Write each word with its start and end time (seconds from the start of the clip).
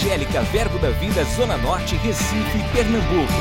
Evangélica 0.00 0.40
Verbo 0.44 0.78
da 0.78 0.88
Vida 0.92 1.22
Zona 1.24 1.58
Norte, 1.58 1.94
Recife, 1.96 2.58
Pernambuco. 2.72 3.34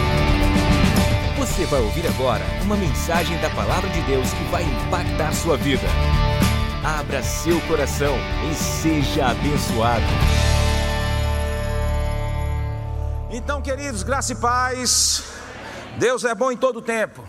Você 1.38 1.66
vai 1.66 1.80
ouvir 1.80 2.06
agora 2.06 2.44
uma 2.64 2.76
mensagem 2.76 3.40
da 3.40 3.50
Palavra 3.52 3.90
de 3.90 4.02
Deus 4.02 4.34
que 4.34 4.44
vai 4.52 4.64
impactar 4.64 5.32
sua 5.34 5.56
vida. 5.56 5.88
Abra 6.84 7.24
seu 7.24 7.62
coração 7.62 8.14
e 8.52 8.54
seja 8.54 9.28
abençoado. 9.28 10.04
Então, 13.32 13.62
queridos, 13.62 14.04
graça 14.04 14.34
e 14.34 14.36
paz. 14.36 15.32
Deus 15.98 16.26
é 16.26 16.36
bom 16.36 16.52
em 16.52 16.58
todo 16.58 16.82
tempo. 16.82 17.24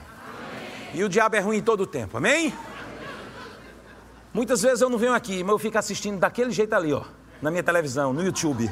E 0.93 1.05
o 1.05 1.09
diabo 1.09 1.37
é 1.37 1.41
ruim 1.41 1.59
em 1.59 1.63
todo 1.63 1.87
tempo. 1.87 2.17
Amém? 2.17 2.53
Muitas 4.35 4.61
vezes 4.61 4.81
eu 4.81 4.91
não 4.91 4.99
venho 4.99 5.15
aqui, 5.15 5.45
mas 5.45 5.53
eu 5.53 5.59
fico 5.59 5.79
assistindo 5.79 6.19
daquele 6.19 6.51
jeito 6.51 6.75
ali, 6.75 6.93
ó, 6.93 7.05
na 7.41 7.49
minha 7.49 7.63
televisão, 7.63 8.13
no 8.13 8.25
YouTube. 8.25 8.69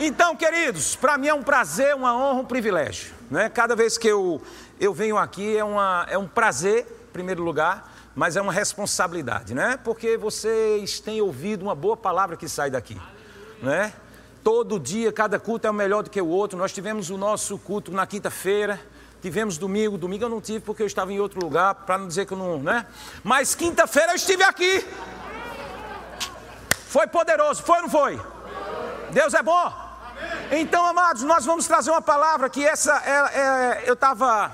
Então, 0.00 0.36
queridos, 0.36 0.94
para 0.94 1.18
mim 1.18 1.26
é 1.26 1.34
um 1.34 1.42
prazer, 1.42 1.92
uma 1.92 2.16
honra, 2.16 2.40
um 2.40 2.44
privilégio. 2.44 3.12
Né? 3.28 3.48
Cada 3.48 3.74
vez 3.74 3.98
que 3.98 4.06
eu, 4.06 4.40
eu 4.78 4.94
venho 4.94 5.18
aqui 5.18 5.56
é, 5.56 5.64
uma, 5.64 6.06
é 6.08 6.16
um 6.16 6.28
prazer, 6.28 6.86
em 7.08 7.12
primeiro 7.12 7.42
lugar, 7.42 7.92
mas 8.14 8.36
é 8.36 8.40
uma 8.40 8.52
responsabilidade, 8.52 9.54
né? 9.54 9.76
Porque 9.82 10.16
vocês 10.16 11.00
têm 11.00 11.20
ouvido 11.20 11.62
uma 11.62 11.74
boa 11.74 11.96
palavra 11.96 12.36
que 12.36 12.48
sai 12.48 12.70
daqui, 12.70 12.96
né? 13.60 13.92
Todo 14.44 14.78
dia, 14.78 15.12
cada 15.12 15.38
culto 15.38 15.66
é 15.66 15.72
melhor 15.72 16.04
do 16.04 16.10
que 16.10 16.20
o 16.20 16.28
outro. 16.28 16.56
Nós 16.56 16.72
tivemos 16.72 17.10
o 17.10 17.16
nosso 17.16 17.58
culto 17.58 17.90
na 17.90 18.06
quinta-feira. 18.06 18.80
Tivemos 19.20 19.58
domingo, 19.58 19.98
domingo 19.98 20.24
eu 20.24 20.28
não 20.28 20.40
tive 20.40 20.60
porque 20.60 20.82
eu 20.82 20.86
estava 20.86 21.12
em 21.12 21.18
outro 21.18 21.40
lugar, 21.40 21.74
para 21.74 21.98
não 21.98 22.06
dizer 22.06 22.24
que 22.24 22.32
eu 22.32 22.38
não, 22.38 22.60
né? 22.60 22.86
Mas 23.24 23.56
quinta-feira 23.56 24.12
eu 24.12 24.16
estive 24.16 24.44
aqui. 24.44 24.86
Foi 26.86 27.08
poderoso, 27.08 27.62
foi 27.64 27.76
ou 27.76 27.82
não 27.82 27.90
foi? 27.90 28.20
Deus 29.10 29.34
é 29.34 29.42
bom. 29.42 29.87
Então, 30.50 30.84
amados, 30.86 31.22
nós 31.22 31.44
vamos 31.44 31.66
trazer 31.66 31.90
uma 31.90 32.02
palavra 32.02 32.48
que 32.48 32.64
essa 32.64 32.92
é, 33.04 33.38
é 33.38 33.84
eu 33.86 33.94
estava 33.94 34.50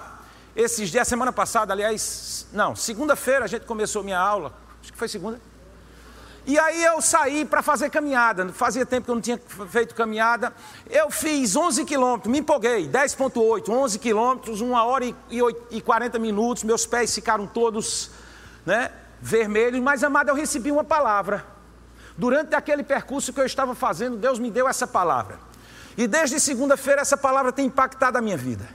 esses 0.57 0.91
dias, 0.91 1.07
semana 1.09 1.33
passada, 1.33 1.73
aliás, 1.73 2.47
não, 2.53 2.77
segunda-feira 2.77 3.45
a 3.45 3.49
gente 3.49 3.67
começou 3.67 4.03
minha 4.05 4.19
aula, 4.19 4.53
acho 4.81 4.93
que 4.93 4.99
foi 4.99 5.09
segunda. 5.09 5.41
E 6.47 6.59
aí 6.59 6.85
eu 6.85 7.01
saí 7.01 7.45
para 7.45 7.63
fazer 7.63 7.89
caminhada. 7.89 8.53
Fazia 8.53 8.85
tempo 8.85 9.07
que 9.07 9.11
eu 9.11 9.15
não 9.15 9.23
tinha 9.23 9.41
feito 9.71 9.95
caminhada. 9.95 10.53
Eu 10.91 11.11
fiz 11.11 11.57
11 11.57 11.85
quilômetros, 11.87 12.31
me 12.31 12.41
empolguei, 12.41 12.87
10,8, 12.87 13.69
11 13.71 13.99
quilômetros, 13.99 14.61
1 14.61 14.73
hora 14.73 15.07
e 15.71 15.81
40 15.81 16.19
minutos. 16.19 16.63
Meus 16.63 16.85
pés 16.85 17.15
ficaram 17.15 17.47
todos 17.47 18.11
né, 18.67 18.91
vermelhos, 19.23 19.81
mas 19.81 20.05
amado, 20.05 20.29
eu 20.29 20.35
recebi 20.35 20.71
uma 20.71 20.85
palavra. 20.85 21.47
Durante 22.17 22.55
aquele 22.55 22.83
percurso 22.83 23.33
que 23.33 23.41
eu 23.41 23.47
estava 23.47 23.75
fazendo, 23.75 24.19
Deus 24.19 24.39
me 24.39 24.51
deu 24.51 24.69
essa 24.69 24.87
palavra. 24.87 25.39
E 25.97 26.07
desde 26.07 26.41
segunda-feira 26.41 27.01
essa 27.01 27.17
palavra 27.17 27.53
tem 27.53 27.67
impactado 27.67 28.19
a 28.19 28.21
minha 28.21 28.37
vida. 28.37 28.69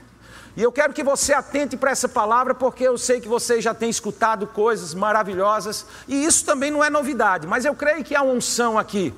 E 0.56 0.62
eu 0.62 0.72
quero 0.72 0.92
que 0.92 1.02
você 1.02 1.32
atente 1.32 1.76
para 1.76 1.90
essa 1.90 2.08
palavra, 2.08 2.54
porque 2.54 2.84
eu 2.84 2.98
sei 2.98 3.20
que 3.20 3.28
você 3.28 3.60
já 3.60 3.72
tem 3.72 3.88
escutado 3.88 4.46
coisas 4.46 4.94
maravilhosas, 4.94 5.86
e 6.08 6.24
isso 6.24 6.44
também 6.44 6.70
não 6.70 6.84
é 6.84 6.90
novidade, 6.90 7.46
mas 7.46 7.64
eu 7.64 7.74
creio 7.74 8.02
que 8.02 8.16
há 8.16 8.22
uma 8.22 8.34
unção 8.34 8.76
aqui 8.76 9.14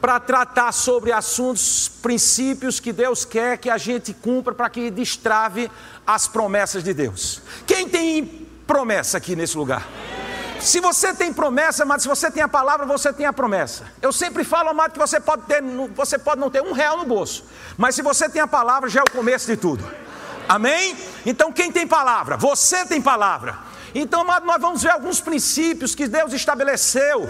para 0.00 0.18
tratar 0.18 0.72
sobre 0.72 1.12
assuntos, 1.12 1.88
princípios 2.02 2.80
que 2.80 2.92
Deus 2.92 3.24
quer 3.24 3.58
que 3.58 3.68
a 3.68 3.76
gente 3.76 4.14
cumpra 4.14 4.54
para 4.54 4.70
que 4.70 4.90
destrave 4.90 5.70
as 6.06 6.26
promessas 6.26 6.82
de 6.82 6.94
Deus. 6.94 7.42
Quem 7.66 7.88
tem 7.88 8.48
promessa 8.66 9.18
aqui 9.18 9.36
nesse 9.36 9.56
lugar? 9.56 9.86
Se 10.60 10.78
você 10.78 11.14
tem 11.14 11.32
promessa, 11.32 11.84
amado, 11.84 12.02
se 12.02 12.08
você 12.08 12.30
tem 12.30 12.42
a 12.42 12.48
palavra, 12.48 12.84
você 12.84 13.12
tem 13.12 13.24
a 13.24 13.32
promessa. 13.32 13.84
Eu 14.02 14.12
sempre 14.12 14.44
falo, 14.44 14.68
amado, 14.68 14.92
que 14.92 14.98
você 14.98 15.18
pode, 15.18 15.42
ter, 15.42 15.62
você 15.94 16.18
pode 16.18 16.40
não 16.40 16.50
ter 16.50 16.62
um 16.62 16.72
real 16.72 16.98
no 16.98 17.06
bolso, 17.06 17.44
mas 17.78 17.94
se 17.94 18.02
você 18.02 18.28
tem 18.28 18.42
a 18.42 18.46
palavra, 18.46 18.88
já 18.88 19.00
é 19.00 19.02
o 19.02 19.10
começo 19.10 19.46
de 19.46 19.56
tudo. 19.56 19.84
Amém? 20.46 20.96
Então 21.24 21.50
quem 21.50 21.72
tem 21.72 21.86
palavra? 21.86 22.36
Você 22.36 22.84
tem 22.84 23.00
palavra. 23.00 23.58
Então, 23.94 24.20
amado, 24.20 24.46
nós 24.46 24.60
vamos 24.60 24.82
ver 24.82 24.90
alguns 24.90 25.20
princípios 25.20 25.94
que 25.94 26.06
Deus 26.06 26.32
estabeleceu 26.32 27.28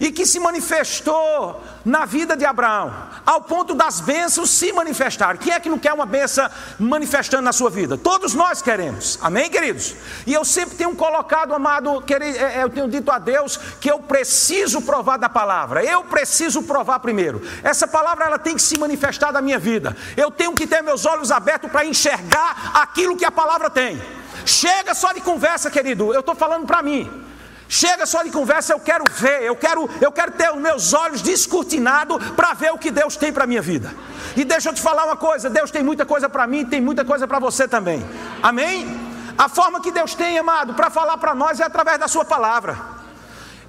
e 0.00 0.12
que 0.12 0.26
se 0.26 0.38
manifestou 0.38 1.62
na 1.84 2.04
vida 2.04 2.36
de 2.36 2.44
Abraão, 2.44 2.92
ao 3.24 3.40
ponto 3.42 3.74
das 3.74 4.00
bênçãos 4.00 4.50
se 4.50 4.72
manifestarem. 4.72 5.40
Quem 5.40 5.52
é 5.52 5.60
que 5.60 5.68
não 5.68 5.78
quer 5.78 5.92
uma 5.92 6.06
benção 6.06 6.48
manifestando 6.78 7.42
na 7.42 7.52
sua 7.52 7.70
vida? 7.70 7.96
Todos 7.96 8.34
nós 8.34 8.62
queremos, 8.62 9.18
amém, 9.22 9.50
queridos? 9.50 9.94
E 10.26 10.32
eu 10.32 10.44
sempre 10.44 10.76
tenho 10.76 10.94
colocado, 10.94 11.54
amado, 11.54 12.02
é, 12.08 12.58
é, 12.58 12.62
eu 12.62 12.70
tenho 12.70 12.88
dito 12.88 13.10
a 13.10 13.18
Deus 13.18 13.56
que 13.80 13.90
eu 13.90 13.98
preciso 14.00 14.82
provar 14.82 15.16
da 15.16 15.28
palavra, 15.28 15.84
eu 15.84 16.04
preciso 16.04 16.62
provar 16.62 16.98
primeiro. 17.00 17.42
Essa 17.62 17.86
palavra 17.86 18.26
ela 18.26 18.38
tem 18.38 18.54
que 18.54 18.62
se 18.62 18.78
manifestar 18.78 19.32
na 19.32 19.40
minha 19.40 19.58
vida, 19.58 19.96
eu 20.16 20.30
tenho 20.30 20.54
que 20.54 20.66
ter 20.66 20.82
meus 20.82 21.06
olhos 21.06 21.30
abertos 21.30 21.70
para 21.70 21.84
enxergar 21.84 22.72
aquilo 22.74 23.16
que 23.16 23.24
a 23.24 23.30
palavra 23.30 23.70
tem. 23.70 24.00
Chega 24.44 24.94
só 24.94 25.12
de 25.12 25.20
conversa, 25.20 25.70
querido, 25.70 26.14
eu 26.14 26.20
estou 26.20 26.34
falando 26.34 26.66
para 26.66 26.82
mim. 26.82 27.27
Chega 27.68 28.06
só 28.06 28.22
de 28.22 28.30
conversa, 28.30 28.72
eu 28.72 28.80
quero 28.80 29.04
ver, 29.12 29.42
eu 29.42 29.54
quero, 29.54 29.90
eu 30.00 30.10
quero 30.10 30.32
ter 30.32 30.50
os 30.50 30.58
meus 30.58 30.94
olhos 30.94 31.20
descortinados 31.20 32.30
para 32.30 32.54
ver 32.54 32.72
o 32.72 32.78
que 32.78 32.90
Deus 32.90 33.14
tem 33.14 33.30
para 33.30 33.44
a 33.44 33.46
minha 33.46 33.60
vida. 33.60 33.94
E 34.34 34.42
deixa 34.42 34.70
eu 34.70 34.74
te 34.74 34.80
falar 34.80 35.04
uma 35.04 35.16
coisa: 35.16 35.50
Deus 35.50 35.70
tem 35.70 35.82
muita 35.82 36.06
coisa 36.06 36.30
para 36.30 36.46
mim, 36.46 36.64
tem 36.64 36.80
muita 36.80 37.04
coisa 37.04 37.28
para 37.28 37.38
você 37.38 37.68
também. 37.68 38.02
Amém? 38.42 39.08
A 39.36 39.50
forma 39.50 39.82
que 39.82 39.92
Deus 39.92 40.14
tem, 40.14 40.38
amado, 40.38 40.72
para 40.72 40.88
falar 40.88 41.18
para 41.18 41.34
nós 41.34 41.60
é 41.60 41.64
através 41.64 41.98
da 41.98 42.08
Sua 42.08 42.24
palavra. 42.24 42.78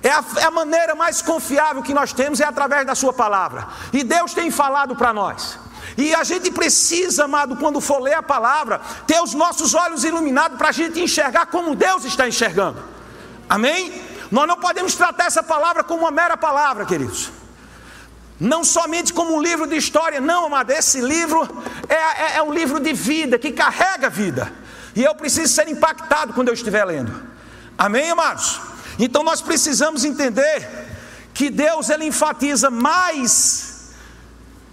É 0.02 0.10
a, 0.10 0.24
é 0.38 0.44
a, 0.46 0.52
maneira 0.52 0.96
mais 0.96 1.22
confiável 1.22 1.84
que 1.84 1.94
nós 1.94 2.14
temos 2.14 2.40
é 2.40 2.46
através 2.46 2.88
da 2.88 2.96
Sua 2.96 3.12
palavra. 3.12 3.68
E 3.92 4.02
Deus 4.02 4.34
tem 4.34 4.50
falado 4.50 4.96
para 4.96 5.12
nós. 5.12 5.60
E 5.98 6.16
a 6.16 6.24
gente 6.24 6.50
precisa, 6.52 7.26
amado, 7.26 7.58
quando 7.58 7.82
for 7.82 8.00
ler 8.00 8.14
a 8.14 8.24
palavra, 8.24 8.80
ter 9.06 9.20
os 9.22 9.34
nossos 9.34 9.74
olhos 9.74 10.06
iluminados 10.06 10.58
para 10.58 10.70
a 10.70 10.72
gente 10.72 11.02
enxergar 11.02 11.48
como 11.48 11.76
Deus 11.76 12.06
está 12.06 12.26
enxergando. 12.26 12.82
Amém? 13.50 14.02
Nós 14.32 14.48
não 14.48 14.58
podemos 14.58 14.94
tratar 14.94 15.26
essa 15.26 15.42
palavra 15.42 15.84
como 15.84 16.04
uma 16.04 16.12
mera 16.12 16.38
palavra, 16.38 16.86
queridos. 16.86 17.32
Não 18.40 18.64
somente 18.64 19.12
como 19.12 19.36
um 19.36 19.42
livro 19.42 19.68
de 19.68 19.76
história, 19.76 20.22
não, 20.22 20.46
amado. 20.46 20.70
Esse 20.72 21.02
livro 21.02 21.42
é, 21.90 21.96
é, 21.96 22.38
é 22.38 22.44
um 22.44 22.54
livro 22.54 22.80
de 22.80 22.94
vida, 22.94 23.40
que 23.40 23.52
carrega 23.52 24.10
vida. 24.10 24.54
E 24.96 25.04
eu 25.04 25.16
preciso 25.16 25.52
ser 25.52 25.68
impactado 25.68 26.34
quando 26.34 26.50
eu 26.50 26.54
estiver 26.54 26.86
lendo. 26.86 27.12
Amém, 27.78 28.12
amados? 28.12 28.62
Então 29.00 29.24
nós 29.24 29.42
precisamos 29.42 30.06
entender 30.06 30.70
que 31.34 31.50
Deus 31.50 31.90
ele 31.90 32.06
enfatiza 32.06 32.70
mais 32.70 33.70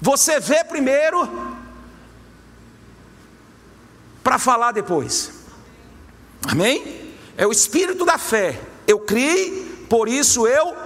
você 0.01 0.39
vê 0.39 0.63
primeiro 0.63 1.57
para 4.23 4.39
falar 4.39 4.73
depois. 4.73 5.33
Amém? 6.47 7.15
É 7.37 7.47
o 7.47 7.53
espírito 7.53 8.05
da 8.05 8.19
fé. 8.19 8.61
Eu 8.87 9.01
criei, 9.01 9.87
por 9.89 10.09
isso 10.09 10.47
eu 10.47 10.77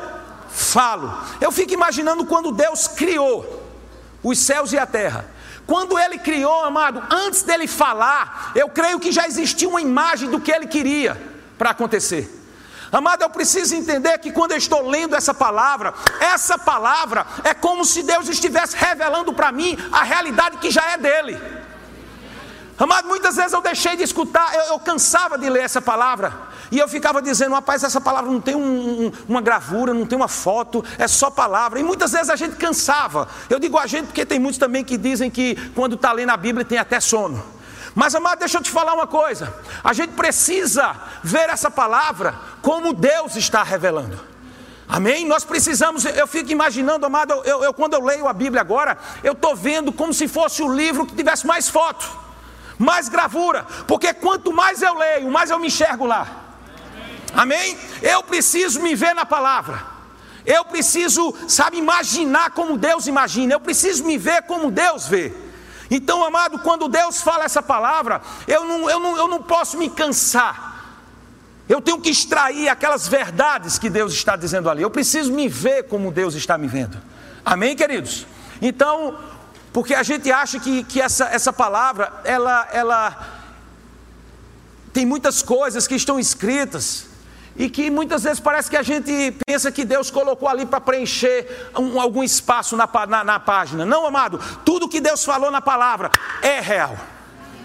falo. 0.48 1.12
Eu 1.40 1.52
fico 1.52 1.72
imaginando 1.72 2.24
quando 2.24 2.52
Deus 2.52 2.88
criou 2.88 3.60
os 4.22 4.38
céus 4.38 4.72
e 4.72 4.78
a 4.78 4.86
terra. 4.86 5.28
Quando 5.66 5.98
ele 5.98 6.18
criou, 6.18 6.64
amado, 6.64 7.02
antes 7.10 7.42
dele 7.42 7.68
falar, 7.68 8.52
eu 8.54 8.68
creio 8.68 8.98
que 8.98 9.12
já 9.12 9.26
existia 9.26 9.68
uma 9.68 9.80
imagem 9.80 10.28
do 10.28 10.40
que 10.40 10.50
ele 10.50 10.66
queria 10.66 11.20
para 11.56 11.70
acontecer. 11.70 12.38
Amado, 12.90 13.22
eu 13.22 13.30
preciso 13.30 13.76
entender 13.76 14.18
que 14.18 14.32
quando 14.32 14.50
eu 14.50 14.58
estou 14.58 14.88
lendo 14.88 15.14
essa 15.14 15.32
palavra, 15.32 15.94
essa 16.18 16.58
palavra 16.58 17.24
é 17.44 17.54
como 17.54 17.84
se 17.84 18.02
Deus 18.02 18.28
estivesse 18.28 18.76
revelando 18.76 19.32
para 19.32 19.52
mim 19.52 19.78
a 19.92 20.02
realidade 20.02 20.58
que 20.58 20.72
já 20.72 20.84
é 20.90 20.98
dele. 20.98 21.40
Amado, 22.76 23.06
muitas 23.06 23.36
vezes 23.36 23.52
eu 23.52 23.60
deixei 23.60 23.94
de 23.94 24.02
escutar, 24.02 24.54
eu, 24.54 24.62
eu, 24.72 24.78
cansava 24.80 25.38
de 25.38 25.48
ler 25.48 25.62
essa 25.62 25.80
palavra, 25.80 26.32
e 26.70 26.78
eu 26.78 26.88
ficava 26.88 27.20
dizendo, 27.20 27.54
rapaz, 27.54 27.82
essa 27.82 28.00
palavra 28.00 28.30
não 28.30 28.40
tem 28.40 28.54
um, 28.54 29.06
um, 29.06 29.12
uma 29.28 29.40
gravura, 29.40 29.92
não 29.92 30.06
tem 30.06 30.16
uma 30.16 30.28
foto, 30.28 30.84
é 30.98 31.08
só 31.08 31.28
palavra. 31.28 31.80
E 31.80 31.82
muitas 31.82 32.12
vezes 32.12 32.30
a 32.30 32.36
gente 32.36 32.56
cansava. 32.56 33.28
Eu 33.48 33.58
digo 33.58 33.76
a 33.76 33.86
gente 33.86 34.06
porque 34.06 34.24
tem 34.24 34.38
muitos 34.38 34.58
também 34.58 34.84
que 34.84 34.96
dizem 34.96 35.30
que 35.30 35.56
quando 35.74 35.96
está 35.96 36.12
lendo 36.12 36.30
a 36.30 36.36
Bíblia 36.36 36.64
tem 36.64 36.78
até 36.78 37.00
sono. 37.00 37.42
Mas, 37.92 38.14
amado, 38.14 38.38
deixa 38.38 38.58
eu 38.58 38.62
te 38.62 38.70
falar 38.70 38.94
uma 38.94 39.06
coisa: 39.06 39.52
a 39.82 39.92
gente 39.92 40.12
precisa 40.12 40.94
ver 41.24 41.48
essa 41.48 41.70
palavra 41.70 42.36
como 42.62 42.92
Deus 42.92 43.34
está 43.34 43.64
revelando. 43.64 44.30
Amém? 44.88 45.26
Nós 45.26 45.44
precisamos, 45.44 46.04
eu 46.04 46.26
fico 46.26 46.50
imaginando, 46.50 47.06
amado, 47.06 47.32
eu, 47.44 47.62
eu 47.62 47.72
quando 47.74 47.94
eu 47.94 48.04
leio 48.04 48.26
a 48.26 48.32
Bíblia 48.32 48.60
agora, 48.60 48.98
eu 49.22 49.32
estou 49.32 49.54
vendo 49.54 49.92
como 49.92 50.12
se 50.12 50.26
fosse 50.26 50.62
o 50.62 50.72
livro 50.72 51.06
que 51.06 51.14
tivesse 51.14 51.46
mais 51.46 51.68
fotos 51.68 52.08
mais 52.80 53.10
gravura, 53.10 53.66
porque 53.86 54.14
quanto 54.14 54.54
mais 54.54 54.80
eu 54.80 54.94
leio, 54.94 55.30
mais 55.30 55.50
eu 55.50 55.58
me 55.58 55.66
enxergo 55.66 56.06
lá. 56.06 56.49
Amém? 57.34 57.78
Eu 58.02 58.22
preciso 58.22 58.80
me 58.80 58.94
ver 58.94 59.14
na 59.14 59.24
palavra. 59.24 60.00
Eu 60.44 60.64
preciso, 60.64 61.34
sabe, 61.48 61.76
imaginar 61.76 62.50
como 62.50 62.78
Deus 62.78 63.06
imagina. 63.06 63.54
Eu 63.54 63.60
preciso 63.60 64.04
me 64.04 64.16
ver 64.16 64.42
como 64.42 64.70
Deus 64.70 65.06
vê. 65.06 65.32
Então, 65.90 66.24
amado, 66.24 66.60
quando 66.60 66.88
Deus 66.88 67.20
fala 67.20 67.44
essa 67.44 67.62
palavra, 67.62 68.22
eu 68.46 68.64
não, 68.64 68.88
eu 68.88 69.00
não, 69.00 69.16
eu 69.16 69.28
não 69.28 69.42
posso 69.42 69.76
me 69.76 69.90
cansar. 69.90 70.70
Eu 71.68 71.80
tenho 71.80 72.00
que 72.00 72.10
extrair 72.10 72.68
aquelas 72.68 73.06
verdades 73.06 73.78
que 73.78 73.90
Deus 73.90 74.12
está 74.12 74.36
dizendo 74.36 74.70
ali. 74.70 74.82
Eu 74.82 74.90
preciso 74.90 75.32
me 75.32 75.48
ver 75.48 75.84
como 75.84 76.10
Deus 76.10 76.34
está 76.34 76.56
me 76.56 76.66
vendo. 76.66 77.00
Amém, 77.44 77.76
queridos? 77.76 78.26
Então, 78.62 79.18
porque 79.72 79.94
a 79.94 80.02
gente 80.02 80.30
acha 80.32 80.58
que, 80.58 80.84
que 80.84 81.00
essa, 81.00 81.26
essa 81.26 81.52
palavra, 81.52 82.12
ela, 82.24 82.68
ela 82.72 83.28
tem 84.92 85.06
muitas 85.06 85.42
coisas 85.42 85.86
que 85.86 85.94
estão 85.94 86.18
escritas 86.18 87.09
e 87.56 87.68
que 87.68 87.90
muitas 87.90 88.22
vezes 88.22 88.40
parece 88.40 88.70
que 88.70 88.76
a 88.76 88.82
gente 88.82 89.36
pensa 89.46 89.70
que 89.70 89.84
Deus 89.84 90.10
colocou 90.10 90.48
ali 90.48 90.64
para 90.64 90.80
preencher 90.80 91.70
um, 91.76 92.00
algum 92.00 92.22
espaço 92.22 92.76
na, 92.76 92.88
na, 93.06 93.24
na 93.24 93.40
página. 93.40 93.84
Não, 93.84 94.06
amado, 94.06 94.40
tudo 94.64 94.88
que 94.88 95.00
Deus 95.00 95.24
falou 95.24 95.50
na 95.50 95.60
palavra 95.60 96.10
é 96.42 96.60
real. 96.60 96.96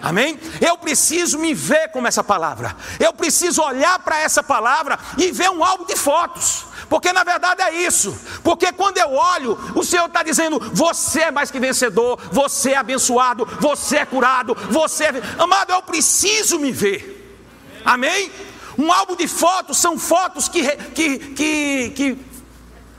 Amém? 0.02 0.40
Eu 0.62 0.78
preciso 0.78 1.40
me 1.40 1.54
ver 1.54 1.90
como 1.90 2.08
essa 2.08 2.24
palavra. 2.24 2.76
Eu 3.00 3.14
preciso 3.14 3.62
olhar 3.62 3.98
para 4.00 4.20
essa 4.20 4.44
palavra 4.44 5.00
e 5.18 5.32
ver 5.32 5.50
um 5.50 5.64
álbum 5.64 5.86
de 5.86 5.96
fotos. 5.96 6.66
Porque 6.90 7.12
na 7.12 7.24
verdade 7.24 7.62
é 7.64 7.74
isso. 7.74 8.16
Porque 8.44 8.72
quando 8.72 8.98
eu 8.98 9.12
olho, 9.12 9.58
o 9.76 9.84
Senhor 9.84 10.06
está 10.06 10.22
dizendo: 10.22 10.60
você 10.74 11.22
é 11.22 11.32
mais 11.32 11.50
que 11.50 11.60
vencedor, 11.60 12.20
você 12.32 12.72
é 12.72 12.78
abençoado, 12.78 13.46
você 13.60 13.98
é 13.98 14.06
curado, 14.06 14.56
você 14.70 15.06
é. 15.06 15.14
Amado, 15.40 15.72
eu 15.72 15.82
preciso 15.82 16.60
me 16.60 16.72
ver. 16.72 17.42
Amém? 17.84 18.32
Um 18.78 18.92
álbum 18.92 19.16
de 19.16 19.28
fotos 19.28 19.78
são 19.78 19.98
fotos 19.98 20.48
que, 20.48 20.64
que, 20.94 21.20
que, 21.20 21.90
que 21.92 22.26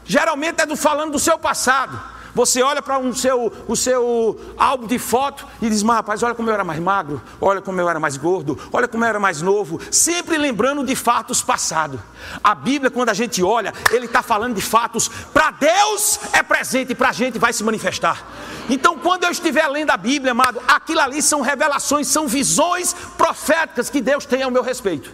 geralmente 0.05 0.62
é 0.62 0.67
do, 0.67 0.76
falando 0.76 1.12
do 1.12 1.19
seu 1.19 1.38
passado. 1.38 2.17
Você 2.37 2.62
olha 2.62 2.82
para 2.82 2.99
um 2.99 3.14
seu, 3.14 3.50
o 3.67 3.75
seu 3.75 4.38
álbum 4.58 4.87
de 4.87 4.99
foto 4.99 5.46
e 5.62 5.70
diz: 5.70 5.82
rapaz, 5.82 6.23
olha 6.23 6.34
como 6.34 6.50
eu 6.50 6.52
era 6.55 6.62
mais 6.62 6.78
magro, 6.78 7.23
olha 7.40 7.62
como 7.62 7.81
eu 7.81 7.88
era 7.88 7.99
mais 7.99 8.19
gordo, 8.19 8.58
olha 8.70 8.87
como 8.87 9.02
eu 9.05 9.08
era 9.08 9.19
mais 9.19 9.40
novo, 9.40 9.81
sempre 9.90 10.37
lembrando 10.37 10.84
de 10.84 10.94
fatos 10.94 11.40
passados. 11.40 11.99
A 12.44 12.55
Bíblia, 12.55 12.90
quando 12.90 13.08
a 13.08 13.14
gente 13.14 13.43
olha, 13.43 13.73
ele 13.90 14.05
está 14.05 14.23
falando 14.23 14.55
de 14.55 14.61
fatos 14.61 15.08
para 15.32 15.50
Deus 15.52 16.20
é 16.34 16.43
presente 16.43 16.93
e 16.93 16.94
para 16.94 17.08
a 17.08 17.12
gente 17.12 17.38
vai 17.38 17.55
se 17.55 17.64
manifestar. 17.64 18.23
Então, 18.69 18.99
quando 18.99 19.25
eu 19.25 19.31
estiver 19.31 19.67
lendo 19.69 19.90
a 19.93 19.96
Bíblia, 19.96 20.32
amado, 20.32 20.61
aquilo 20.69 21.00
ali 21.00 21.23
são 21.23 21.40
revelações, 21.40 22.06
são 22.06 22.28
visões 22.28 22.94
proféticas 23.17 23.88
que 23.88 24.02
Deus 24.02 24.26
tem 24.26 24.43
ao 24.43 24.50
meu 24.50 24.62
respeito. 24.62 25.11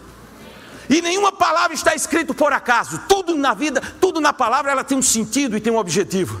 E 0.93 1.01
nenhuma 1.01 1.31
palavra 1.31 1.73
está 1.73 1.95
escrito 1.95 2.35
por 2.35 2.53
acaso. 2.53 3.01
Tudo 3.09 3.35
na 3.35 3.55
vida, 3.55 3.81
tudo 3.99 4.21
na 4.21 4.31
palavra, 4.31 4.71
ela 4.71 4.83
tem 4.83 4.95
um 4.95 5.01
sentido 5.01 5.57
e 5.57 5.59
tem 5.59 5.73
um 5.73 5.77
objetivo. 5.79 6.39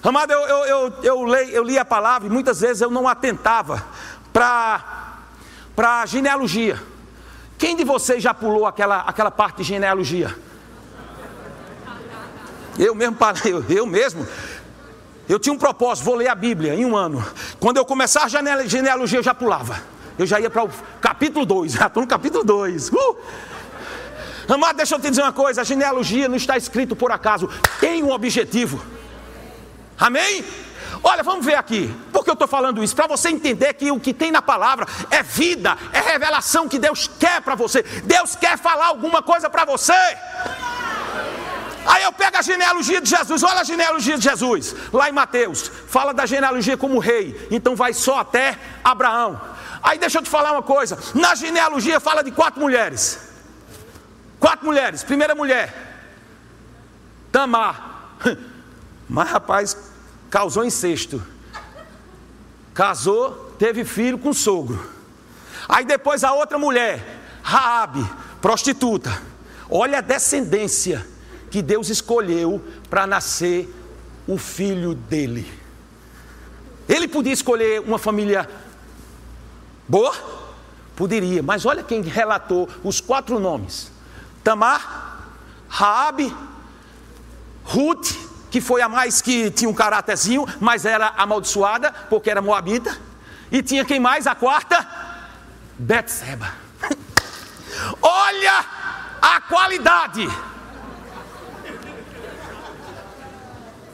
Amado, 0.00 0.32
eu, 0.32 0.38
eu, 0.38 0.64
eu, 0.64 0.92
eu, 1.02 1.24
li, 1.26 1.52
eu 1.52 1.64
li 1.64 1.76
a 1.76 1.84
palavra 1.84 2.28
e 2.28 2.30
muitas 2.30 2.60
vezes 2.60 2.82
eu 2.82 2.88
não 2.88 3.08
atentava 3.08 3.84
para 4.32 5.18
a 5.76 6.06
genealogia. 6.06 6.80
Quem 7.58 7.74
de 7.74 7.82
vocês 7.82 8.22
já 8.22 8.32
pulou 8.32 8.64
aquela, 8.64 9.00
aquela 9.00 9.32
parte 9.32 9.56
de 9.56 9.64
genealogia? 9.64 10.32
Eu 12.78 12.94
mesmo, 12.94 13.16
eu, 13.44 13.64
eu 13.68 13.86
mesmo. 13.86 14.24
Eu 15.28 15.40
tinha 15.40 15.52
um 15.52 15.58
propósito, 15.58 16.04
vou 16.04 16.14
ler 16.14 16.28
a 16.28 16.34
Bíblia 16.36 16.76
em 16.76 16.84
um 16.84 16.96
ano. 16.96 17.26
Quando 17.58 17.78
eu 17.78 17.84
começar 17.84 18.22
a 18.22 18.28
genealogia, 18.28 19.18
eu 19.18 19.22
já 19.22 19.34
pulava. 19.34 19.82
Eu 20.16 20.26
já 20.26 20.38
ia 20.38 20.48
para 20.48 20.62
o 20.62 20.70
capítulo 21.00 21.44
2. 21.44 21.72
Já 21.74 21.88
estou 21.88 22.04
no 22.04 22.08
capítulo 22.08 22.44
2. 22.44 22.90
Uh! 22.90 23.16
Amado, 24.48 24.76
deixa 24.76 24.94
eu 24.94 25.00
te 25.00 25.08
dizer 25.10 25.22
uma 25.22 25.32
coisa: 25.32 25.60
a 25.60 25.64
genealogia 25.64 26.28
não 26.28 26.36
está 26.36 26.56
escrito 26.56 26.94
por 26.94 27.10
acaso, 27.10 27.48
tem 27.80 28.02
um 28.02 28.10
objetivo. 28.10 28.84
Amém? 29.98 30.44
Olha, 31.02 31.22
vamos 31.22 31.44
ver 31.44 31.54
aqui. 31.54 31.94
Por 32.12 32.24
que 32.24 32.30
eu 32.30 32.34
estou 32.34 32.48
falando 32.48 32.82
isso? 32.82 32.96
Para 32.96 33.06
você 33.06 33.28
entender 33.28 33.74
que 33.74 33.90
o 33.90 34.00
que 34.00 34.14
tem 34.14 34.32
na 34.32 34.40
palavra 34.40 34.86
é 35.10 35.22
vida, 35.22 35.76
é 35.92 36.00
revelação 36.00 36.68
que 36.68 36.78
Deus 36.78 37.08
quer 37.18 37.42
para 37.42 37.54
você. 37.54 37.82
Deus 37.82 38.34
quer 38.34 38.56
falar 38.56 38.86
alguma 38.86 39.22
coisa 39.22 39.50
para 39.50 39.64
você. 39.64 39.92
Aí 41.86 42.02
eu 42.02 42.12
pego 42.12 42.38
a 42.38 42.42
genealogia 42.42 43.00
de 43.00 43.10
Jesus, 43.10 43.42
olha 43.42 43.60
a 43.60 43.64
genealogia 43.64 44.16
de 44.16 44.24
Jesus, 44.24 44.74
lá 44.90 45.08
em 45.10 45.12
Mateus, 45.12 45.70
fala 45.86 46.14
da 46.14 46.24
genealogia 46.24 46.78
como 46.78 46.98
rei, 46.98 47.46
então 47.50 47.76
vai 47.76 47.92
só 47.92 48.20
até 48.20 48.58
Abraão. 48.82 49.38
Aí 49.82 49.98
deixa 49.98 50.16
eu 50.16 50.22
te 50.22 50.30
falar 50.30 50.52
uma 50.52 50.62
coisa: 50.62 50.98
na 51.14 51.34
genealogia 51.34 52.00
fala 52.00 52.24
de 52.24 52.30
quatro 52.30 52.58
mulheres. 52.60 53.33
Quatro 54.44 54.66
mulheres. 54.66 55.02
Primeira 55.02 55.34
mulher, 55.34 55.72
Tamar. 57.32 58.18
Mas 59.08 59.30
rapaz, 59.30 59.74
causou 60.28 60.66
incesto. 60.66 61.22
Casou, 62.74 63.54
teve 63.58 63.86
filho 63.86 64.18
com 64.18 64.28
o 64.28 64.34
sogro. 64.34 64.86
Aí 65.66 65.86
depois 65.86 66.22
a 66.22 66.34
outra 66.34 66.58
mulher, 66.58 67.22
Raabe, 67.42 68.06
prostituta. 68.42 69.18
Olha 69.70 69.96
a 69.96 70.02
descendência 70.02 71.06
que 71.50 71.62
Deus 71.62 71.88
escolheu 71.88 72.62
para 72.90 73.06
nascer 73.06 73.74
o 74.28 74.36
filho 74.36 74.92
dele. 74.94 75.50
Ele 76.86 77.08
podia 77.08 77.32
escolher 77.32 77.80
uma 77.80 77.98
família 77.98 78.46
boa? 79.88 80.14
Poderia, 80.94 81.42
mas 81.42 81.64
olha 81.64 81.82
quem 81.82 82.02
relatou 82.02 82.68
os 82.84 83.00
quatro 83.00 83.38
nomes: 83.38 83.93
Tamar, 84.44 85.26
Raabe, 85.68 86.34
Ruth 87.64 88.24
que 88.54 88.60
foi 88.60 88.80
a 88.80 88.88
mais 88.88 89.20
que 89.20 89.50
tinha 89.50 89.68
um 89.68 89.74
caráterzinho, 89.74 90.46
mas 90.60 90.84
era 90.84 91.12
amaldiçoada, 91.16 91.90
porque 92.08 92.30
era 92.30 92.40
moabita. 92.40 92.96
E 93.50 93.60
tinha 93.60 93.84
quem 93.84 93.98
mais? 93.98 94.28
A 94.28 94.34
quarta? 94.36 94.86
Betseba. 95.76 96.52
Olha 98.00 98.64
a 99.20 99.40
qualidade. 99.40 100.28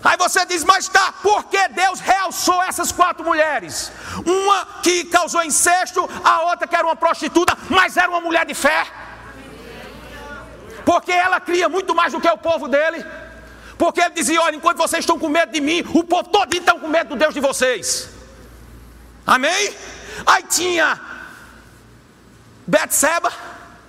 Aí 0.04 0.16
você 0.18 0.44
diz, 0.44 0.62
mas 0.62 0.88
tá, 0.88 1.10
por 1.22 1.44
que 1.44 1.68
Deus 1.68 1.98
realçou 2.00 2.62
essas 2.62 2.92
quatro 2.92 3.24
mulheres? 3.24 3.90
Uma 4.26 4.66
que 4.82 5.04
causou 5.06 5.42
incesto, 5.42 6.06
a 6.22 6.42
outra 6.42 6.68
que 6.68 6.76
era 6.76 6.86
uma 6.86 6.96
prostituta, 6.96 7.56
mas 7.70 7.96
era 7.96 8.10
uma 8.10 8.20
mulher 8.20 8.44
de 8.44 8.52
fé. 8.52 8.86
Porque 10.84 11.12
ela 11.12 11.40
cria 11.40 11.68
muito 11.68 11.94
mais 11.94 12.12
do 12.12 12.20
que 12.20 12.28
o 12.28 12.38
povo 12.38 12.68
dele. 12.68 13.04
Porque 13.78 14.00
ele 14.00 14.14
dizia: 14.14 14.40
Olha, 14.40 14.56
enquanto 14.56 14.78
vocês 14.78 15.00
estão 15.00 15.18
com 15.18 15.28
medo 15.28 15.52
de 15.52 15.60
mim, 15.60 15.84
o 15.94 16.04
povo 16.04 16.28
todo 16.28 16.54
está 16.54 16.74
com 16.74 16.88
medo 16.88 17.10
do 17.10 17.16
Deus 17.16 17.32
de 17.32 17.40
vocês. 17.40 18.10
Amém? 19.26 19.74
Aí 20.26 20.42
tinha 20.42 21.00
Betseba, 22.66 23.32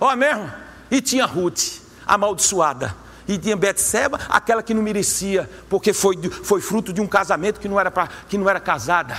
ó 0.00 0.14
mesmo, 0.16 0.50
e 0.90 1.00
tinha 1.00 1.26
Ruth, 1.26 1.80
amaldiçoada. 2.06 2.94
E 3.28 3.38
tinha 3.38 3.56
Betseba, 3.56 4.18
aquela 4.28 4.62
que 4.62 4.74
não 4.74 4.82
merecia, 4.82 5.48
porque 5.68 5.92
foi, 5.92 6.16
foi 6.42 6.60
fruto 6.60 6.92
de 6.92 7.00
um 7.00 7.06
casamento 7.06 7.60
que 7.60 7.68
não 7.68 7.78
era, 7.78 7.90
pra, 7.90 8.08
que 8.28 8.36
não 8.36 8.48
era 8.50 8.58
casada. 8.58 9.16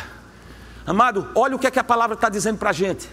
Amado, 0.86 1.29
olha 1.33 1.55
o 1.55 1.59
que, 1.59 1.67
é 1.67 1.71
que 1.71 1.79
a 1.79 1.83
palavra 1.83 2.15
está 2.15 2.27
dizendo 2.27 2.57
para 2.57 2.71
a 2.71 2.74
gente. 2.74 3.09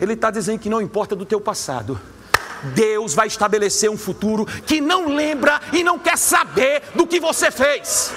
Ele 0.00 0.14
está 0.14 0.30
dizendo 0.30 0.58
que 0.58 0.68
não 0.68 0.80
importa 0.80 1.14
do 1.14 1.24
teu 1.24 1.40
passado, 1.40 2.00
Deus 2.62 3.14
vai 3.14 3.26
estabelecer 3.26 3.90
um 3.90 3.98
futuro 3.98 4.46
que 4.46 4.80
não 4.80 5.08
lembra 5.08 5.60
e 5.72 5.82
não 5.82 5.98
quer 5.98 6.16
saber 6.16 6.82
do 6.94 7.06
que 7.06 7.20
você 7.20 7.50
fez. 7.50 8.12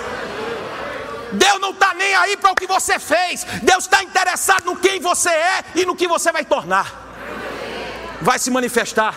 Deus 1.34 1.60
não 1.60 1.72
está 1.72 1.94
nem 1.94 2.16
aí 2.16 2.38
para 2.38 2.52
o 2.52 2.56
que 2.56 2.68
você 2.68 3.00
fez. 3.00 3.44
Deus 3.62 3.86
está 3.86 4.04
interessado 4.04 4.66
no 4.66 4.78
quem 4.78 5.00
você 5.00 5.30
é 5.30 5.64
e 5.76 5.86
no 5.86 5.96
que 5.96 6.08
você 6.08 6.32
vai 6.32 6.46
tornar. 6.46 7.04
Vai 8.22 8.40
se 8.40 8.50
manifestar. 8.50 9.16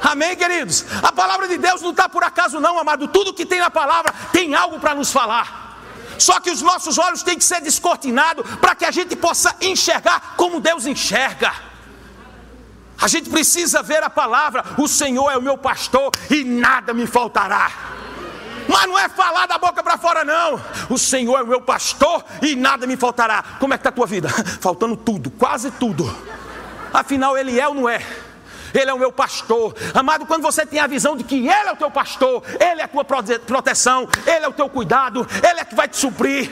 Amém, 0.00 0.36
queridos? 0.36 0.84
A 1.02 1.10
palavra 1.10 1.48
de 1.48 1.58
Deus 1.58 1.82
não 1.82 1.90
está 1.90 2.08
por 2.08 2.22
acaso, 2.22 2.60
não, 2.60 2.78
amado. 2.78 3.08
Tudo 3.08 3.34
que 3.34 3.46
tem 3.46 3.58
na 3.58 3.70
palavra 3.70 4.12
tem 4.32 4.54
algo 4.54 4.78
para 4.78 4.94
nos 4.94 5.10
falar. 5.10 5.68
Só 6.18 6.40
que 6.40 6.50
os 6.50 6.62
nossos 6.62 6.98
olhos 6.98 7.22
têm 7.22 7.38
que 7.38 7.44
ser 7.44 7.60
descortinados 7.60 8.44
para 8.56 8.74
que 8.74 8.84
a 8.84 8.90
gente 8.90 9.14
possa 9.16 9.54
enxergar 9.60 10.34
como 10.36 10.60
Deus 10.60 10.86
enxerga. 10.86 11.52
A 13.00 13.06
gente 13.06 13.30
precisa 13.30 13.82
ver 13.82 14.02
a 14.02 14.10
palavra: 14.10 14.64
o 14.76 14.88
Senhor 14.88 15.30
é 15.30 15.36
o 15.36 15.42
meu 15.42 15.56
pastor 15.56 16.12
e 16.30 16.44
nada 16.44 16.92
me 16.92 17.06
faltará. 17.06 17.70
Mas 18.68 18.86
não 18.86 18.98
é 18.98 19.08
falar 19.08 19.46
da 19.46 19.56
boca 19.56 19.82
para 19.82 19.96
fora, 19.96 20.24
não. 20.24 20.60
O 20.90 20.98
Senhor 20.98 21.38
é 21.38 21.42
o 21.42 21.46
meu 21.46 21.60
pastor 21.60 22.22
e 22.42 22.54
nada 22.54 22.86
me 22.86 22.96
faltará. 22.98 23.42
Como 23.58 23.72
é 23.72 23.78
que 23.78 23.80
está 23.80 23.88
a 23.88 23.92
tua 23.92 24.06
vida? 24.06 24.28
Faltando 24.60 24.94
tudo, 24.94 25.30
quase 25.30 25.70
tudo. 25.70 26.04
Afinal, 26.92 27.36
Ele 27.36 27.58
é 27.58 27.66
ou 27.66 27.74
não 27.74 27.88
é? 27.88 28.04
Ele 28.74 28.90
é 28.90 28.94
o 28.94 28.98
meu 28.98 29.10
pastor. 29.10 29.74
Amado, 29.94 30.26
quando 30.26 30.42
você 30.42 30.66
tem 30.66 30.78
a 30.78 30.86
visão 30.86 31.16
de 31.16 31.24
que 31.24 31.36
Ele 31.36 31.48
é 31.68 31.72
o 31.72 31.76
teu 31.76 31.90
pastor, 31.90 32.42
Ele 32.60 32.82
é 32.82 32.84
a 32.84 32.88
tua 32.88 33.04
proteção, 33.04 34.06
Ele 34.26 34.44
é 34.44 34.48
o 34.48 34.52
teu 34.52 34.68
cuidado, 34.68 35.26
Ele 35.42 35.60
é 35.60 35.64
que 35.64 35.74
vai 35.74 35.88
te 35.88 35.96
suprir. 35.96 36.50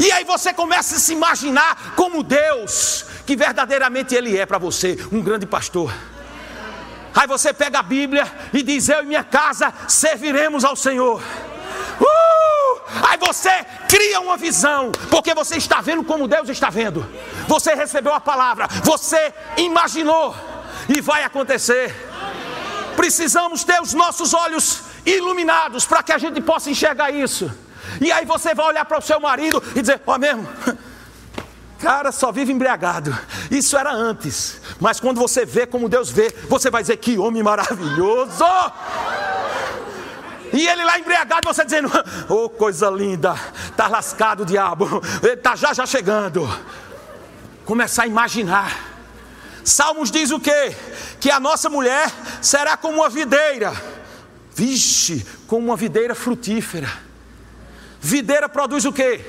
E 0.00 0.10
aí 0.10 0.24
você 0.24 0.52
começa 0.52 0.96
a 0.96 0.98
se 0.98 1.12
imaginar 1.12 1.94
como 1.94 2.22
Deus, 2.22 3.06
que 3.26 3.36
verdadeiramente 3.36 4.14
Ele 4.14 4.36
é 4.36 4.46
para 4.46 4.58
você, 4.58 4.98
um 5.12 5.20
grande 5.22 5.46
pastor. 5.46 5.92
Aí 7.14 7.26
você 7.26 7.52
pega 7.52 7.78
a 7.78 7.82
Bíblia 7.82 8.30
e 8.52 8.62
diz: 8.62 8.88
Eu 8.88 9.02
e 9.02 9.06
minha 9.06 9.24
casa 9.24 9.72
serviremos 9.86 10.64
ao 10.64 10.74
Senhor. 10.74 11.22
Uh! 12.00 12.62
Aí 13.08 13.18
você 13.18 13.50
cria 13.88 14.20
uma 14.20 14.36
visão, 14.36 14.90
porque 15.10 15.34
você 15.34 15.56
está 15.56 15.80
vendo 15.80 16.04
como 16.04 16.28
Deus 16.28 16.48
está 16.48 16.70
vendo. 16.70 17.06
Você 17.46 17.74
recebeu 17.74 18.14
a 18.14 18.20
palavra, 18.20 18.66
você 18.82 19.32
imaginou, 19.56 20.34
e 20.88 21.00
vai 21.00 21.24
acontecer. 21.24 21.94
Precisamos 22.96 23.64
ter 23.64 23.80
os 23.80 23.94
nossos 23.94 24.34
olhos 24.34 24.82
iluminados 25.04 25.84
para 25.84 26.02
que 26.02 26.12
a 26.12 26.18
gente 26.18 26.40
possa 26.40 26.70
enxergar 26.70 27.10
isso. 27.10 27.50
E 28.00 28.10
aí 28.10 28.24
você 28.24 28.54
vai 28.54 28.66
olhar 28.66 28.84
para 28.84 28.98
o 28.98 29.02
seu 29.02 29.20
marido 29.20 29.62
e 29.74 29.80
dizer: 29.80 30.00
Ó, 30.06 30.14
oh, 30.14 30.18
mesmo, 30.18 30.48
cara 31.82 32.12
só 32.12 32.30
vive 32.30 32.52
embriagado. 32.52 33.16
Isso 33.50 33.76
era 33.76 33.92
antes, 33.92 34.60
mas 34.78 35.00
quando 35.00 35.20
você 35.20 35.44
vê 35.44 35.66
como 35.66 35.88
Deus 35.88 36.08
vê, 36.08 36.32
você 36.48 36.70
vai 36.70 36.82
dizer: 36.82 36.96
Que 36.96 37.18
homem 37.18 37.42
maravilhoso! 37.42 38.44
E 40.52 40.66
ele 40.66 40.84
lá 40.84 40.98
embriagado, 40.98 41.48
você 41.48 41.64
dizendo: 41.64 41.90
Oh, 42.28 42.48
coisa 42.48 42.88
linda, 42.88 43.34
tá 43.76 43.88
lascado 43.88 44.44
o 44.44 44.46
diabo, 44.46 45.02
ele 45.22 45.36
tá 45.36 45.56
já 45.56 45.74
já 45.74 45.84
chegando. 45.84 46.48
Começar 47.64 48.04
a 48.04 48.06
imaginar. 48.06 48.92
Salmos 49.64 50.10
diz 50.10 50.30
o 50.30 50.40
quê? 50.40 50.74
Que 51.20 51.30
a 51.30 51.40
nossa 51.40 51.68
mulher 51.68 52.10
será 52.40 52.76
como 52.76 52.98
uma 52.98 53.08
videira. 53.08 53.72
Vixe, 54.54 55.26
como 55.46 55.66
uma 55.66 55.76
videira 55.76 56.14
frutífera. 56.14 56.90
Videira 58.00 58.48
produz 58.48 58.84
o 58.84 58.92
quê? 58.92 59.20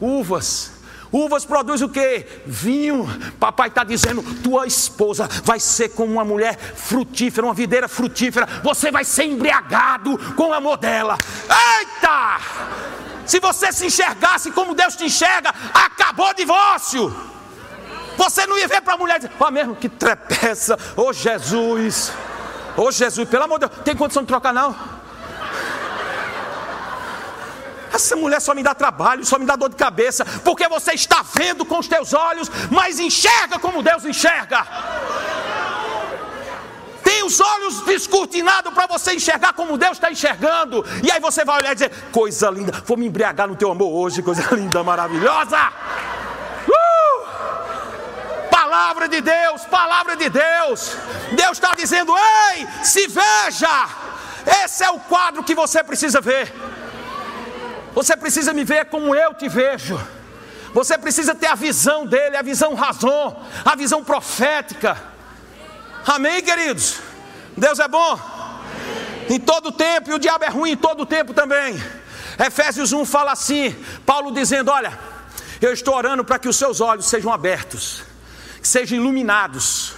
Uvas. 0.00 0.81
Uvas 1.12 1.44
produz 1.44 1.82
o 1.82 1.88
que? 1.90 2.26
Vinho. 2.46 3.06
Papai 3.38 3.68
está 3.68 3.84
dizendo: 3.84 4.22
tua 4.42 4.66
esposa 4.66 5.28
vai 5.44 5.60
ser 5.60 5.90
como 5.90 6.14
uma 6.14 6.24
mulher 6.24 6.58
frutífera, 6.58 7.46
uma 7.46 7.54
videira 7.54 7.86
frutífera. 7.86 8.48
Você 8.64 8.90
vai 8.90 9.04
ser 9.04 9.24
embriagado 9.24 10.16
com 10.34 10.48
o 10.48 10.54
amor 10.54 10.78
dela. 10.78 11.18
Eita! 11.42 12.40
Se 13.26 13.38
você 13.38 13.72
se 13.72 13.86
enxergasse 13.86 14.50
como 14.50 14.74
Deus 14.74 14.96
te 14.96 15.04
enxerga, 15.04 15.54
acabou 15.74 16.30
o 16.30 16.34
divórcio. 16.34 17.14
Você 18.16 18.46
não 18.46 18.58
ia 18.58 18.68
ver 18.68 18.80
para 18.80 18.94
a 18.94 18.96
mulher 18.96 19.18
dizer: 19.18 19.32
ó, 19.38 19.48
oh, 19.48 19.50
mesmo 19.50 19.76
que 19.76 19.90
trepeça, 19.90 20.78
ô 20.96 21.08
oh, 21.08 21.12
Jesus, 21.12 22.10
ô 22.74 22.84
oh, 22.84 22.90
Jesus, 22.90 23.28
pelo 23.28 23.44
amor 23.44 23.58
de 23.58 23.66
Deus, 23.66 23.80
tem 23.84 23.94
condição 23.94 24.22
de 24.22 24.28
trocar 24.28 24.52
não? 24.52 24.91
Essa 27.92 28.16
mulher 28.16 28.40
só 28.40 28.54
me 28.54 28.62
dá 28.62 28.74
trabalho, 28.74 29.24
só 29.24 29.38
me 29.38 29.44
dá 29.44 29.54
dor 29.54 29.68
de 29.68 29.76
cabeça, 29.76 30.24
porque 30.42 30.66
você 30.68 30.92
está 30.92 31.22
vendo 31.34 31.64
com 31.64 31.78
os 31.78 31.86
teus 31.86 32.14
olhos, 32.14 32.50
mas 32.70 32.98
enxerga 32.98 33.58
como 33.58 33.82
Deus 33.82 34.04
enxerga. 34.04 34.66
Tem 37.04 37.22
os 37.24 37.40
olhos 37.40 37.82
descortinados 37.82 38.72
para 38.72 38.86
você 38.86 39.14
enxergar 39.14 39.52
como 39.52 39.76
Deus 39.76 39.92
está 39.92 40.10
enxergando. 40.10 40.84
E 41.02 41.10
aí 41.10 41.20
você 41.20 41.44
vai 41.44 41.58
olhar 41.58 41.72
e 41.72 41.74
dizer: 41.74 41.92
Coisa 42.10 42.48
linda, 42.50 42.82
vou 42.86 42.96
me 42.96 43.06
embriagar 43.06 43.46
no 43.46 43.56
teu 43.56 43.70
amor 43.70 43.92
hoje, 43.92 44.22
coisa 44.22 44.42
linda, 44.54 44.82
maravilhosa. 44.82 45.58
Uh! 46.66 47.26
Palavra 48.50 49.08
de 49.08 49.20
Deus, 49.20 49.64
palavra 49.66 50.16
de 50.16 50.30
Deus. 50.30 50.96
Deus 51.32 51.52
está 51.52 51.74
dizendo: 51.74 52.14
Ei, 52.54 52.66
se 52.82 53.06
veja. 53.06 53.88
Esse 54.64 54.82
é 54.82 54.90
o 54.90 54.98
quadro 54.98 55.44
que 55.44 55.54
você 55.54 55.84
precisa 55.84 56.20
ver. 56.20 56.52
Você 57.94 58.16
precisa 58.16 58.52
me 58.52 58.64
ver 58.64 58.86
como 58.86 59.14
eu 59.14 59.34
te 59.34 59.48
vejo. 59.48 60.00
Você 60.72 60.96
precisa 60.96 61.34
ter 61.34 61.46
a 61.46 61.54
visão 61.54 62.06
dele, 62.06 62.36
a 62.36 62.42
visão 62.42 62.74
razão, 62.74 63.44
a 63.64 63.76
visão 63.76 64.02
profética. 64.02 64.96
Amém, 66.06 66.42
queridos? 66.42 66.98
Deus 67.56 67.78
é 67.78 67.86
bom 67.86 68.18
em 69.28 69.38
todo 69.38 69.70
tempo 69.70 70.10
e 70.10 70.14
o 70.14 70.18
diabo 70.18 70.44
é 70.44 70.48
ruim 70.48 70.72
em 70.72 70.76
todo 70.76 71.04
tempo 71.04 71.34
também. 71.34 71.80
Efésios 72.38 72.92
1 72.92 73.04
fala 73.04 73.32
assim: 73.32 73.76
Paulo 74.06 74.32
dizendo: 74.32 74.70
Olha, 74.70 74.98
eu 75.60 75.72
estou 75.72 75.94
orando 75.94 76.24
para 76.24 76.38
que 76.38 76.48
os 76.48 76.56
seus 76.56 76.80
olhos 76.80 77.06
sejam 77.06 77.32
abertos, 77.32 78.02
que 78.60 78.66
sejam 78.66 78.96
iluminados 78.96 79.94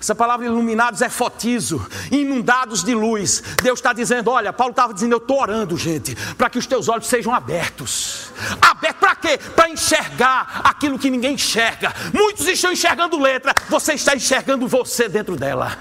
essa 0.00 0.14
palavra 0.14 0.46
iluminados 0.46 1.02
é 1.02 1.08
fotizo, 1.08 1.86
inundados 2.10 2.84
de 2.84 2.94
luz. 2.94 3.42
Deus 3.62 3.78
está 3.78 3.92
dizendo: 3.92 4.30
olha, 4.30 4.52
Paulo 4.52 4.70
estava 4.70 4.92
dizendo, 4.92 5.12
eu 5.12 5.18
estou 5.18 5.40
orando, 5.40 5.76
gente, 5.76 6.14
para 6.34 6.50
que 6.50 6.58
os 6.58 6.66
teus 6.66 6.88
olhos 6.88 7.06
sejam 7.06 7.34
abertos. 7.34 8.30
Aberto 8.60 8.98
para 8.98 9.16
quê? 9.16 9.38
Para 9.38 9.70
enxergar 9.70 10.60
aquilo 10.64 10.98
que 10.98 11.10
ninguém 11.10 11.34
enxerga. 11.34 11.94
Muitos 12.12 12.46
estão 12.46 12.72
enxergando 12.72 13.18
letra, 13.18 13.54
você 13.68 13.94
está 13.94 14.14
enxergando 14.14 14.68
você 14.68 15.08
dentro 15.08 15.36
dela. 15.36 15.76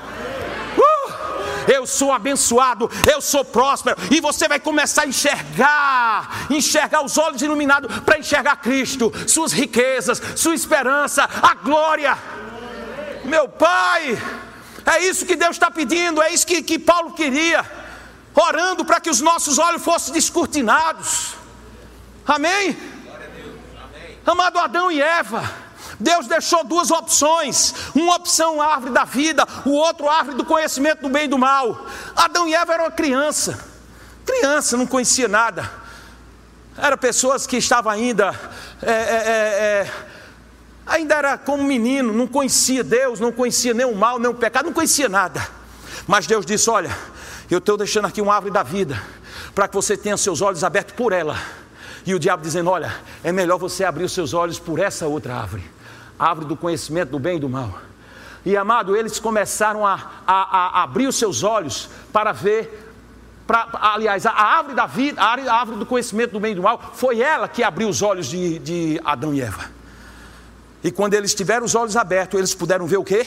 Uh! 0.78 1.26
eu 1.68 1.86
sou 1.88 2.12
abençoado, 2.12 2.90
eu 3.12 3.20
sou 3.22 3.44
próspero, 3.44 3.98
e 4.12 4.22
você 4.22 4.48
vai 4.48 4.60
começar 4.60 5.04
a 5.04 5.08
enxergar, 5.08 6.48
enxergar 6.50 7.04
os 7.04 7.18
olhos 7.18 7.42
iluminados 7.42 8.00
para 8.00 8.20
enxergar 8.20 8.58
Cristo, 8.58 9.12
suas 9.28 9.52
riquezas, 9.52 10.22
sua 10.36 10.56
esperança, 10.56 11.28
a 11.42 11.56
glória. 11.56 12.18
Meu 13.26 13.50
pai, 13.50 14.22
é 14.86 15.04
isso 15.04 15.26
que 15.26 15.36
Deus 15.36 15.56
está 15.56 15.72
pedindo, 15.72 16.22
é 16.22 16.32
isso 16.32 16.46
que, 16.46 16.62
que 16.62 16.78
Paulo 16.78 17.14
queria, 17.14 17.66
orando 18.36 18.86
para 18.86 19.00
que 19.00 19.10
os 19.10 19.20
nossos 19.20 19.58
olhos 19.58 19.84
fossem 19.84 20.14
descortinados. 20.14 21.34
Amém? 22.26 22.78
Amado 24.26 24.60
Adão 24.60 24.92
e 24.92 25.02
Eva, 25.02 25.44
Deus 26.00 26.28
deixou 26.28 26.64
duas 26.64 26.92
opções: 26.92 27.74
uma 27.96 28.16
opção 28.16 28.62
árvore 28.62 28.94
da 28.94 29.06
vida, 29.06 29.46
o 29.66 29.72
outro 29.72 30.08
árvore 30.08 30.38
do 30.38 30.46
conhecimento 30.46 31.02
do 31.02 31.10
bem 31.10 31.26
e 31.26 31.28
do 31.28 31.38
mal. 31.38 31.86
Adão 32.16 32.48
e 32.48 32.54
Eva 32.54 32.74
eram 32.74 32.92
criança, 32.92 33.60
criança, 34.24 34.78
não 34.78 34.86
conhecia 34.86 35.28
nada. 35.28 35.70
Eram 36.78 36.98
pessoas 36.98 37.48
que 37.48 37.58
estavam 37.58 37.92
ainda 37.92 38.38
é, 38.82 38.92
é, 38.92 38.94
é, 38.94 39.88
é 39.88 39.92
Ainda 40.86 41.16
era 41.16 41.38
como 41.38 41.64
menino, 41.64 42.14
não 42.14 42.28
conhecia 42.28 42.84
Deus, 42.84 43.20
não 43.20 43.32
conhecia 43.32 43.74
nem 43.74 43.86
o 43.86 43.96
mal, 43.96 44.20
nem 44.20 44.30
o 44.30 44.34
pecado, 44.34 44.66
não 44.66 44.74
conhecia 44.74 45.10
nada. 45.10 45.48
Mas 46.08 46.28
Deus 46.28 46.46
disse: 46.46 46.70
Olha, 46.70 46.96
eu 47.50 47.58
estou 47.58 47.78
deixando 47.78 48.06
aqui 48.06 48.22
uma 48.22 48.36
árvore 48.36 48.54
da 48.54 48.64
vida, 48.64 49.02
para 49.54 49.68
que 49.68 49.76
você 49.76 49.98
tenha 49.98 50.18
seus 50.18 50.42
olhos 50.42 50.64
abertos 50.64 50.94
por 50.96 51.12
ela. 51.12 51.38
E 52.06 52.14
o 52.14 52.20
diabo 52.20 52.44
dizendo: 52.44 52.70
Olha, 52.70 52.96
é 53.24 53.32
melhor 53.32 53.58
você 53.58 53.84
abrir 53.84 54.04
os 54.04 54.14
seus 54.14 54.34
olhos 54.34 54.60
por 54.60 54.80
essa 54.80 55.08
outra 55.08 55.36
árvore 55.36 55.76
a 56.18 56.30
árvore 56.30 56.48
do 56.48 56.56
conhecimento 56.56 57.10
do 57.10 57.20
bem 57.20 57.38
e 57.38 57.40
do 57.40 57.50
mal. 57.50 57.78
E 58.46 58.56
amado, 58.56 58.96
eles 58.96 59.20
começaram 59.20 59.86
a, 59.86 59.94
a, 60.26 60.80
a 60.80 60.84
abrir 60.84 61.08
os 61.08 61.16
seus 61.16 61.44
olhos 61.44 61.90
para 62.12 62.32
ver 62.32 62.84
Pra, 63.48 63.68
aliás, 63.74 64.26
a 64.26 64.32
árvore 64.32 64.76
da 64.76 64.88
vida, 64.88 65.22
a 65.22 65.54
árvore 65.54 65.78
do 65.78 65.86
conhecimento 65.86 66.32
do 66.32 66.40
bem 66.40 66.54
e 66.54 66.56
do 66.56 66.64
mal, 66.64 66.82
foi 66.96 67.22
ela 67.22 67.48
que 67.48 67.62
abriu 67.62 67.88
os 67.88 68.02
olhos 68.02 68.26
de, 68.26 68.58
de 68.58 69.00
Adão 69.06 69.36
e 69.36 69.42
Eva. 69.42 69.70
E 70.86 70.92
quando 70.92 71.16
eles 71.16 71.34
tiveram 71.34 71.66
os 71.66 71.74
olhos 71.74 71.98
abertos, 71.98 72.38
eles 72.38 72.54
puderam 72.54 72.86
ver 72.86 72.98
o 72.98 73.04
quê? 73.04 73.26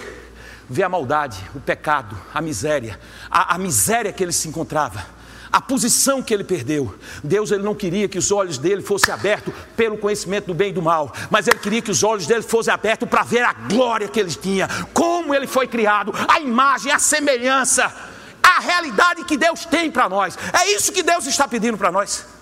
Ver 0.71 0.85
a 0.85 0.88
maldade, 0.88 1.45
o 1.57 1.61
pecado, 1.61 2.17
a 2.33 2.41
miséria, 2.41 3.00
a, 3.29 3.57
a 3.57 3.59
miséria 3.59 4.12
que 4.12 4.23
ele 4.23 4.31
se 4.31 4.47
encontrava, 4.47 5.05
a 5.50 5.61
posição 5.61 6.23
que 6.23 6.33
ele 6.33 6.45
perdeu. 6.45 6.95
Deus 7.25 7.50
ele 7.50 7.65
não 7.65 7.75
queria 7.75 8.09
que 8.09 8.17
os 8.17 8.31
olhos 8.31 8.59
dele 8.59 8.81
fossem 8.81 9.12
abertos 9.12 9.53
pelo 9.77 9.99
conhecimento 9.99 10.47
do 10.47 10.55
bem 10.55 10.71
e 10.71 10.73
do 10.73 10.81
mal, 10.81 11.12
mas 11.33 11.49
ele 11.49 11.59
queria 11.59 11.83
que 11.83 11.91
os 11.91 12.05
olhos 12.05 12.29
dele 12.29 12.43
fossem 12.43 12.73
abertos 12.73 13.09
para 13.09 13.25
ver 13.25 13.43
a 13.43 13.53
glória 13.53 14.07
que 14.07 14.21
ele 14.21 14.31
tinha, 14.31 14.69
como 14.95 15.35
ele 15.35 15.49
foi 15.49 15.67
criado, 15.67 16.12
a 16.29 16.38
imagem, 16.38 16.93
a 16.93 16.99
semelhança, 17.00 17.93
a 18.41 18.61
realidade 18.61 19.25
que 19.25 19.37
Deus 19.37 19.65
tem 19.65 19.91
para 19.91 20.09
nós. 20.09 20.38
É 20.53 20.71
isso 20.71 20.93
que 20.93 21.03
Deus 21.03 21.27
está 21.27 21.49
pedindo 21.49 21.77
para 21.77 21.91
nós 21.91 22.38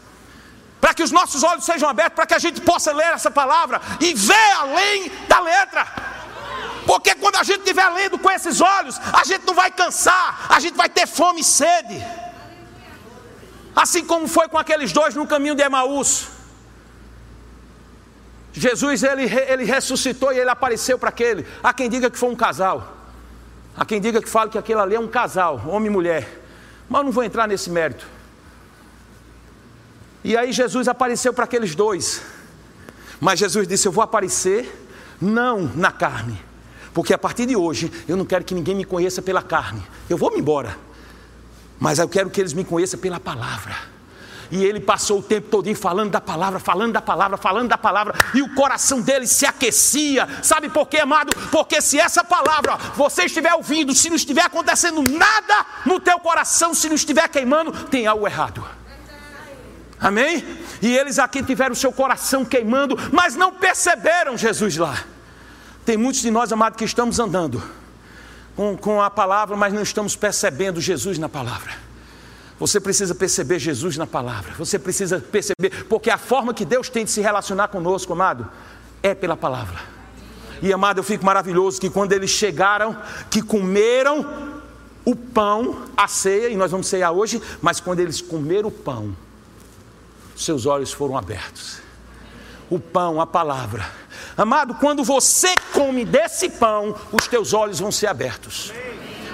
para 0.86 0.94
que 0.94 1.02
os 1.02 1.10
nossos 1.10 1.42
olhos 1.42 1.64
sejam 1.64 1.88
abertos, 1.88 2.14
para 2.14 2.26
que 2.26 2.34
a 2.34 2.38
gente 2.38 2.60
possa 2.60 2.92
ler 2.92 3.08
essa 3.08 3.28
palavra 3.28 3.80
e 3.98 4.14
ver 4.14 4.52
além 4.56 5.10
da 5.26 5.40
letra. 5.40 5.84
Porque 6.86 7.12
quando 7.16 7.34
a 7.34 7.42
gente 7.42 7.58
estiver 7.58 7.88
lendo 7.88 8.16
com 8.16 8.30
esses 8.30 8.60
olhos, 8.60 8.96
a 9.12 9.24
gente 9.24 9.44
não 9.44 9.52
vai 9.52 9.68
cansar, 9.68 10.46
a 10.48 10.60
gente 10.60 10.76
vai 10.76 10.88
ter 10.88 11.08
fome 11.08 11.40
e 11.40 11.44
sede. 11.44 12.00
Assim 13.74 14.04
como 14.04 14.28
foi 14.28 14.46
com 14.46 14.56
aqueles 14.56 14.92
dois 14.92 15.12
no 15.16 15.26
caminho 15.26 15.56
de 15.56 15.62
Emaús. 15.64 16.28
Jesus 18.52 19.02
ele, 19.02 19.24
ele 19.24 19.64
ressuscitou 19.64 20.32
e 20.32 20.38
ele 20.38 20.50
apareceu 20.50 20.96
para 21.00 21.08
aquele. 21.08 21.44
Há 21.64 21.72
quem 21.72 21.90
diga 21.90 22.08
que 22.08 22.16
foi 22.16 22.28
um 22.28 22.36
casal. 22.36 22.96
Há 23.76 23.84
quem 23.84 24.00
diga 24.00 24.22
que 24.22 24.30
fala 24.30 24.48
que 24.48 24.56
aquele 24.56 24.78
ali 24.78 24.94
é 24.94 25.00
um 25.00 25.08
casal, 25.08 25.60
homem 25.66 25.88
e 25.88 25.90
mulher. 25.90 26.44
Mas 26.88 27.00
eu 27.00 27.04
não 27.06 27.10
vou 27.10 27.24
entrar 27.24 27.48
nesse 27.48 27.70
mérito. 27.70 28.06
E 30.26 30.36
aí 30.36 30.50
Jesus 30.50 30.88
apareceu 30.88 31.32
para 31.32 31.44
aqueles 31.44 31.76
dois. 31.76 32.20
Mas 33.20 33.38
Jesus 33.38 33.68
disse: 33.68 33.86
Eu 33.86 33.92
vou 33.92 34.02
aparecer 34.02 34.88
não 35.22 35.70
na 35.72 35.92
carne, 35.92 36.36
porque 36.92 37.14
a 37.14 37.18
partir 37.18 37.46
de 37.46 37.54
hoje 37.54 37.92
eu 38.08 38.16
não 38.16 38.24
quero 38.24 38.44
que 38.44 38.52
ninguém 38.52 38.74
me 38.74 38.84
conheça 38.84 39.22
pela 39.22 39.40
carne. 39.40 39.80
Eu 40.10 40.18
vou 40.18 40.32
me 40.32 40.40
embora, 40.40 40.76
mas 41.78 42.00
eu 42.00 42.08
quero 42.08 42.28
que 42.28 42.40
eles 42.40 42.52
me 42.52 42.64
conheçam 42.64 42.98
pela 42.98 43.20
palavra. 43.20 43.76
E 44.50 44.64
ele 44.64 44.80
passou 44.80 45.20
o 45.20 45.22
tempo 45.22 45.48
todo 45.48 45.72
falando 45.76 46.10
da 46.10 46.20
palavra, 46.20 46.58
falando 46.58 46.94
da 46.94 47.02
palavra, 47.02 47.36
falando 47.36 47.68
da 47.68 47.78
palavra, 47.78 48.12
e 48.34 48.42
o 48.42 48.52
coração 48.52 49.00
dele 49.00 49.28
se 49.28 49.46
aquecia. 49.46 50.26
Sabe 50.42 50.68
por 50.68 50.88
quê, 50.88 50.98
amado? 50.98 51.30
Porque 51.52 51.80
se 51.80 52.00
essa 52.00 52.24
palavra 52.24 52.76
você 52.96 53.26
estiver 53.26 53.54
ouvindo, 53.54 53.94
se 53.94 54.08
não 54.08 54.16
estiver 54.16 54.42
acontecendo 54.42 55.04
nada 55.04 55.66
no 55.84 56.00
teu 56.00 56.18
coração, 56.18 56.74
se 56.74 56.88
não 56.88 56.96
estiver 56.96 57.28
queimando, 57.28 57.70
tem 57.86 58.08
algo 58.08 58.26
errado. 58.26 58.75
Amém? 59.98 60.44
E 60.82 60.96
eles 60.96 61.18
aqui 61.18 61.42
tiveram 61.42 61.74
seu 61.74 61.90
coração 61.90 62.44
queimando, 62.44 62.96
mas 63.12 63.34
não 63.34 63.52
perceberam 63.52 64.36
Jesus 64.36 64.76
lá. 64.76 65.04
Tem 65.84 65.96
muitos 65.96 66.20
de 66.20 66.30
nós, 66.30 66.52
amados, 66.52 66.76
que 66.76 66.84
estamos 66.84 67.18
andando 67.18 67.62
com, 68.54 68.76
com 68.76 69.00
a 69.00 69.10
palavra, 69.10 69.56
mas 69.56 69.72
não 69.72 69.82
estamos 69.82 70.16
percebendo 70.16 70.80
Jesus 70.80 71.18
na 71.18 71.28
palavra. 71.28 71.72
Você 72.58 72.80
precisa 72.80 73.14
perceber 73.14 73.58
Jesus 73.58 73.96
na 73.96 74.06
palavra. 74.06 74.54
Você 74.58 74.78
precisa 74.78 75.20
perceber, 75.20 75.84
porque 75.88 76.10
a 76.10 76.18
forma 76.18 76.54
que 76.54 76.64
Deus 76.64 76.88
tem 76.88 77.04
de 77.04 77.10
se 77.10 77.20
relacionar 77.20 77.68
conosco, 77.68 78.12
amado, 78.14 78.48
é 79.02 79.14
pela 79.14 79.36
palavra. 79.36 79.78
E 80.62 80.72
amado, 80.72 80.98
eu 80.98 81.04
fico 81.04 81.24
maravilhoso 81.24 81.80
que 81.80 81.90
quando 81.90 82.12
eles 82.12 82.30
chegaram, 82.30 82.96
que 83.30 83.42
comeram 83.42 84.54
o 85.04 85.14
pão, 85.14 85.82
a 85.96 86.08
ceia, 86.08 86.48
e 86.48 86.56
nós 86.56 86.70
vamos 86.70 86.88
ceiar 86.88 87.12
hoje, 87.12 87.40
mas 87.60 87.78
quando 87.78 88.00
eles 88.00 88.22
comeram 88.22 88.68
o 88.68 88.72
pão, 88.72 89.14
seus 90.36 90.66
olhos 90.66 90.92
foram 90.92 91.16
abertos. 91.16 91.78
O 92.68 92.78
pão, 92.78 93.20
a 93.20 93.26
palavra. 93.26 93.88
Amado, 94.36 94.74
quando 94.74 95.02
você 95.02 95.54
come 95.72 96.04
desse 96.04 96.50
pão, 96.50 96.94
os 97.12 97.26
teus 97.26 97.52
olhos 97.52 97.78
vão 97.78 97.90
ser 97.90 98.06
abertos. 98.06 98.72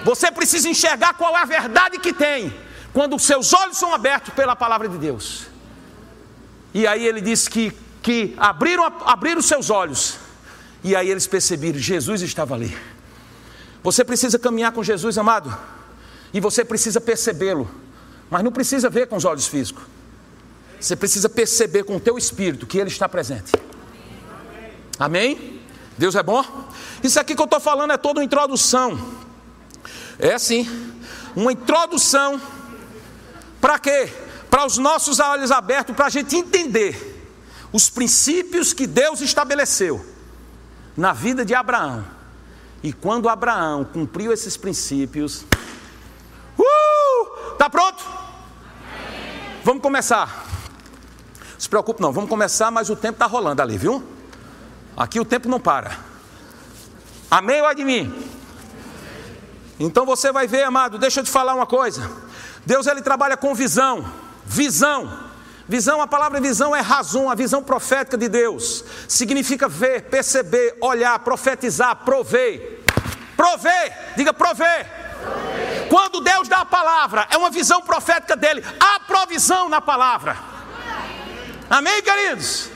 Você 0.04 0.30
precisa 0.30 0.68
enxergar 0.68 1.14
qual 1.14 1.36
é 1.36 1.42
a 1.42 1.44
verdade 1.44 1.98
que 1.98 2.12
tem 2.12 2.52
quando 2.92 3.16
os 3.16 3.22
seus 3.22 3.52
olhos 3.52 3.78
são 3.78 3.94
abertos 3.94 4.34
pela 4.34 4.54
palavra 4.54 4.88
de 4.88 4.98
Deus. 4.98 5.46
E 6.74 6.86
aí 6.86 7.06
ele 7.06 7.20
diz 7.20 7.48
que, 7.48 7.72
que 8.02 8.34
abriram, 8.36 8.84
abriram 9.04 9.42
seus 9.42 9.70
olhos, 9.70 10.18
e 10.84 10.94
aí 10.94 11.10
eles 11.10 11.26
perceberam: 11.26 11.78
Jesus 11.78 12.22
estava 12.22 12.54
ali. 12.54 12.76
Você 13.82 14.04
precisa 14.04 14.38
caminhar 14.38 14.72
com 14.72 14.82
Jesus, 14.82 15.18
amado, 15.18 15.56
e 16.32 16.40
você 16.40 16.64
precisa 16.64 17.00
percebê-lo, 17.00 17.68
mas 18.30 18.42
não 18.42 18.52
precisa 18.52 18.88
ver 18.88 19.06
com 19.08 19.16
os 19.16 19.24
olhos 19.24 19.46
físicos. 19.46 19.82
Você 20.82 20.96
precisa 20.96 21.28
perceber 21.28 21.84
com 21.84 21.94
o 21.94 22.00
teu 22.00 22.18
espírito 22.18 22.66
que 22.66 22.76
ele 22.76 22.90
está 22.90 23.08
presente. 23.08 23.52
Amém? 24.98 25.60
Deus 25.96 26.16
é 26.16 26.22
bom? 26.24 26.44
Isso 27.04 27.20
aqui 27.20 27.36
que 27.36 27.40
eu 27.40 27.44
estou 27.44 27.60
falando 27.60 27.92
é 27.92 27.96
toda 27.96 28.18
uma 28.18 28.24
introdução. 28.24 28.98
É 30.18 30.34
assim, 30.34 30.68
uma 31.36 31.52
introdução 31.52 32.40
para 33.60 33.78
quê? 33.78 34.12
Para 34.50 34.66
os 34.66 34.76
nossos 34.76 35.20
olhos 35.20 35.52
abertos, 35.52 35.94
para 35.94 36.06
a 36.06 36.10
gente 36.10 36.34
entender 36.34 37.22
os 37.72 37.88
princípios 37.88 38.72
que 38.72 38.86
Deus 38.86 39.20
estabeleceu 39.20 40.04
na 40.96 41.12
vida 41.12 41.44
de 41.44 41.54
Abraão. 41.54 42.04
E 42.82 42.92
quando 42.92 43.28
Abraão 43.28 43.84
cumpriu 43.84 44.32
esses 44.32 44.56
princípios, 44.56 45.44
uh, 46.58 47.54
tá 47.56 47.70
pronto? 47.70 48.04
Vamos 49.62 49.80
começar. 49.80 50.41
Se 51.62 51.68
preocupe 51.68 52.02
não, 52.02 52.10
vamos 52.10 52.28
começar, 52.28 52.72
mas 52.72 52.90
o 52.90 52.96
tempo 52.96 53.14
está 53.14 53.26
rolando 53.26 53.62
ali, 53.62 53.78
viu? 53.78 54.02
Aqui 54.96 55.20
o 55.20 55.24
tempo 55.24 55.48
não 55.48 55.60
para. 55.60 55.96
Amém 57.30 57.62
ou 57.62 57.72
de 57.72 57.84
mim? 57.84 58.12
Então 59.78 60.04
você 60.04 60.32
vai 60.32 60.48
ver, 60.48 60.64
amado, 60.64 60.98
deixa 60.98 61.20
eu 61.20 61.24
te 61.24 61.30
falar 61.30 61.54
uma 61.54 61.64
coisa. 61.64 62.10
Deus 62.66 62.88
ele 62.88 63.00
trabalha 63.00 63.36
com 63.36 63.54
visão, 63.54 64.04
visão. 64.44 65.30
Visão, 65.68 66.02
a 66.02 66.06
palavra 66.08 66.40
visão 66.40 66.74
é 66.74 66.80
razão, 66.80 67.30
a 67.30 67.34
visão 67.36 67.62
profética 67.62 68.18
de 68.18 68.28
Deus. 68.28 68.84
Significa 69.06 69.68
ver, 69.68 70.10
perceber, 70.10 70.76
olhar, 70.80 71.16
profetizar, 71.20 71.94
prover. 72.04 72.82
Prover, 73.36 74.14
diga 74.16 74.34
prover. 74.34 74.90
Quando 75.88 76.20
Deus 76.22 76.48
dá 76.48 76.62
a 76.62 76.64
palavra, 76.64 77.28
é 77.30 77.36
uma 77.36 77.50
visão 77.50 77.82
profética 77.82 78.34
dele. 78.34 78.64
Há 78.80 78.98
provisão 79.06 79.68
na 79.68 79.80
palavra. 79.80 80.50
Amém, 81.68 82.02
queridos? 82.02 82.70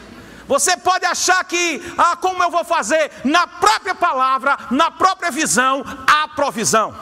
Você 0.47 0.77
pode 0.77 1.05
achar 1.05 1.43
que, 1.45 1.83
ah, 1.99 2.17
como 2.17 2.43
eu 2.43 2.51
vou 2.51 2.65
fazer? 2.65 3.11
Na 3.25 3.47
própria 3.47 3.95
palavra, 3.95 4.57
na 4.71 4.91
própria 4.91 5.31
visão, 5.31 5.85
há 6.07 6.29
provisão. 6.29 6.95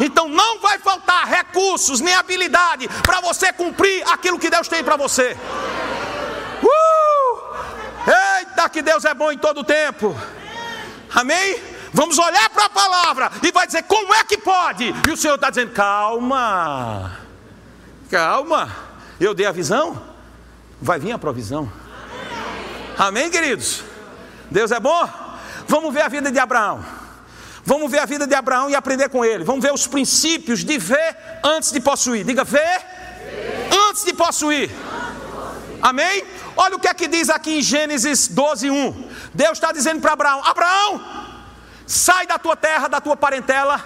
Então 0.00 0.28
não 0.28 0.60
vai 0.60 0.78
faltar 0.78 1.26
recursos 1.26 2.00
nem 2.00 2.14
habilidade 2.14 2.88
para 3.02 3.20
você 3.20 3.52
cumprir 3.52 4.02
aquilo 4.08 4.38
que 4.38 4.50
Deus 4.50 4.68
tem 4.68 4.82
para 4.82 4.96
você. 4.96 5.36
Uh! 6.62 7.18
Eita, 8.40 8.68
que 8.68 8.82
Deus 8.82 9.04
é 9.04 9.14
bom 9.14 9.30
em 9.32 9.38
todo 9.38 9.64
tempo. 9.64 10.16
Amém? 11.14 11.60
Vamos 11.92 12.18
olhar 12.18 12.48
para 12.50 12.66
a 12.66 12.70
palavra 12.70 13.32
e 13.42 13.50
vai 13.50 13.66
dizer 13.66 13.82
como 13.84 14.14
é 14.14 14.22
que 14.24 14.38
pode. 14.38 14.94
E 15.08 15.10
o 15.10 15.16
Senhor 15.16 15.34
está 15.34 15.50
dizendo: 15.50 15.72
calma, 15.72 17.18
calma. 18.10 18.88
Eu 19.20 19.34
dei 19.34 19.46
a 19.46 19.52
visão, 19.52 20.00
vai 20.80 20.98
vir 20.98 21.12
a 21.12 21.18
provisão. 21.18 21.70
Amém, 22.96 23.30
queridos? 23.30 23.82
Deus 24.50 24.70
é 24.70 24.80
bom? 24.80 25.08
Vamos 25.66 25.92
ver 25.92 26.02
a 26.02 26.08
vida 26.08 26.32
de 26.32 26.38
Abraão. 26.38 26.84
Vamos 27.64 27.90
ver 27.90 27.98
a 27.98 28.06
vida 28.06 28.26
de 28.26 28.34
Abraão 28.34 28.70
e 28.70 28.74
aprender 28.74 29.10
com 29.10 29.24
ele. 29.24 29.44
Vamos 29.44 29.62
ver 29.62 29.72
os 29.72 29.86
princípios 29.86 30.64
de 30.64 30.78
ver 30.78 31.16
antes 31.44 31.70
de 31.70 31.80
possuir. 31.80 32.24
Diga 32.24 32.42
ver. 32.42 32.80
Antes, 33.88 34.04
de 34.04 34.14
possuir. 34.14 34.70
Amém? 35.82 36.24
Olha 36.56 36.76
o 36.76 36.80
que 36.80 36.88
é 36.88 36.94
que 36.94 37.06
diz 37.06 37.28
aqui 37.28 37.58
em 37.58 37.62
Gênesis 37.62 38.28
12, 38.28 38.70
1. 38.70 39.10
Deus 39.34 39.52
está 39.52 39.70
dizendo 39.70 40.00
para 40.00 40.12
Abraão: 40.12 40.42
Abraão, 40.44 41.04
sai 41.86 42.26
da 42.26 42.38
tua 42.38 42.56
terra, 42.56 42.88
da 42.88 43.00
tua 43.00 43.16
parentela. 43.16 43.82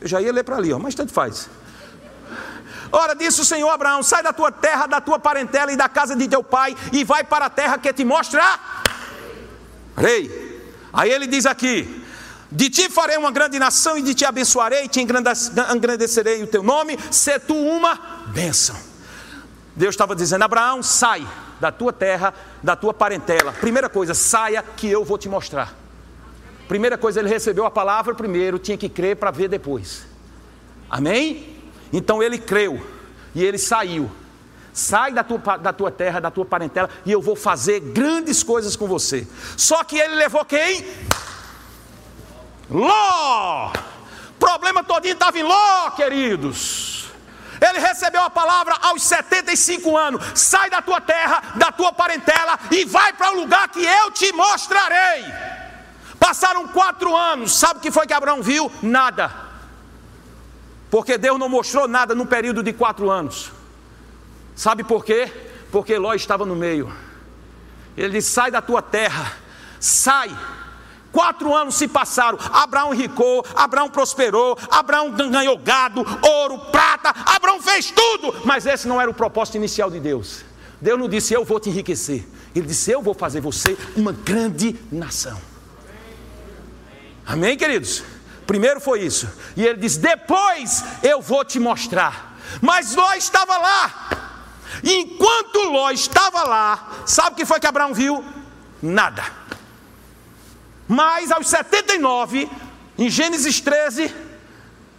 Eu 0.00 0.06
já 0.06 0.20
ia 0.20 0.32
ler 0.32 0.44
para 0.44 0.56
ali, 0.56 0.72
ó, 0.72 0.78
mas 0.78 0.94
tanto 0.94 1.12
faz. 1.12 1.48
Ora, 2.94 3.12
disse 3.12 3.40
o 3.40 3.44
Senhor 3.44 3.68
Abraão: 3.68 4.04
sai 4.04 4.22
da 4.22 4.32
tua 4.32 4.52
terra, 4.52 4.86
da 4.86 5.00
tua 5.00 5.18
parentela 5.18 5.72
e 5.72 5.76
da 5.76 5.88
casa 5.88 6.14
de 6.14 6.28
teu 6.28 6.44
pai, 6.44 6.76
e 6.92 7.02
vai 7.02 7.24
para 7.24 7.46
a 7.46 7.50
terra 7.50 7.76
que 7.76 7.92
te 7.92 8.04
mostra. 8.04 8.40
Rei. 9.96 10.62
Aí 10.92 11.10
ele 11.10 11.26
diz 11.26 11.44
aqui: 11.44 12.04
De 12.52 12.70
ti 12.70 12.88
farei 12.88 13.16
uma 13.16 13.32
grande 13.32 13.58
nação 13.58 13.98
e 13.98 14.02
de 14.02 14.14
ti 14.14 14.24
abençoarei, 14.24 14.86
te 14.86 15.00
engrandecerei 15.00 16.40
o 16.44 16.46
teu 16.46 16.62
nome, 16.62 16.96
se 17.10 17.36
tu 17.40 17.56
uma 17.56 17.98
bênção. 18.28 18.76
Deus 19.74 19.94
estava 19.94 20.14
dizendo: 20.14 20.44
Abraão, 20.44 20.80
sai 20.80 21.26
da 21.58 21.72
tua 21.72 21.92
terra, 21.92 22.32
da 22.62 22.76
tua 22.76 22.94
parentela. 22.94 23.52
Primeira 23.54 23.88
coisa, 23.88 24.14
saia 24.14 24.62
que 24.62 24.88
eu 24.88 25.04
vou 25.04 25.18
te 25.18 25.28
mostrar. 25.28 25.74
Primeira 26.68 26.96
coisa, 26.96 27.18
ele 27.18 27.28
recebeu 27.28 27.66
a 27.66 27.70
palavra 27.72 28.14
primeiro, 28.14 28.56
tinha 28.56 28.78
que 28.78 28.88
crer 28.88 29.16
para 29.16 29.32
ver 29.32 29.48
depois. 29.48 30.06
Amém? 30.88 31.53
Então 31.94 32.20
ele 32.20 32.38
creu 32.38 32.84
e 33.36 33.44
ele 33.44 33.56
saiu. 33.56 34.10
Sai 34.72 35.12
da 35.12 35.22
tua, 35.22 35.38
da 35.56 35.72
tua 35.72 35.92
terra, 35.92 36.18
da 36.18 36.28
tua 36.28 36.44
parentela, 36.44 36.90
e 37.06 37.12
eu 37.12 37.22
vou 37.22 37.36
fazer 37.36 37.78
grandes 37.78 38.42
coisas 38.42 38.74
com 38.74 38.88
você. 38.88 39.24
Só 39.56 39.84
que 39.84 39.96
ele 39.96 40.16
levou 40.16 40.44
quem? 40.44 40.84
Ló! 42.68 43.72
Problema 44.40 44.82
todinho 44.82 45.12
estava 45.12 45.38
em 45.38 45.44
Ló, 45.44 45.90
queridos. 45.90 47.04
Ele 47.60 47.78
recebeu 47.78 48.22
a 48.22 48.30
palavra 48.30 48.76
aos 48.82 49.04
75 49.04 49.96
anos: 49.96 50.20
sai 50.34 50.68
da 50.68 50.82
tua 50.82 51.00
terra, 51.00 51.40
da 51.54 51.70
tua 51.70 51.92
parentela 51.92 52.58
e 52.72 52.84
vai 52.84 53.12
para 53.12 53.30
o 53.30 53.36
lugar 53.36 53.68
que 53.68 53.84
eu 53.84 54.10
te 54.10 54.32
mostrarei. 54.32 55.24
Passaram 56.18 56.66
quatro 56.66 57.14
anos, 57.14 57.56
sabe 57.56 57.78
o 57.78 57.82
que 57.82 57.92
foi 57.92 58.04
que 58.04 58.12
Abraão 58.12 58.42
viu? 58.42 58.72
Nada, 58.82 59.43
porque 60.94 61.18
Deus 61.18 61.40
não 61.40 61.48
mostrou 61.48 61.88
nada 61.88 62.14
no 62.14 62.24
período 62.24 62.62
de 62.62 62.72
quatro 62.72 63.10
anos. 63.10 63.50
Sabe 64.54 64.84
por 64.84 65.04
quê? 65.04 65.28
Porque 65.72 65.98
Ló 65.98 66.14
estava 66.14 66.46
no 66.46 66.54
meio. 66.54 66.88
Ele 67.96 68.10
disse: 68.10 68.30
sai 68.30 68.48
da 68.48 68.62
tua 68.62 68.80
terra, 68.80 69.32
sai. 69.80 70.30
Quatro 71.10 71.52
anos 71.52 71.74
se 71.74 71.88
passaram, 71.88 72.38
Abraão 72.52 72.94
enricou, 72.94 73.44
Abraão 73.56 73.90
prosperou, 73.90 74.56
Abraão 74.70 75.10
ganhou 75.10 75.58
gado, 75.58 76.06
ouro, 76.22 76.60
prata, 76.70 77.12
Abraão 77.26 77.60
fez 77.60 77.90
tudo, 77.90 78.32
mas 78.44 78.64
esse 78.64 78.86
não 78.86 79.00
era 79.00 79.10
o 79.10 79.14
propósito 79.14 79.56
inicial 79.56 79.90
de 79.90 79.98
Deus. 79.98 80.44
Deus 80.80 80.96
não 80.96 81.08
disse, 81.08 81.34
eu 81.34 81.44
vou 81.44 81.58
te 81.58 81.70
enriquecer, 81.70 82.24
Ele 82.54 82.66
disse, 82.68 82.92
eu 82.92 83.02
vou 83.02 83.14
fazer 83.14 83.40
você 83.40 83.76
uma 83.96 84.12
grande 84.12 84.76
nação. 84.92 85.40
Amém, 87.26 87.56
queridos? 87.56 88.04
Primeiro 88.46 88.80
foi 88.80 89.00
isso, 89.00 89.28
e 89.56 89.64
ele 89.64 89.78
disse, 89.78 89.98
depois 89.98 90.84
eu 91.02 91.20
vou 91.20 91.44
te 91.44 91.58
mostrar. 91.58 92.36
Mas 92.60 92.94
Ló 92.94 93.14
estava 93.14 93.56
lá, 93.56 94.40
e 94.82 94.94
enquanto 94.96 95.70
Ló 95.70 95.90
estava 95.90 96.44
lá, 96.44 96.90
sabe 97.06 97.30
o 97.30 97.34
que 97.36 97.46
foi 97.46 97.58
que 97.58 97.66
Abraão 97.66 97.94
viu? 97.94 98.24
Nada. 98.82 99.24
Mas 100.86 101.30
aos 101.32 101.48
79, 101.48 102.50
em 102.98 103.08
Gênesis 103.08 103.60
13, 103.60 104.14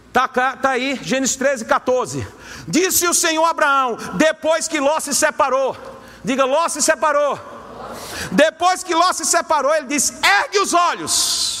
está 0.08 0.26
tá 0.28 0.70
aí, 0.70 0.98
Gênesis 1.02 1.36
13, 1.36 1.64
14. 1.64 2.26
Disse 2.66 3.06
o 3.06 3.14
Senhor 3.14 3.44
Abraão, 3.44 3.96
depois 4.14 4.66
que 4.66 4.80
Ló 4.80 4.98
se 4.98 5.14
separou, 5.14 5.76
diga, 6.24 6.44
Ló 6.44 6.68
se 6.68 6.82
separou. 6.82 7.38
Depois 8.32 8.82
que 8.82 8.94
Ló 8.94 9.12
se 9.12 9.24
separou, 9.24 9.74
ele 9.74 9.86
disse: 9.86 10.14
ergue 10.24 10.58
os 10.58 10.74
olhos. 10.74 11.55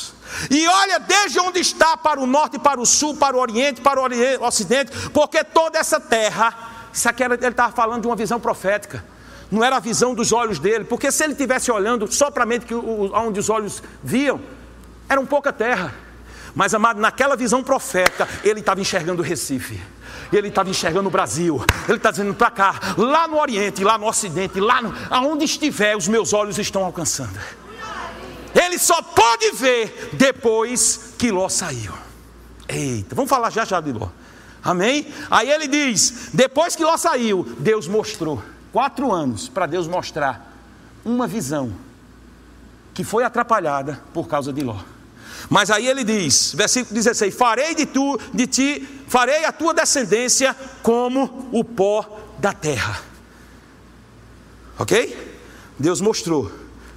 E 0.50 0.66
olha 0.66 0.98
desde 0.98 1.38
onde 1.40 1.60
está, 1.60 1.96
para 1.96 2.20
o 2.20 2.26
norte, 2.26 2.58
para 2.58 2.80
o 2.80 2.86
sul, 2.86 3.16
para 3.16 3.36
o 3.36 3.40
oriente, 3.40 3.80
para 3.80 4.00
o 4.00 4.44
ocidente, 4.44 4.92
porque 5.10 5.42
toda 5.42 5.78
essa 5.78 6.00
terra 6.00 6.76
isso 6.96 7.10
aqui 7.10 7.22
era, 7.22 7.34
ele 7.34 7.48
estava 7.48 7.70
falando 7.72 8.00
de 8.00 8.06
uma 8.06 8.16
visão 8.16 8.40
profética. 8.40 9.04
Não 9.50 9.62
era 9.62 9.76
a 9.76 9.80
visão 9.80 10.14
dos 10.14 10.32
olhos 10.32 10.58
dele, 10.58 10.84
porque 10.84 11.12
se 11.12 11.22
ele 11.22 11.34
estivesse 11.34 11.70
olhando 11.70 12.10
só 12.10 12.30
para 12.30 12.44
a 12.44 12.46
mente 12.46 12.64
que, 12.64 12.74
onde 12.74 13.38
os 13.38 13.50
olhos 13.50 13.82
viam, 14.02 14.40
era 15.06 15.20
um 15.20 15.26
pouca 15.26 15.52
terra. 15.52 15.94
Mas, 16.54 16.72
amado, 16.72 16.98
naquela 16.98 17.36
visão 17.36 17.62
profética, 17.62 18.26
ele 18.42 18.60
estava 18.60 18.80
enxergando 18.80 19.20
o 19.20 19.24
Recife. 19.24 19.78
Ele 20.32 20.48
estava 20.48 20.70
enxergando 20.70 21.08
o 21.08 21.12
Brasil. 21.12 21.62
Ele 21.86 21.98
está 21.98 22.10
dizendo 22.10 22.32
para 22.32 22.50
cá, 22.50 22.80
lá 22.96 23.28
no 23.28 23.38
Oriente, 23.38 23.84
lá 23.84 23.98
no 23.98 24.08
Ocidente, 24.08 24.58
lá 24.58 24.80
no, 24.80 24.94
aonde 25.10 25.44
estiver, 25.44 25.94
os 25.94 26.08
meus 26.08 26.32
olhos 26.32 26.58
estão 26.58 26.82
alcançando. 26.82 27.38
Ele 28.66 28.78
só 28.78 29.00
pode 29.00 29.52
ver 29.52 30.10
depois 30.12 31.14
que 31.16 31.30
Ló 31.30 31.48
saiu. 31.48 31.92
Eita, 32.68 33.14
vamos 33.14 33.30
falar 33.30 33.50
já 33.50 33.64
já 33.64 33.80
de 33.80 33.92
Ló. 33.92 34.08
Amém? 34.62 35.06
Aí 35.30 35.48
ele 35.48 35.68
diz: 35.68 36.30
depois 36.34 36.74
que 36.74 36.84
Ló 36.84 36.96
saiu, 36.96 37.44
Deus 37.60 37.86
mostrou. 37.86 38.42
Quatro 38.72 39.12
anos 39.12 39.48
para 39.48 39.66
Deus 39.66 39.86
mostrar 39.86 40.52
uma 41.04 41.26
visão 41.26 41.72
que 42.92 43.04
foi 43.04 43.22
atrapalhada 43.22 44.02
por 44.12 44.26
causa 44.26 44.52
de 44.52 44.62
Ló. 44.62 44.80
Mas 45.48 45.70
aí 45.70 45.86
ele 45.86 46.02
diz, 46.02 46.52
versículo 46.52 46.92
16: 46.94 47.34
Farei 47.34 47.74
de 47.74 47.86
tu, 47.86 48.18
de 48.34 48.48
ti, 48.48 49.04
farei 49.06 49.44
a 49.44 49.52
tua 49.52 49.72
descendência 49.72 50.56
como 50.82 51.48
o 51.52 51.62
pó 51.62 52.20
da 52.38 52.52
terra. 52.52 53.00
Ok? 54.76 55.36
Deus 55.78 56.00
mostrou 56.00 56.50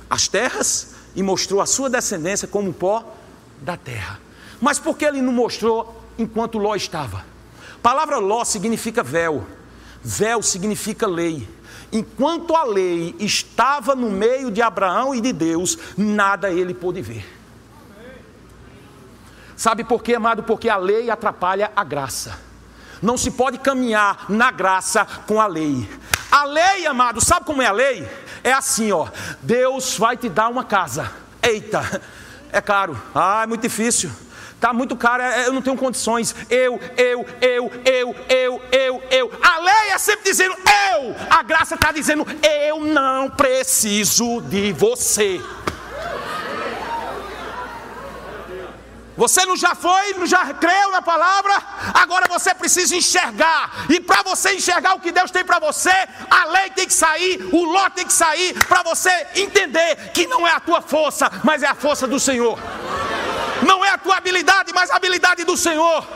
as 0.10 0.28
terras 0.28 0.99
e 1.20 1.24
mostrou 1.24 1.60
a 1.60 1.66
sua 1.66 1.90
descendência 1.90 2.48
como 2.48 2.72
pó 2.72 3.04
da 3.60 3.76
terra. 3.76 4.22
Mas 4.62 4.80
por 4.80 4.98
que 4.98 5.04
ele 5.04 5.22
não 5.22 5.34
mostrou 5.34 6.02
enquanto 6.18 6.58
Ló 6.58 6.74
estava? 6.76 7.26
A 7.74 7.80
palavra 7.82 8.20
Ló 8.20 8.46
significa 8.46 9.04
véu. 9.04 9.46
Véu 10.02 10.42
significa 10.42 11.06
lei. 11.06 11.46
Enquanto 11.92 12.56
a 12.56 12.64
lei 12.64 13.18
estava 13.20 13.96
no 13.96 14.10
meio 14.10 14.50
de 14.50 14.62
Abraão 14.62 15.14
e 15.14 15.20
de 15.20 15.34
Deus, 15.34 15.78
nada 15.98 16.52
ele 16.52 16.74
pôde 16.74 17.02
ver. 17.02 17.28
Sabe 19.58 19.84
por 19.84 20.02
quê, 20.02 20.16
amado? 20.16 20.44
Porque 20.44 20.70
a 20.70 20.78
lei 20.78 21.10
atrapalha 21.10 21.70
a 21.76 21.84
graça. 21.84 22.40
Não 23.02 23.18
se 23.18 23.32
pode 23.32 23.58
caminhar 23.58 24.26
na 24.30 24.52
graça 24.52 25.06
com 25.28 25.42
a 25.42 25.48
lei. 25.48 25.86
A 26.32 26.44
lei, 26.46 26.86
amado, 26.86 27.24
sabe 27.24 27.46
como 27.46 27.62
é 27.62 27.68
a 27.68 27.72
lei? 27.72 28.08
É 28.44 28.52
assim, 28.52 28.92
ó. 28.92 29.08
Deus 29.42 29.98
vai 29.98 30.16
te 30.16 30.30
dar 30.30 30.48
uma 30.50 30.64
casa. 30.64 31.12
Eita, 31.42 32.02
é 32.52 32.62
caro. 32.62 33.02
Ah, 33.14 33.44
é 33.44 33.48
muito 33.48 33.62
difícil. 33.62 34.12
Tá 34.60 34.74
muito 34.74 34.96
caro, 34.98 35.24
é, 35.24 35.48
eu 35.48 35.54
não 35.54 35.62
tenho 35.62 35.78
condições. 35.78 36.36
Eu, 36.50 36.80
eu, 36.98 37.26
eu, 37.42 37.72
eu, 37.86 38.16
eu, 38.28 38.62
eu, 38.72 39.04
eu. 39.10 39.32
A 39.42 39.60
lei 39.60 39.92
é 39.94 39.98
sempre 39.98 40.26
dizendo 40.26 40.54
eu. 40.94 41.16
A 41.30 41.42
graça 41.42 41.76
está 41.76 41.92
dizendo 41.92 42.28
eu 42.44 42.82
não 42.82 43.30
preciso 43.30 44.42
de 44.42 44.74
você. 44.74 45.42
Você 49.20 49.46
não 49.46 49.58
já 49.58 49.76
foi, 49.76 50.14
não 50.14 50.26
já 50.26 50.54
creu 50.54 50.92
na 50.92 51.02
palavra, 51.02 51.62
agora 51.94 52.26
você 52.30 52.56
precisa 52.56 52.96
enxergar. 52.96 53.70
E 53.90 54.00
para 54.00 54.24
você 54.24 54.54
enxergar 54.54 54.94
o 54.94 55.02
que 55.02 55.12
Deus 55.12 55.30
tem 55.30 55.44
para 55.44 55.60
você, 55.60 55.92
a 56.30 56.46
lei 56.46 56.70
tem 56.70 56.88
que 56.88 56.94
sair, 56.94 57.50
o 57.52 57.66
ló 57.66 57.90
tem 57.90 58.06
que 58.08 58.14
sair, 58.14 58.54
para 58.66 58.82
você 58.82 59.12
entender 59.36 60.12
que 60.14 60.26
não 60.26 60.48
é 60.48 60.52
a 60.52 60.62
tua 60.62 60.82
força, 60.82 61.30
mas 61.44 61.64
é 61.64 61.68
a 61.68 61.76
força 61.76 62.08
do 62.08 62.18
Senhor. 62.18 62.58
Não 63.68 63.84
é 63.84 63.90
a 63.90 63.98
tua 63.98 64.16
habilidade, 64.16 64.72
mas 64.74 64.90
a 64.90 64.96
habilidade 64.96 65.44
do 65.44 65.58
Senhor. 65.58 66.08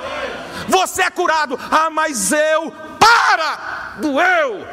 Você 0.69 1.01
é 1.01 1.09
curado, 1.09 1.59
ah, 1.69 1.89
mas 1.89 2.31
eu, 2.31 2.71
para, 2.97 3.95
doeu. 3.97 4.65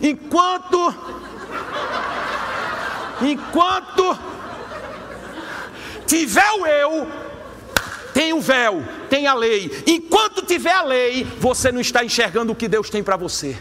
Enquanto, 0.00 0.94
enquanto 3.20 4.31
tiver 6.12 6.50
o 6.60 6.66
eu, 6.66 7.10
tem 8.12 8.34
o 8.34 8.40
véu, 8.40 8.86
tem 9.08 9.26
a 9.26 9.32
lei. 9.32 9.82
Enquanto 9.86 10.44
tiver 10.44 10.74
a 10.74 10.82
lei, 10.82 11.24
você 11.40 11.72
não 11.72 11.80
está 11.80 12.04
enxergando 12.04 12.52
o 12.52 12.54
que 12.54 12.68
Deus 12.68 12.90
tem 12.90 13.02
para 13.02 13.16
você. 13.16 13.56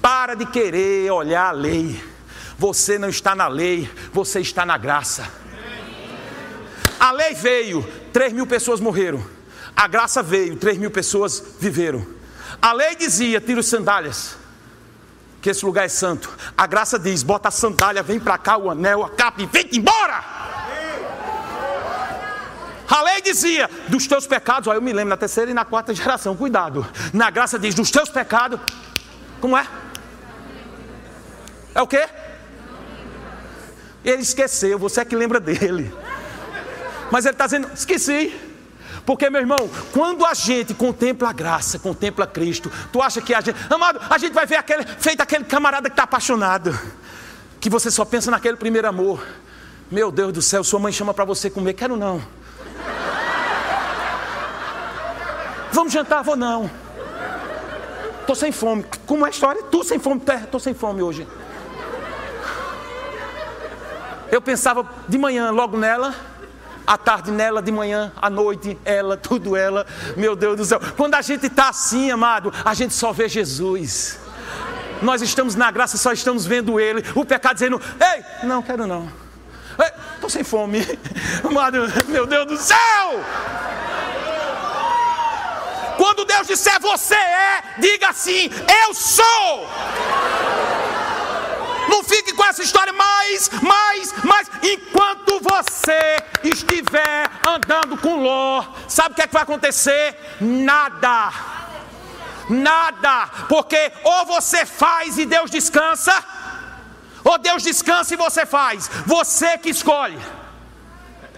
Para 0.00 0.36
de 0.36 0.46
querer 0.46 1.10
olhar 1.10 1.48
a 1.48 1.52
lei. 1.52 2.00
Você 2.56 2.96
não 2.96 3.08
está 3.08 3.34
na 3.34 3.48
lei, 3.48 3.90
você 4.12 4.38
está 4.38 4.64
na 4.64 4.78
graça. 4.78 5.28
A 7.00 7.10
lei 7.10 7.34
veio, 7.34 7.84
3 8.12 8.32
mil 8.32 8.46
pessoas 8.46 8.78
morreram. 8.78 9.24
A 9.74 9.88
graça 9.88 10.22
veio, 10.22 10.54
3 10.54 10.78
mil 10.78 10.92
pessoas 10.92 11.42
viveram. 11.58 12.06
A 12.60 12.72
lei 12.72 12.94
dizia: 12.94 13.40
tira 13.40 13.58
as 13.58 13.66
sandálias, 13.66 14.36
que 15.40 15.50
esse 15.50 15.64
lugar 15.64 15.84
é 15.84 15.88
santo. 15.88 16.30
A 16.56 16.68
graça 16.68 17.00
diz: 17.00 17.24
bota 17.24 17.48
a 17.48 17.50
sandália, 17.50 18.00
vem 18.00 18.20
para 18.20 18.38
cá, 18.38 18.56
o 18.56 18.70
anel, 18.70 19.02
a 19.04 19.10
capa 19.10 19.42
e 19.42 19.46
vem 19.46 19.68
embora. 19.72 20.41
A 22.88 23.02
lei 23.02 23.22
dizia: 23.22 23.68
dos 23.88 24.06
teus 24.06 24.26
pecados, 24.26 24.68
ó, 24.68 24.74
eu 24.74 24.82
me 24.82 24.92
lembro 24.92 25.10
na 25.10 25.16
terceira 25.16 25.50
e 25.50 25.54
na 25.54 25.64
quarta 25.64 25.94
geração, 25.94 26.36
cuidado. 26.36 26.86
Na 27.12 27.30
graça 27.30 27.58
diz: 27.58 27.74
dos 27.74 27.90
teus 27.90 28.08
pecados, 28.08 28.60
como 29.40 29.56
é? 29.56 29.66
É 31.74 31.80
o 31.80 31.86
quê? 31.86 32.08
Ele 34.04 34.22
esqueceu, 34.22 34.78
você 34.78 35.00
é 35.00 35.04
que 35.04 35.16
lembra 35.16 35.38
dele. 35.38 35.92
Mas 37.10 37.24
ele 37.24 37.34
está 37.34 37.46
dizendo: 37.46 37.70
esqueci. 37.74 38.34
Porque, 39.04 39.28
meu 39.28 39.40
irmão, 39.40 39.68
quando 39.92 40.24
a 40.24 40.32
gente 40.32 40.74
contempla 40.74 41.30
a 41.30 41.32
graça, 41.32 41.78
contempla 41.78 42.26
Cristo, 42.26 42.70
tu 42.92 43.02
acha 43.02 43.20
que 43.20 43.34
a 43.34 43.40
gente, 43.40 43.56
amado, 43.68 44.00
a 44.08 44.16
gente 44.16 44.32
vai 44.32 44.46
ver 44.46 44.56
aquele, 44.56 44.86
feito 44.86 45.20
aquele 45.20 45.44
camarada 45.44 45.88
que 45.88 45.94
está 45.94 46.04
apaixonado, 46.04 46.78
que 47.58 47.68
você 47.68 47.90
só 47.90 48.04
pensa 48.04 48.30
naquele 48.30 48.56
primeiro 48.56 48.86
amor. 48.86 49.26
Meu 49.90 50.12
Deus 50.12 50.32
do 50.32 50.40
céu, 50.40 50.62
sua 50.62 50.78
mãe 50.78 50.92
chama 50.92 51.12
para 51.12 51.24
você 51.24 51.50
comer, 51.50 51.74
quero 51.74 51.96
não. 51.96 52.22
Vamos 55.72 55.92
jantar? 55.92 56.22
Vou 56.22 56.36
não. 56.36 56.70
Estou 58.20 58.36
sem 58.36 58.52
fome. 58.52 58.84
Como 59.06 59.24
é 59.24 59.28
a 59.28 59.30
história? 59.30 59.62
Tu 59.64 59.82
sem 59.84 59.98
fome? 59.98 60.22
Estou 60.44 60.60
sem 60.60 60.74
fome 60.74 61.02
hoje. 61.02 61.26
Eu 64.30 64.40
pensava 64.40 64.86
de 65.08 65.18
manhã 65.18 65.50
logo 65.50 65.76
nela, 65.76 66.14
à 66.86 66.96
tarde 66.96 67.30
nela, 67.30 67.60
de 67.60 67.70
manhã, 67.70 68.12
à 68.20 68.30
noite, 68.30 68.78
ela, 68.84 69.16
tudo 69.16 69.56
ela. 69.56 69.86
Meu 70.16 70.34
Deus 70.34 70.56
do 70.56 70.64
céu. 70.64 70.80
Quando 70.96 71.14
a 71.14 71.20
gente 71.20 71.46
está 71.46 71.68
assim, 71.68 72.10
amado, 72.10 72.52
a 72.64 72.72
gente 72.74 72.94
só 72.94 73.12
vê 73.12 73.28
Jesus. 73.28 74.18
Nós 75.02 75.20
estamos 75.20 75.54
na 75.54 75.70
graça, 75.70 75.96
só 75.98 76.12
estamos 76.12 76.46
vendo 76.46 76.78
Ele. 76.78 77.04
O 77.14 77.24
pecado 77.24 77.54
dizendo: 77.54 77.80
Ei, 78.00 78.46
não 78.46 78.62
quero 78.62 78.86
não. 78.86 79.08
Estou 79.78 80.11
sem 80.32 80.42
fome. 80.42 80.80
Meu 82.08 82.26
Deus 82.26 82.46
do 82.46 82.56
céu! 82.56 83.24
Quando 85.96 86.24
Deus 86.24 86.46
disser 86.46 86.80
você 86.80 87.14
é, 87.14 87.62
diga 87.78 88.08
assim: 88.08 88.50
Eu 88.86 88.94
sou. 88.94 89.68
Não 91.88 92.02
fique 92.02 92.32
com 92.32 92.44
essa 92.44 92.62
história 92.62 92.92
mais, 92.92 93.50
mais, 93.60 94.12
mais. 94.24 94.50
Enquanto 94.62 95.40
você 95.40 96.16
estiver 96.42 97.30
andando 97.46 97.98
com 97.98 98.22
Ló, 98.22 98.64
sabe 98.88 99.12
o 99.12 99.14
que, 99.14 99.22
é 99.22 99.26
que 99.26 99.32
vai 99.32 99.42
acontecer? 99.42 100.16
Nada. 100.40 101.32
Nada. 102.48 103.28
Porque 103.48 103.92
ou 104.02 104.26
você 104.26 104.64
faz 104.64 105.18
e 105.18 105.26
Deus 105.26 105.50
descansa, 105.50 106.12
ou 107.24 107.38
Deus 107.38 107.62
descansa 107.62 108.14
e 108.14 108.16
você 108.16 108.44
faz. 108.44 108.90
Você 109.06 109.56
que 109.58 109.70
escolhe. 109.70 110.18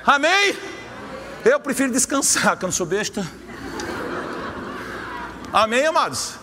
Amém? 0.04 0.56
Eu 1.44 1.60
prefiro 1.60 1.92
descansar, 1.92 2.56
que 2.56 2.64
eu 2.64 2.68
não 2.68 2.72
sou 2.72 2.86
besta. 2.86 3.26
Amém, 5.52 5.86
amados? 5.86 6.34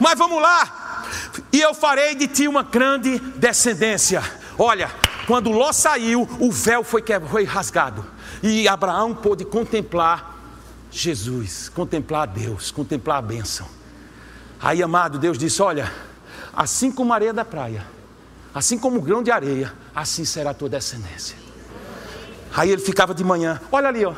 Mas 0.00 0.18
vamos 0.18 0.40
lá. 0.40 1.04
E 1.52 1.60
eu 1.60 1.74
farei 1.74 2.14
de 2.14 2.26
ti 2.26 2.48
uma 2.48 2.62
grande 2.62 3.18
descendência. 3.18 4.22
Olha, 4.58 4.90
quando 5.26 5.50
Ló 5.50 5.72
saiu, 5.72 6.28
o 6.40 6.50
véu 6.50 6.82
foi, 6.82 7.04
foi 7.28 7.44
rasgado. 7.44 8.04
E 8.42 8.68
Abraão 8.68 9.14
pôde 9.14 9.44
contemplar 9.44 10.36
Jesus, 10.90 11.68
contemplar 11.68 12.26
Deus, 12.26 12.70
contemplar 12.70 13.18
a 13.18 13.22
bênção. 13.22 13.68
Aí, 14.60 14.82
amado, 14.82 15.18
Deus 15.18 15.36
disse: 15.36 15.60
Olha, 15.60 15.92
assim 16.54 16.90
como 16.90 17.12
a 17.12 17.16
areia 17.16 17.32
da 17.32 17.44
praia, 17.44 17.84
assim 18.58 18.76
como 18.76 18.98
o 18.98 19.02
grão 19.02 19.22
de 19.22 19.30
areia, 19.30 19.72
assim 19.94 20.24
será 20.24 20.50
a 20.50 20.54
tua 20.54 20.68
descendência. 20.68 21.36
Aí 22.56 22.70
ele 22.70 22.82
ficava 22.82 23.14
de 23.14 23.22
manhã, 23.22 23.60
olha 23.70 23.86
ali, 23.86 24.04
ó, 24.04 24.14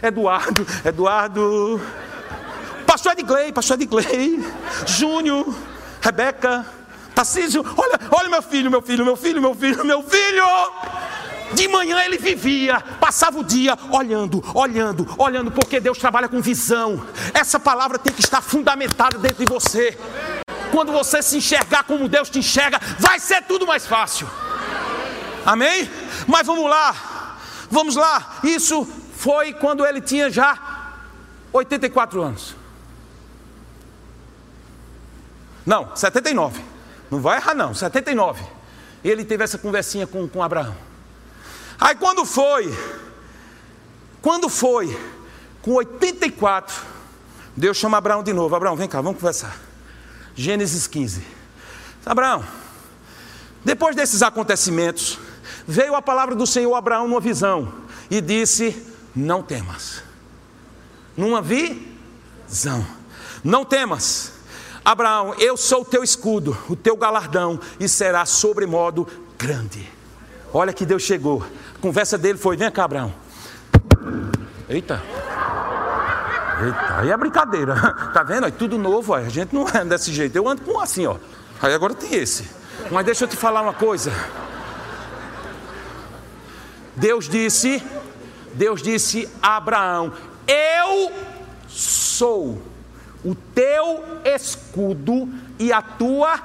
Eduardo, 0.00 0.64
Eduardo, 0.84 1.80
pastor 2.86 3.14
Edgley, 3.14 3.52
pastor 3.52 3.80
Edgley, 3.80 4.44
Júnior, 4.86 5.52
Rebeca, 6.00 6.64
Tarcísio, 7.16 7.66
olha, 7.76 7.98
olha 8.12 8.28
meu 8.28 8.42
filho, 8.42 8.70
meu 8.70 8.80
filho, 8.80 9.04
meu 9.04 9.16
filho, 9.16 9.42
meu 9.42 9.54
filho, 9.56 9.84
meu 9.84 10.02
filho. 10.04 10.44
De 11.52 11.66
manhã 11.66 12.00
ele 12.04 12.16
vivia, 12.16 12.80
passava 13.00 13.40
o 13.40 13.44
dia 13.44 13.76
olhando, 13.90 14.40
olhando, 14.54 15.04
olhando, 15.18 15.50
porque 15.50 15.80
Deus 15.80 15.98
trabalha 15.98 16.28
com 16.28 16.40
visão. 16.40 17.04
Essa 17.34 17.58
palavra 17.58 17.98
tem 17.98 18.12
que 18.12 18.20
estar 18.20 18.40
fundamentada 18.40 19.18
dentro 19.18 19.44
de 19.44 19.52
você. 19.52 19.98
Quando 20.70 20.92
você 20.92 21.22
se 21.22 21.36
enxergar 21.36 21.84
como 21.84 22.08
Deus 22.08 22.30
te 22.30 22.38
enxerga, 22.38 22.80
vai 22.98 23.18
ser 23.18 23.42
tudo 23.42 23.66
mais 23.66 23.86
fácil. 23.86 24.28
Amém? 25.44 25.90
Mas 26.26 26.46
vamos 26.46 26.68
lá. 26.68 27.36
Vamos 27.70 27.94
lá, 27.94 28.40
isso 28.42 28.84
foi 29.14 29.52
quando 29.52 29.86
ele 29.86 30.00
tinha 30.00 30.28
já 30.28 30.58
84 31.52 32.20
anos. 32.20 32.56
Não, 35.64 35.94
79. 35.94 36.64
Não 37.10 37.20
vai 37.20 37.36
errar, 37.36 37.54
não, 37.54 37.72
79. 37.72 38.44
Ele 39.04 39.24
teve 39.24 39.44
essa 39.44 39.56
conversinha 39.56 40.06
com, 40.06 40.26
com 40.28 40.42
Abraão. 40.42 40.74
Aí 41.78 41.94
quando 41.94 42.24
foi, 42.24 42.76
quando 44.20 44.48
foi, 44.48 44.98
com 45.62 45.72
84, 45.74 46.82
Deus 47.56 47.76
chama 47.76 47.98
Abraão 47.98 48.22
de 48.22 48.32
novo. 48.32 48.56
Abraão, 48.56 48.74
vem 48.74 48.88
cá, 48.88 49.00
vamos 49.00 49.20
conversar. 49.20 49.56
Gênesis 50.34 50.86
15. 50.86 51.22
Abraão, 52.04 52.44
depois 53.64 53.94
desses 53.94 54.22
acontecimentos, 54.22 55.18
veio 55.66 55.94
a 55.94 56.02
palavra 56.02 56.34
do 56.34 56.46
Senhor 56.46 56.74
a 56.74 56.78
Abraão 56.78 57.06
numa 57.06 57.20
visão 57.20 57.72
e 58.10 58.20
disse: 58.20 58.86
Não 59.14 59.42
temas. 59.42 60.02
Numa 61.16 61.42
visão. 61.42 62.86
Não 63.44 63.64
temas. 63.64 64.32
Abraão, 64.84 65.34
eu 65.38 65.56
sou 65.56 65.82
o 65.82 65.84
teu 65.84 66.02
escudo, 66.02 66.56
o 66.68 66.74
teu 66.74 66.96
galardão, 66.96 67.60
e 67.78 67.88
será 67.88 68.24
sobremodo 68.24 69.06
grande. 69.38 69.86
Olha 70.52 70.72
que 70.72 70.86
Deus 70.86 71.02
chegou. 71.02 71.44
A 71.76 71.78
conversa 71.80 72.18
dele 72.18 72.38
foi: 72.38 72.56
Vem 72.56 72.70
cá, 72.70 72.84
Abraão. 72.84 73.14
Eita. 74.68 75.02
Eita, 76.64 76.98
aí 76.98 77.10
é 77.10 77.16
brincadeira. 77.16 77.74
Tá 78.12 78.22
vendo? 78.22 78.46
É 78.46 78.50
tudo 78.50 78.76
novo, 78.76 79.14
a 79.14 79.28
gente 79.28 79.54
não 79.54 79.68
é 79.68 79.84
desse 79.84 80.12
jeito. 80.12 80.36
Eu 80.36 80.48
ando 80.48 80.62
com 80.62 80.80
assim, 80.80 81.06
ó. 81.06 81.16
Aí 81.62 81.72
agora 81.72 81.94
tem 81.94 82.14
esse. 82.14 82.48
Mas 82.90 83.06
deixa 83.06 83.24
eu 83.24 83.28
te 83.28 83.36
falar 83.36 83.62
uma 83.62 83.72
coisa. 83.72 84.12
Deus 86.96 87.28
disse, 87.28 87.82
Deus 88.54 88.82
disse 88.82 89.28
a 89.40 89.56
Abraão: 89.56 90.12
Eu 90.46 91.12
sou 91.68 92.60
o 93.24 93.34
teu 93.34 94.04
escudo 94.24 95.28
e 95.58 95.72
a 95.72 95.80
tua 95.80 96.38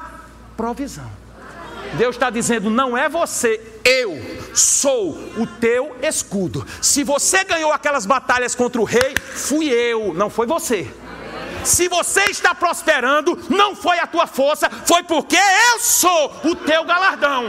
provisão. 0.55 1.09
Deus 1.93 2.15
está 2.15 2.29
dizendo: 2.29 2.69
não 2.69 2.97
é 2.97 3.07
você, 3.07 3.61
eu 3.83 4.19
sou 4.53 5.11
o 5.37 5.47
teu 5.59 5.95
escudo. 6.01 6.65
Se 6.81 7.03
você 7.03 7.43
ganhou 7.43 7.71
aquelas 7.71 8.05
batalhas 8.05 8.55
contra 8.55 8.81
o 8.81 8.85
rei, 8.85 9.15
fui 9.19 9.69
eu, 9.69 10.13
não 10.13 10.29
foi 10.29 10.45
você. 10.45 10.91
Se 11.63 11.87
você 11.87 12.25
está 12.25 12.53
prosperando, 12.53 13.37
não 13.49 13.75
foi 13.75 13.99
a 13.99 14.05
tua 14.05 14.27
força, 14.27 14.69
foi 14.69 15.03
porque 15.03 15.37
eu 15.73 15.79
sou 15.79 16.41
o 16.43 16.55
teu 16.55 16.83
galardão. 16.83 17.45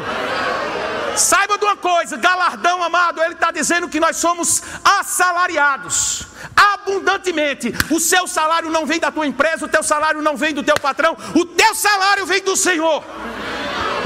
Saiba 1.16 1.58
de 1.58 1.64
uma 1.64 1.76
coisa: 1.76 2.16
galardão, 2.16 2.82
amado, 2.82 3.22
ele 3.22 3.34
está 3.34 3.50
dizendo 3.50 3.88
que 3.88 4.00
nós 4.00 4.16
somos 4.16 4.62
assalariados 4.84 6.26
abundantemente. 6.56 7.72
O 7.90 8.00
seu 8.00 8.26
salário 8.26 8.70
não 8.70 8.86
vem 8.86 8.98
da 8.98 9.10
tua 9.10 9.26
empresa, 9.26 9.64
o 9.64 9.68
teu 9.68 9.82
salário 9.82 10.22
não 10.22 10.36
vem 10.36 10.54
do 10.54 10.62
teu 10.62 10.76
patrão, 10.76 11.16
o 11.34 11.44
teu 11.44 11.74
salário 11.74 12.24
vem 12.26 12.42
do 12.42 12.56
Senhor. 12.56 13.04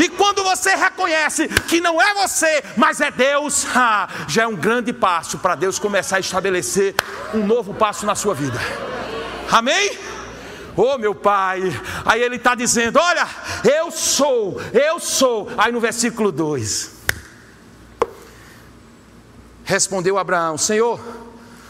E 0.01 0.09
quando 0.09 0.43
você 0.43 0.75
reconhece 0.75 1.47
que 1.47 1.79
não 1.79 2.01
é 2.01 2.15
você, 2.15 2.65
mas 2.75 3.03
é 3.03 3.11
Deus, 3.11 3.67
ah, 3.75 4.09
já 4.27 4.45
é 4.45 4.47
um 4.47 4.57
grande 4.57 4.95
passo 4.95 5.37
para 5.37 5.55
Deus 5.55 5.79
começar 5.79 6.17
a 6.17 6.21
estabelecer 6.21 6.95
um 7.35 7.47
novo 7.47 7.75
passo 7.75 8.07
na 8.07 8.15
sua 8.15 8.35
vida. 8.35 8.59
Amém? 9.51 9.99
Oh 10.75 10.97
meu 10.97 11.15
pai, 11.15 11.61
aí 12.07 12.23
ele 12.23 12.37
está 12.37 12.55
dizendo: 12.55 12.99
Olha, 12.99 13.29
eu 13.63 13.91
sou, 13.91 14.59
eu 14.73 14.99
sou. 14.99 15.51
Aí 15.59 15.71
no 15.71 15.81
versículo 15.81 16.33
2: 16.33 16.93
Respondeu 19.65 20.17
Abraão: 20.17 20.57
Senhor, 20.57 20.99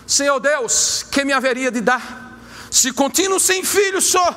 Senhor 0.07 0.39
Deus, 0.39 1.05
que 1.11 1.25
me 1.25 1.33
haveria 1.33 1.73
de 1.73 1.81
dar? 1.81 2.39
Se 2.71 2.93
continuo 2.93 3.41
sem 3.41 3.65
filho 3.65 4.01
sou, 4.01 4.37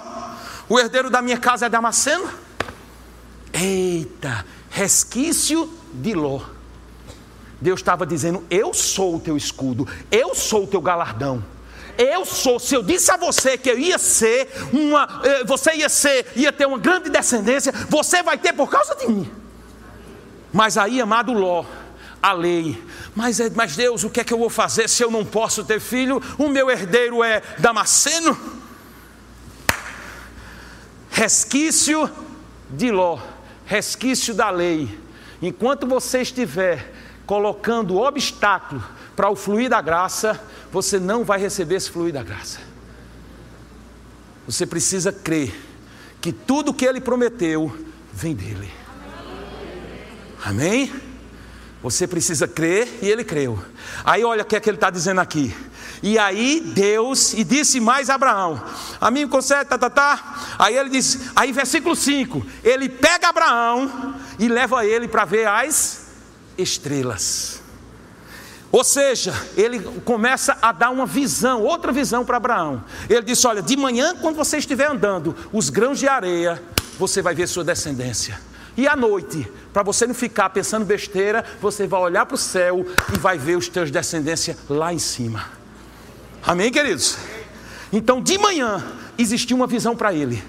o 0.67 0.79
herdeiro 0.79 1.11
da 1.11 1.21
minha 1.21 1.37
casa 1.37 1.67
é 1.67 1.69
Damasceno 1.69 2.42
Eita, 3.53 4.43
resquício 4.71 5.71
de 5.93 6.15
Ló. 6.15 6.41
Deus 7.61 7.79
estava 7.79 8.05
dizendo: 8.05 8.43
Eu 8.49 8.73
sou 8.73 9.17
o 9.17 9.19
teu 9.19 9.37
escudo, 9.37 9.87
eu 10.11 10.33
sou 10.33 10.63
o 10.63 10.67
teu 10.67 10.81
galardão. 10.81 11.45
Eu 11.95 12.25
sou, 12.25 12.59
se 12.59 12.73
eu 12.73 12.81
disse 12.81 13.11
a 13.11 13.17
você 13.17 13.55
que 13.55 13.69
eu 13.69 13.77
ia 13.77 13.99
ser 13.99 14.49
uma, 14.73 15.21
eh, 15.23 15.43
você 15.43 15.75
ia 15.75 15.87
ser, 15.87 16.25
ia 16.35 16.51
ter 16.51 16.65
uma 16.65 16.79
grande 16.79 17.07
descendência, 17.07 17.71
você 17.87 18.23
vai 18.23 18.35
ter 18.35 18.51
por 18.51 18.67
causa 18.67 18.95
de 18.95 19.07
mim. 19.07 19.31
Mas 20.51 20.75
aí, 20.75 20.99
amado 20.99 21.31
Ló, 21.33 21.63
a 22.19 22.33
lei, 22.33 22.83
mas, 23.15 23.39
é, 23.39 23.47
mas 23.51 23.75
Deus, 23.75 24.03
o 24.03 24.09
que 24.09 24.21
é 24.21 24.23
que 24.23 24.33
eu 24.33 24.39
vou 24.39 24.49
fazer 24.49 24.89
se 24.89 25.03
eu 25.03 25.11
não 25.11 25.23
posso 25.23 25.63
ter 25.63 25.79
filho? 25.79 26.19
O 26.39 26.49
meu 26.49 26.71
herdeiro 26.71 27.23
é 27.23 27.43
Damasceno. 27.59 28.35
Resquício 31.11 32.09
de 32.71 32.89
Ló 32.89 33.32
resquício 33.65 34.33
da 34.33 34.49
lei, 34.49 34.97
enquanto 35.41 35.87
você 35.87 36.21
estiver 36.21 36.93
colocando 37.25 37.97
obstáculo 37.97 38.83
para 39.15 39.29
o 39.29 39.35
fluir 39.35 39.69
da 39.69 39.81
graça, 39.81 40.39
você 40.71 40.99
não 40.99 41.23
vai 41.23 41.39
receber 41.39 41.75
esse 41.75 41.89
fluir 41.89 42.13
da 42.13 42.23
graça. 42.23 42.59
Você 44.45 44.65
precisa 44.65 45.11
crer 45.11 45.53
que 46.19 46.31
tudo 46.31 46.73
que 46.73 46.85
ele 46.85 46.99
prometeu 46.99 47.75
vem 48.11 48.35
dele. 48.35 48.71
Amém? 50.43 50.91
Você 51.81 52.07
precisa 52.07 52.47
crer 52.47 52.99
e 53.01 53.09
ele 53.09 53.23
creu. 53.23 53.59
Aí 54.03 54.23
olha 54.23 54.43
o 54.43 54.45
que 54.45 54.55
é 54.55 54.59
que 54.59 54.69
ele 54.69 54.77
está 54.77 54.89
dizendo 54.89 55.21
aqui. 55.21 55.55
E 56.03 56.19
aí 56.19 56.59
Deus, 56.59 57.33
e 57.33 57.45
disse 57.45 57.79
mais 57.79 58.09
a 58.09 58.15
Abraão: 58.15 58.61
A 58.99 59.09
mim 59.09 59.25
tá, 59.25 59.77
tá, 59.77 59.89
tá. 59.89 60.55
Aí 60.59 60.75
ele 60.75 60.89
diz, 60.89 61.31
aí 61.33 61.53
versículo 61.53 61.95
5: 61.95 62.45
Ele 62.61 62.89
pega 62.89 63.29
Abraão 63.29 64.13
e 64.37 64.49
leva 64.49 64.85
ele 64.85 65.07
para 65.07 65.23
ver 65.23 65.47
as 65.47 66.07
estrelas. 66.57 67.61
Ou 68.69 68.83
seja, 68.83 69.33
ele 69.55 69.79
começa 70.03 70.57
a 70.61 70.73
dar 70.73 70.89
uma 70.89 71.05
visão, 71.05 71.61
outra 71.61 71.93
visão 71.93 72.25
para 72.25 72.35
Abraão. 72.35 72.83
Ele 73.09 73.21
disse: 73.21 73.47
Olha, 73.47 73.61
de 73.61 73.77
manhã, 73.77 74.13
quando 74.21 74.35
você 74.35 74.57
estiver 74.57 74.91
andando, 74.91 75.33
os 75.53 75.69
grãos 75.69 75.99
de 75.99 76.07
areia, 76.09 76.61
você 76.99 77.21
vai 77.21 77.33
ver 77.33 77.47
sua 77.47 77.63
descendência. 77.63 78.41
E 78.75 78.89
à 78.89 78.95
noite, 78.95 79.49
para 79.71 79.83
você 79.83 80.05
não 80.05 80.13
ficar 80.13 80.49
pensando 80.49 80.83
besteira, 80.83 81.45
você 81.61 81.87
vai 81.87 82.01
olhar 82.01 82.25
para 82.25 82.35
o 82.35 82.37
céu 82.37 82.85
e 83.13 83.17
vai 83.17 83.37
ver 83.37 83.55
os 83.55 83.69
teus 83.69 83.89
descendência 83.89 84.57
lá 84.67 84.91
em 84.91 84.99
cima. 84.99 85.62
Amém, 86.45 86.69
queridos? 86.69 87.17
Então, 87.91 88.21
de 88.21 88.37
manhã, 88.37 88.83
existiu 89.17 89.55
uma 89.55 89.65
visão 89.65 89.95
para 89.95 90.13
ele: 90.13 90.43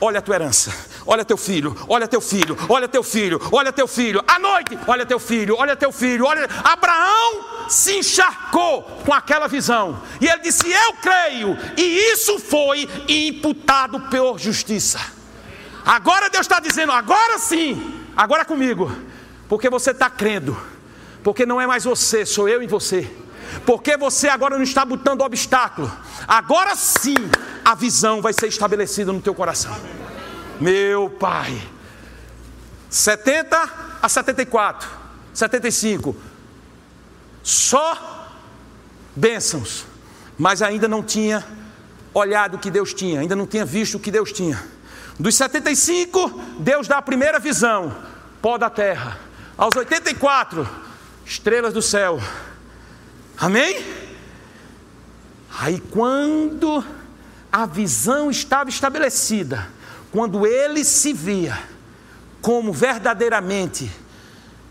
olha 0.00 0.20
a 0.20 0.22
tua 0.22 0.36
herança, 0.36 0.72
olha 1.04 1.24
teu 1.24 1.36
filho, 1.36 1.76
olha 1.88 2.06
teu 2.06 2.20
filho, 2.20 2.56
olha 2.68 2.86
teu 2.86 3.02
filho, 3.02 3.40
olha 3.50 3.72
teu 3.72 3.88
filho. 3.88 4.22
À 4.24 4.38
noite, 4.38 4.78
olha 4.86 5.04
teu 5.04 5.18
filho, 5.18 5.56
olha 5.58 5.74
teu 5.74 5.90
filho, 5.90 6.26
olha. 6.26 6.48
Abraão 6.62 7.68
se 7.68 7.98
encharcou 7.98 8.82
com 9.04 9.12
aquela 9.12 9.48
visão. 9.48 10.00
E 10.20 10.28
ele 10.28 10.42
disse: 10.42 10.70
Eu 10.70 10.92
creio. 11.02 11.58
E 11.76 12.12
isso 12.12 12.38
foi 12.38 12.88
imputado 13.08 13.98
por 14.02 14.38
justiça. 14.38 15.00
Agora 15.84 16.30
Deus 16.30 16.46
está 16.46 16.60
dizendo: 16.60 16.92
agora 16.92 17.40
sim, 17.40 18.00
agora 18.16 18.44
comigo. 18.44 18.92
Porque 19.48 19.68
você 19.68 19.90
está 19.90 20.08
crendo. 20.08 20.56
Porque 21.24 21.44
não 21.44 21.60
é 21.60 21.66
mais 21.66 21.82
você, 21.82 22.24
sou 22.24 22.48
eu 22.48 22.62
e 22.62 22.66
você 22.68 23.10
porque 23.64 23.96
você 23.96 24.28
agora 24.28 24.56
não 24.56 24.64
está 24.64 24.84
botando 24.84 25.22
obstáculo. 25.22 25.90
Agora 26.26 26.74
sim 26.76 27.16
a 27.64 27.74
visão 27.74 28.20
vai 28.20 28.32
ser 28.32 28.48
estabelecida 28.48 29.12
no 29.12 29.20
teu 29.20 29.34
coração. 29.34 29.76
Meu 30.60 31.10
Pai. 31.10 31.60
70 32.88 33.70
a 34.02 34.08
74, 34.08 34.88
75. 35.32 36.14
Só 37.42 38.28
bênçãos, 39.16 39.84
mas 40.38 40.62
ainda 40.62 40.86
não 40.86 41.02
tinha 41.02 41.44
olhado 42.14 42.54
o 42.54 42.58
que 42.58 42.70
Deus 42.70 42.92
tinha, 42.92 43.20
ainda 43.20 43.34
não 43.34 43.46
tinha 43.46 43.64
visto 43.64 43.96
o 43.96 44.00
que 44.00 44.10
Deus 44.10 44.32
tinha. 44.32 44.62
Dos 45.18 45.34
75, 45.34 46.40
Deus 46.58 46.86
dá 46.86 46.98
a 46.98 47.02
primeira 47.02 47.38
visão: 47.38 47.96
pó 48.40 48.58
da 48.58 48.70
terra. 48.70 49.18
Aos 49.56 49.74
84, 49.76 50.68
estrelas 51.24 51.72
do 51.72 51.82
céu. 51.82 52.20
Amém? 53.38 53.84
Aí 55.58 55.80
quando 55.80 56.84
a 57.50 57.66
visão 57.66 58.30
estava 58.30 58.70
estabelecida, 58.70 59.68
quando 60.10 60.46
ele 60.46 60.84
se 60.84 61.12
via 61.12 61.58
como 62.40 62.72
verdadeiramente, 62.72 63.90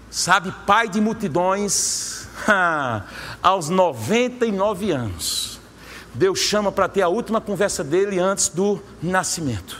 sabe, 0.09 0.53
pai 0.65 0.89
de 0.89 0.99
multidões, 0.99 2.27
aos 3.41 3.69
99 3.69 4.91
anos, 4.91 5.59
Deus 6.13 6.39
chama 6.39 6.71
para 6.71 6.89
ter 6.89 7.01
a 7.01 7.07
última 7.07 7.39
conversa 7.39 7.83
dele 7.83 8.19
antes 8.19 8.49
do 8.49 8.81
nascimento. 9.01 9.79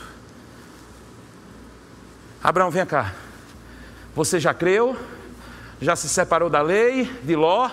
Abraão, 2.42 2.70
vem 2.70 2.86
cá. 2.86 3.12
Você 4.14 4.40
já 4.40 4.54
creu? 4.54 4.96
Já 5.80 5.94
se 5.94 6.08
separou 6.08 6.48
da 6.48 6.62
lei 6.62 7.04
de 7.22 7.36
Ló? 7.36 7.68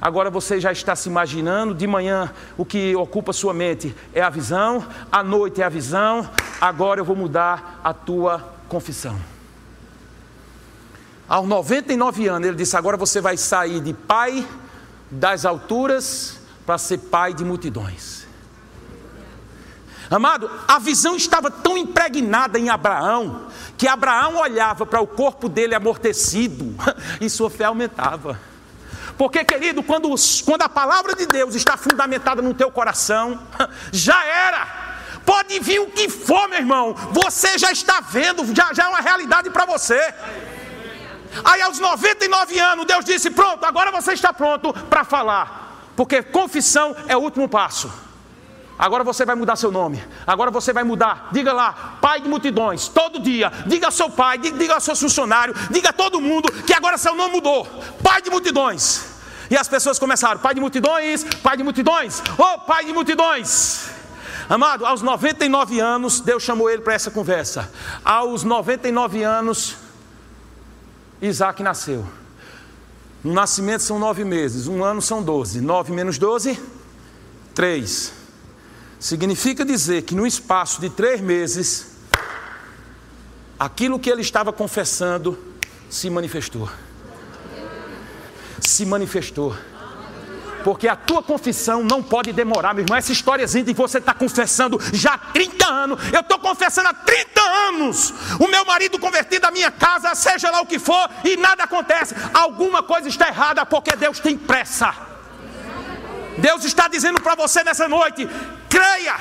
Agora 0.00 0.30
você 0.30 0.58
já 0.58 0.72
está 0.72 0.96
se 0.96 1.08
imaginando, 1.08 1.74
de 1.74 1.86
manhã 1.86 2.32
o 2.56 2.64
que 2.64 2.96
ocupa 2.96 3.32
sua 3.32 3.52
mente 3.52 3.94
é 4.14 4.22
a 4.22 4.30
visão, 4.30 4.82
à 5.12 5.22
noite 5.22 5.60
é 5.60 5.64
a 5.64 5.68
visão, 5.68 6.28
agora 6.58 7.00
eu 7.00 7.04
vou 7.04 7.14
mudar 7.14 7.80
a 7.84 7.92
tua 7.92 8.42
confissão. 8.68 9.20
Aos 11.28 11.46
99 11.46 12.26
anos, 12.28 12.48
ele 12.48 12.56
disse: 12.56 12.76
agora 12.76 12.96
você 12.96 13.20
vai 13.20 13.36
sair 13.36 13.80
de 13.80 13.92
pai 13.92 14.46
das 15.10 15.44
alturas 15.44 16.40
para 16.64 16.78
ser 16.78 16.98
pai 16.98 17.34
de 17.34 17.44
multidões. 17.44 18.26
Amado, 20.10 20.50
a 20.66 20.78
visão 20.80 21.14
estava 21.14 21.50
tão 21.50 21.78
impregnada 21.78 22.58
em 22.58 22.68
Abraão, 22.68 23.46
que 23.78 23.86
Abraão 23.86 24.38
olhava 24.38 24.84
para 24.84 25.00
o 25.00 25.06
corpo 25.06 25.48
dele 25.48 25.74
amortecido 25.74 26.74
e 27.20 27.30
sua 27.30 27.48
fé 27.48 27.66
aumentava. 27.66 28.49
Porque, 29.20 29.44
querido, 29.44 29.82
quando, 29.82 30.08
quando 30.46 30.62
a 30.62 30.68
palavra 30.70 31.14
de 31.14 31.26
Deus 31.26 31.54
está 31.54 31.76
fundamentada 31.76 32.40
no 32.40 32.54
teu 32.54 32.70
coração, 32.70 33.38
já 33.92 34.24
era. 34.24 34.66
Pode 35.26 35.60
vir 35.60 35.78
o 35.78 35.90
que 35.90 36.08
for, 36.08 36.48
meu 36.48 36.58
irmão, 36.58 36.94
você 37.10 37.58
já 37.58 37.70
está 37.70 38.00
vendo, 38.00 38.42
já, 38.54 38.72
já 38.72 38.84
é 38.84 38.88
uma 38.88 39.02
realidade 39.02 39.50
para 39.50 39.66
você. 39.66 40.00
Aí, 41.44 41.60
aos 41.60 41.78
99 41.78 42.58
anos, 42.58 42.86
Deus 42.86 43.04
disse: 43.04 43.30
Pronto, 43.30 43.62
agora 43.62 43.92
você 43.92 44.14
está 44.14 44.32
pronto 44.32 44.72
para 44.72 45.04
falar, 45.04 45.90
porque 45.94 46.22
confissão 46.22 46.96
é 47.06 47.14
o 47.14 47.20
último 47.20 47.46
passo. 47.46 47.92
Agora 48.80 49.04
você 49.04 49.26
vai 49.26 49.34
mudar 49.36 49.56
seu 49.56 49.70
nome. 49.70 50.02
Agora 50.26 50.50
você 50.50 50.72
vai 50.72 50.82
mudar. 50.82 51.28
Diga 51.32 51.52
lá, 51.52 51.98
pai 52.00 52.22
de 52.22 52.28
multidões, 52.30 52.88
todo 52.88 53.20
dia. 53.20 53.52
Diga 53.66 53.88
ao 53.88 53.92
seu 53.92 54.08
pai, 54.08 54.38
diga 54.38 54.72
ao 54.72 54.80
seu 54.80 54.96
funcionário, 54.96 55.54
diga 55.70 55.90
a 55.90 55.92
todo 55.92 56.18
mundo 56.18 56.50
que 56.64 56.72
agora 56.72 56.96
seu 56.96 57.14
nome 57.14 57.34
mudou. 57.34 57.66
Pai 58.02 58.22
de 58.22 58.30
multidões. 58.30 59.04
E 59.50 59.56
as 59.56 59.68
pessoas 59.68 59.98
começaram: 59.98 60.40
pai 60.40 60.54
de 60.54 60.62
multidões, 60.62 61.24
pai 61.42 61.58
de 61.58 61.62
multidões, 61.62 62.22
oh 62.38 62.58
pai 62.60 62.86
de 62.86 62.94
multidões. 62.94 63.90
Amado, 64.48 64.86
aos 64.86 65.02
99 65.02 65.78
anos, 65.78 66.20
Deus 66.20 66.42
chamou 66.42 66.70
ele 66.70 66.80
para 66.80 66.94
essa 66.94 67.10
conversa. 67.10 67.70
Aos 68.02 68.44
99 68.44 69.22
anos, 69.22 69.76
Isaac 71.20 71.62
nasceu. 71.62 72.06
Um 73.22 73.34
nascimento 73.34 73.82
são 73.82 73.98
nove 73.98 74.24
meses, 74.24 74.66
um 74.66 74.82
ano 74.82 75.02
são 75.02 75.22
doze. 75.22 75.60
Nove 75.60 75.92
menos 75.92 76.16
doze, 76.16 76.58
três. 77.54 78.19
Significa 79.00 79.64
dizer 79.64 80.02
que 80.02 80.14
no 80.14 80.26
espaço 80.26 80.78
de 80.78 80.90
três 80.90 81.22
meses, 81.22 81.96
aquilo 83.58 83.98
que 83.98 84.10
ele 84.10 84.20
estava 84.20 84.52
confessando 84.52 85.38
se 85.88 86.10
manifestou. 86.10 86.70
Se 88.60 88.84
manifestou. 88.84 89.56
Porque 90.62 90.86
a 90.86 90.94
tua 90.94 91.22
confissão 91.22 91.82
não 91.82 92.02
pode 92.02 92.30
demorar, 92.30 92.74
meu 92.74 92.84
irmão. 92.84 92.98
Essa 92.98 93.10
historiazinha 93.10 93.64
de 93.64 93.72
você 93.72 93.96
está 93.96 94.12
confessando 94.12 94.78
já 94.92 95.14
há 95.14 95.18
30 95.18 95.66
anos. 95.66 95.98
Eu 96.12 96.20
estou 96.20 96.38
confessando 96.38 96.90
há 96.90 96.92
30 96.92 97.40
anos. 97.40 98.12
O 98.38 98.48
meu 98.48 98.66
marido 98.66 98.98
convertido 98.98 99.46
à 99.46 99.50
minha 99.50 99.70
casa, 99.70 100.14
seja 100.14 100.50
lá 100.50 100.60
o 100.60 100.66
que 100.66 100.78
for, 100.78 101.08
e 101.24 101.38
nada 101.38 101.64
acontece. 101.64 102.14
Alguma 102.34 102.82
coisa 102.82 103.08
está 103.08 103.28
errada, 103.28 103.64
porque 103.64 103.96
Deus 103.96 104.20
tem 104.20 104.36
pressa. 104.36 104.94
Deus 106.36 106.64
está 106.64 106.86
dizendo 106.86 107.18
para 107.22 107.34
você 107.34 107.64
nessa 107.64 107.88
noite: 107.88 108.28
creia, 108.70 109.16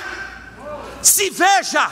se 1.01 1.29
veja, 1.31 1.89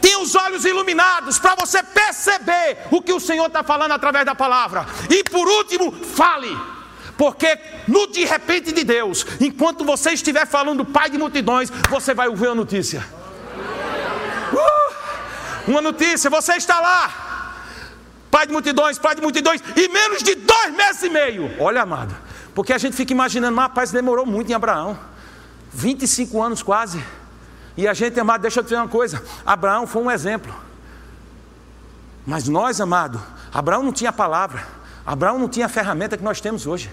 tenha 0.00 0.18
os 0.18 0.34
olhos 0.34 0.64
iluminados 0.64 1.38
para 1.38 1.54
você 1.54 1.82
perceber 1.82 2.78
o 2.90 3.00
que 3.00 3.12
o 3.12 3.20
Senhor 3.20 3.46
está 3.46 3.62
falando 3.62 3.92
através 3.92 4.26
da 4.26 4.34
palavra. 4.34 4.84
E 5.08 5.22
por 5.24 5.48
último, 5.48 5.92
fale. 5.92 6.54
Porque 7.16 7.58
no 7.86 8.06
de 8.06 8.24
repente 8.24 8.72
de 8.72 8.84
Deus, 8.84 9.26
enquanto 9.40 9.84
você 9.84 10.12
estiver 10.12 10.46
falando 10.46 10.84
Pai 10.84 11.10
de 11.10 11.18
multidões, 11.18 11.70
você 11.88 12.14
vai 12.14 12.28
ouvir 12.28 12.46
uma 12.46 12.54
notícia. 12.54 13.04
Uh, 14.52 15.70
uma 15.70 15.80
notícia, 15.80 16.30
você 16.30 16.54
está 16.54 16.80
lá, 16.80 17.54
Pai 18.30 18.46
de 18.46 18.52
multidões, 18.52 18.98
Pai 18.98 19.16
de 19.16 19.20
multidões, 19.20 19.60
e 19.76 19.88
menos 19.88 20.22
de 20.22 20.36
dois 20.36 20.74
meses 20.76 21.02
e 21.02 21.10
meio. 21.10 21.50
Olha, 21.58 21.82
amado, 21.82 22.14
porque 22.54 22.72
a 22.72 22.78
gente 22.78 22.94
fica 22.94 23.12
imaginando, 23.12 23.56
mas 23.56 23.64
rapaz, 23.64 23.90
demorou 23.90 24.24
muito 24.24 24.50
em 24.50 24.54
Abraão. 24.54 25.07
25 25.78 26.42
anos 26.42 26.62
quase. 26.62 27.02
E 27.76 27.86
a 27.86 27.94
gente, 27.94 28.18
amado, 28.18 28.42
deixa 28.42 28.58
eu 28.58 28.64
te 28.64 28.66
dizer 28.66 28.76
uma 28.76 28.88
coisa: 28.88 29.22
Abraão 29.46 29.86
foi 29.86 30.02
um 30.02 30.10
exemplo. 30.10 30.52
Mas 32.26 32.48
nós, 32.48 32.80
amado, 32.80 33.22
Abraão 33.52 33.82
não 33.82 33.92
tinha 33.92 34.12
palavra, 34.12 34.66
Abraão 35.06 35.38
não 35.38 35.48
tinha 35.48 35.66
a 35.66 35.68
ferramenta 35.68 36.16
que 36.16 36.24
nós 36.24 36.40
temos 36.40 36.66
hoje. 36.66 36.90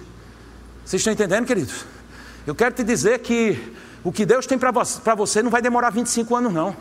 Vocês 0.85 0.99
estão 0.99 1.11
entendendo, 1.11 1.45
queridos? 1.47 1.83
Eu 2.45 2.53
quero 2.53 2.75
te 2.75 2.83
dizer 2.83 3.19
que 3.19 3.73
o 4.03 4.11
que 4.11 4.23
Deus 4.23 4.45
tem 4.45 4.57
para 4.57 5.15
você, 5.15 5.41
não 5.41 5.49
vai 5.49 5.63
demorar 5.63 5.89
25 5.89 6.35
anos, 6.35 6.53
não. 6.53 6.77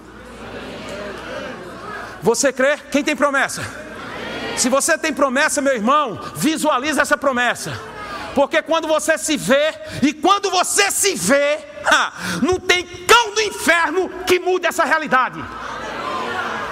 Você 2.22 2.52
crê? 2.52 2.76
Quem 2.92 3.02
tem 3.02 3.16
promessa? 3.16 3.62
Se 4.58 4.68
você 4.68 4.98
tem 4.98 5.12
promessa, 5.12 5.62
meu 5.62 5.74
irmão, 5.74 6.20
visualiza 6.36 7.00
essa 7.00 7.16
promessa. 7.16 7.93
Porque 8.34 8.62
quando 8.62 8.88
você 8.88 9.16
se 9.16 9.36
vê, 9.36 9.74
e 10.02 10.12
quando 10.12 10.50
você 10.50 10.90
se 10.90 11.14
vê, 11.14 11.58
não 12.42 12.58
tem 12.58 12.84
cão 12.84 13.34
do 13.34 13.40
inferno 13.40 14.08
que 14.26 14.38
mude 14.38 14.66
essa 14.66 14.84
realidade. 14.84 15.42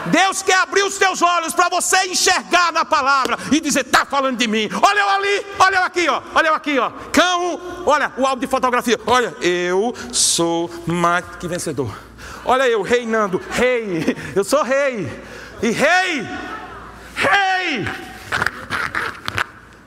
Deus 0.06 0.42
quer 0.42 0.56
abrir 0.56 0.82
os 0.82 0.98
teus 0.98 1.22
olhos 1.22 1.54
para 1.54 1.68
você 1.68 2.06
enxergar 2.06 2.72
na 2.72 2.84
palavra 2.84 3.38
e 3.52 3.60
dizer: 3.60 3.80
está 3.80 4.04
falando 4.04 4.36
de 4.36 4.48
mim. 4.48 4.68
Olha 4.82 5.00
eu 5.00 5.08
ali, 5.08 5.46
olha 5.58 5.76
eu 5.76 5.84
aqui, 5.84 6.08
ó, 6.08 6.22
olha 6.34 6.48
eu 6.48 6.54
aqui, 6.54 6.78
ó. 6.78 6.90
Cão, 7.12 7.60
olha 7.86 8.12
o 8.16 8.26
álbum 8.26 8.40
de 8.40 8.46
fotografia. 8.46 8.98
Olha, 9.06 9.34
eu 9.40 9.94
sou 10.12 10.68
mais 10.86 11.24
que 11.38 11.46
vencedor. 11.46 11.96
Olha 12.44 12.68
eu 12.68 12.82
reinando, 12.82 13.40
rei. 13.50 14.16
Eu 14.34 14.42
sou 14.42 14.64
rei. 14.64 15.08
E 15.62 15.70
rei, 15.70 16.26
rei, 17.14 17.86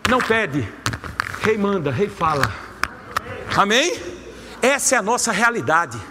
não 0.09 0.19
pede, 0.19 0.65
rei 1.45 1.59
manda, 1.59 1.91
rei 1.91 2.09
fala. 2.09 2.51
Amém? 3.55 4.01
Essa 4.63 4.95
é 4.95 4.97
a 4.97 5.01
nossa 5.03 5.31
realidade. 5.31 6.01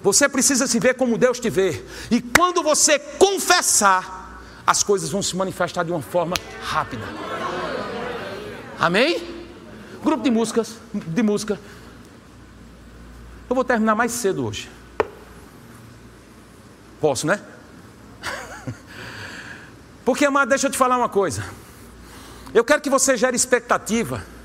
Você 0.00 0.28
precisa 0.28 0.68
se 0.68 0.78
ver 0.78 0.94
como 0.94 1.18
Deus 1.18 1.40
te 1.40 1.50
vê. 1.50 1.84
E 2.08 2.22
quando 2.22 2.62
você 2.62 2.96
confessar, 2.96 4.40
as 4.64 4.84
coisas 4.84 5.10
vão 5.10 5.20
se 5.20 5.34
manifestar 5.34 5.82
de 5.82 5.90
uma 5.90 6.00
forma 6.00 6.36
rápida. 6.62 7.04
Amém? 8.78 9.44
Grupo 10.04 10.22
de 10.22 10.30
músicas, 10.30 10.76
de 10.94 11.22
música. 11.22 11.58
Eu 13.50 13.56
vou 13.56 13.64
terminar 13.64 13.96
mais 13.96 14.12
cedo 14.12 14.46
hoje. 14.46 14.70
Posso, 17.00 17.26
né? 17.26 17.40
Porque, 20.04 20.24
amado, 20.24 20.50
deixa 20.50 20.68
eu 20.68 20.70
te 20.70 20.78
falar 20.78 20.96
uma 20.96 21.08
coisa. 21.08 21.44
Eu 22.54 22.64
quero 22.64 22.80
que 22.80 22.88
você 22.88 23.16
gere 23.16 23.34
expectativa 23.34 24.35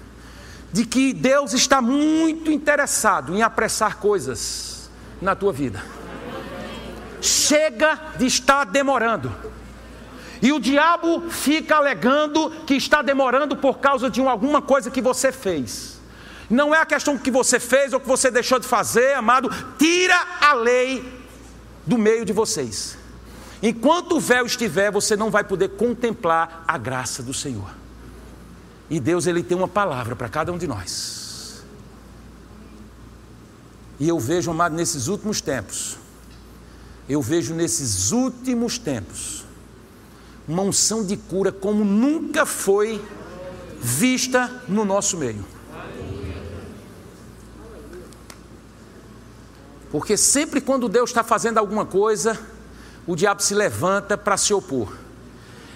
de 0.71 0.85
que 0.85 1.13
Deus 1.13 1.53
está 1.53 1.81
muito 1.81 2.51
interessado 2.51 3.35
em 3.35 3.41
apressar 3.41 3.97
coisas 3.97 4.89
na 5.21 5.35
tua 5.35 5.51
vida. 5.51 5.83
Chega 7.21 7.99
de 8.17 8.25
estar 8.25 8.65
demorando. 8.65 9.31
E 10.41 10.51
o 10.51 10.59
diabo 10.59 11.29
fica 11.29 11.75
alegando 11.75 12.49
que 12.65 12.73
está 12.73 13.01
demorando 13.01 13.55
por 13.55 13.77
causa 13.77 14.09
de 14.09 14.21
alguma 14.21 14.61
coisa 14.61 14.89
que 14.89 15.01
você 15.01 15.31
fez. 15.31 15.99
Não 16.49 16.73
é 16.73 16.79
a 16.79 16.85
questão 16.85 17.17
que 17.17 17.29
você 17.29 17.59
fez 17.59 17.93
ou 17.93 17.99
que 17.99 18.07
você 18.07 18.31
deixou 18.31 18.59
de 18.59 18.67
fazer, 18.67 19.13
amado. 19.13 19.49
Tira 19.77 20.15
a 20.41 20.53
lei 20.53 21.21
do 21.85 21.97
meio 21.97 22.25
de 22.25 22.33
vocês. 22.33 22.97
Enquanto 23.61 24.17
o 24.17 24.19
véu 24.19 24.45
estiver, 24.45 24.91
você 24.91 25.15
não 25.15 25.29
vai 25.29 25.43
poder 25.43 25.69
contemplar 25.69 26.63
a 26.67 26.77
graça 26.77 27.21
do 27.21 27.33
Senhor. 27.33 27.80
E 28.91 28.99
Deus 28.99 29.25
ele 29.25 29.41
tem 29.41 29.57
uma 29.57 29.69
palavra 29.69 30.17
para 30.17 30.27
cada 30.27 30.51
um 30.51 30.57
de 30.57 30.67
nós. 30.67 31.63
E 33.97 34.09
eu 34.09 34.19
vejo, 34.19 34.51
amado, 34.51 34.75
nesses 34.75 35.07
últimos 35.07 35.39
tempos, 35.39 35.97
eu 37.07 37.21
vejo 37.21 37.53
nesses 37.53 38.11
últimos 38.11 38.77
tempos, 38.77 39.45
uma 40.45 40.61
unção 40.61 41.05
de 41.05 41.15
cura 41.15 41.53
como 41.53 41.85
nunca 41.85 42.45
foi 42.45 43.01
vista 43.79 44.61
no 44.67 44.83
nosso 44.83 45.15
meio. 45.15 45.45
Porque 49.89 50.17
sempre 50.17 50.59
quando 50.59 50.89
Deus 50.89 51.11
está 51.11 51.23
fazendo 51.23 51.59
alguma 51.59 51.85
coisa, 51.85 52.37
o 53.07 53.15
diabo 53.15 53.41
se 53.41 53.55
levanta 53.55 54.17
para 54.17 54.35
se 54.35 54.53
opor. 54.53 54.91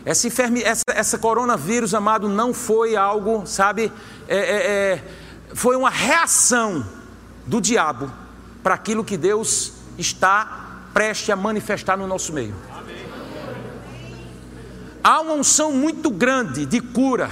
Essa, 0.05 0.27
enferme, 0.27 0.61
essa, 0.61 0.83
essa 0.89 1.17
coronavírus, 1.17 1.95
amado, 1.95 2.29
não 2.29 2.53
foi 2.53 2.95
algo, 2.95 3.47
sabe, 3.47 3.91
é, 4.27 4.37
é, 4.37 4.39
é, 4.39 5.03
foi 5.55 5.75
uma 5.75 5.89
reação 5.89 6.85
do 7.47 7.59
diabo 7.59 8.11
para 8.61 8.75
aquilo 8.75 9.03
que 9.03 9.17
Deus 9.17 9.73
está 9.97 10.83
prestes 10.93 11.31
a 11.31 11.35
manifestar 11.35 11.97
no 11.97 12.05
nosso 12.05 12.31
meio. 12.31 12.53
Há 15.03 15.21
uma 15.21 15.33
unção 15.33 15.71
muito 15.71 16.11
grande 16.11 16.67
de 16.67 16.79
cura. 16.79 17.29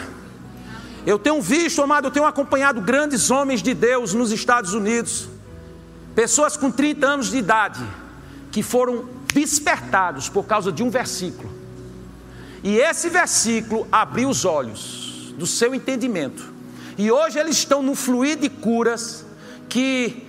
Eu 1.05 1.19
tenho 1.19 1.41
visto, 1.41 1.81
amado, 1.81 2.07
eu 2.07 2.11
tenho 2.11 2.25
acompanhado 2.25 2.81
grandes 2.81 3.29
homens 3.29 3.61
de 3.61 3.75
Deus 3.75 4.15
nos 4.15 4.31
Estados 4.31 4.73
Unidos, 4.73 5.29
pessoas 6.15 6.57
com 6.57 6.71
30 6.71 7.05
anos 7.05 7.29
de 7.29 7.37
idade, 7.37 7.83
que 8.51 8.63
foram 8.63 9.09
despertados 9.31 10.27
por 10.27 10.45
causa 10.45 10.71
de 10.71 10.81
um 10.81 10.89
versículo. 10.89 11.62
E 12.63 12.77
esse 12.77 13.09
versículo 13.09 13.87
abriu 13.91 14.29
os 14.29 14.45
olhos 14.45 15.33
do 15.37 15.45
seu 15.45 15.75
entendimento. 15.75 16.53
E 16.97 17.11
hoje 17.11 17.37
eles 17.37 17.57
estão 17.57 17.81
no 17.81 17.93
fluir 17.93 18.37
de 18.37 18.49
curas 18.49 19.25
que 19.67 20.25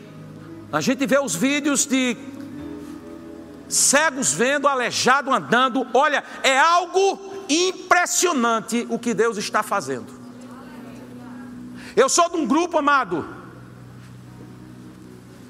a 0.72 0.80
gente 0.80 1.06
vê 1.06 1.18
os 1.18 1.34
vídeos 1.34 1.86
de 1.86 2.16
cegos 3.68 4.32
vendo, 4.32 4.66
aleijado 4.66 5.32
andando. 5.32 5.86
Olha, 5.94 6.24
é 6.42 6.58
algo 6.58 7.44
impressionante 7.48 8.86
o 8.90 8.98
que 8.98 9.14
Deus 9.14 9.36
está 9.36 9.62
fazendo. 9.62 10.12
Eu 11.94 12.08
sou 12.08 12.28
de 12.28 12.36
um 12.36 12.46
grupo, 12.46 12.78
amado. 12.78 13.24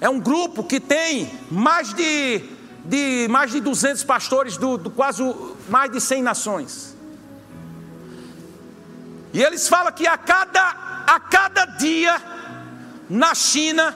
É 0.01 0.09
um 0.09 0.20
grupo 0.20 0.62
que 0.64 0.78
tem 0.78 1.30
mais 1.51 1.95
de, 1.95 2.43
de 2.85 3.26
mais 3.28 3.51
de 3.51 3.61
200 3.61 4.05
pastores 4.05 4.57
do, 4.57 4.76
do 4.76 4.91
quase 4.91 5.22
mais 5.68 5.91
de 5.91 6.01
100 6.01 6.22
nações. 6.22 6.97
E 9.32 9.43
eles 9.43 9.68
falam 9.68 9.93
que 9.93 10.07
a 10.07 10.16
cada, 10.16 11.05
a 11.07 11.18
cada 11.18 11.64
dia 11.64 12.20
na 13.09 13.35
China, 13.35 13.95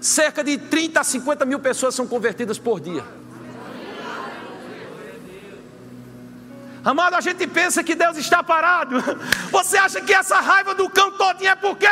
cerca 0.00 0.42
de 0.42 0.58
30 0.58 1.00
a 1.00 1.04
50 1.04 1.44
mil 1.44 1.60
pessoas 1.60 1.94
são 1.94 2.06
convertidas 2.06 2.58
por 2.58 2.80
dia. 2.80 3.04
Amado, 6.84 7.14
a 7.14 7.20
gente 7.20 7.46
pensa 7.46 7.84
que 7.84 7.94
Deus 7.94 8.16
está 8.16 8.42
parado. 8.42 8.96
Você 9.52 9.76
acha 9.76 10.00
que 10.00 10.12
essa 10.12 10.40
raiva 10.40 10.74
do 10.74 10.90
cão 10.90 11.12
todinho 11.12 11.50
é 11.50 11.54
por 11.54 11.76
quê? 11.76 11.86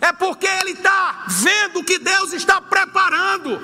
É 0.00 0.12
porque 0.12 0.46
ele 0.46 0.72
está 0.72 1.24
vendo 1.26 1.84
que 1.84 1.98
Deus 1.98 2.32
está 2.32 2.60
preparando. 2.60 3.60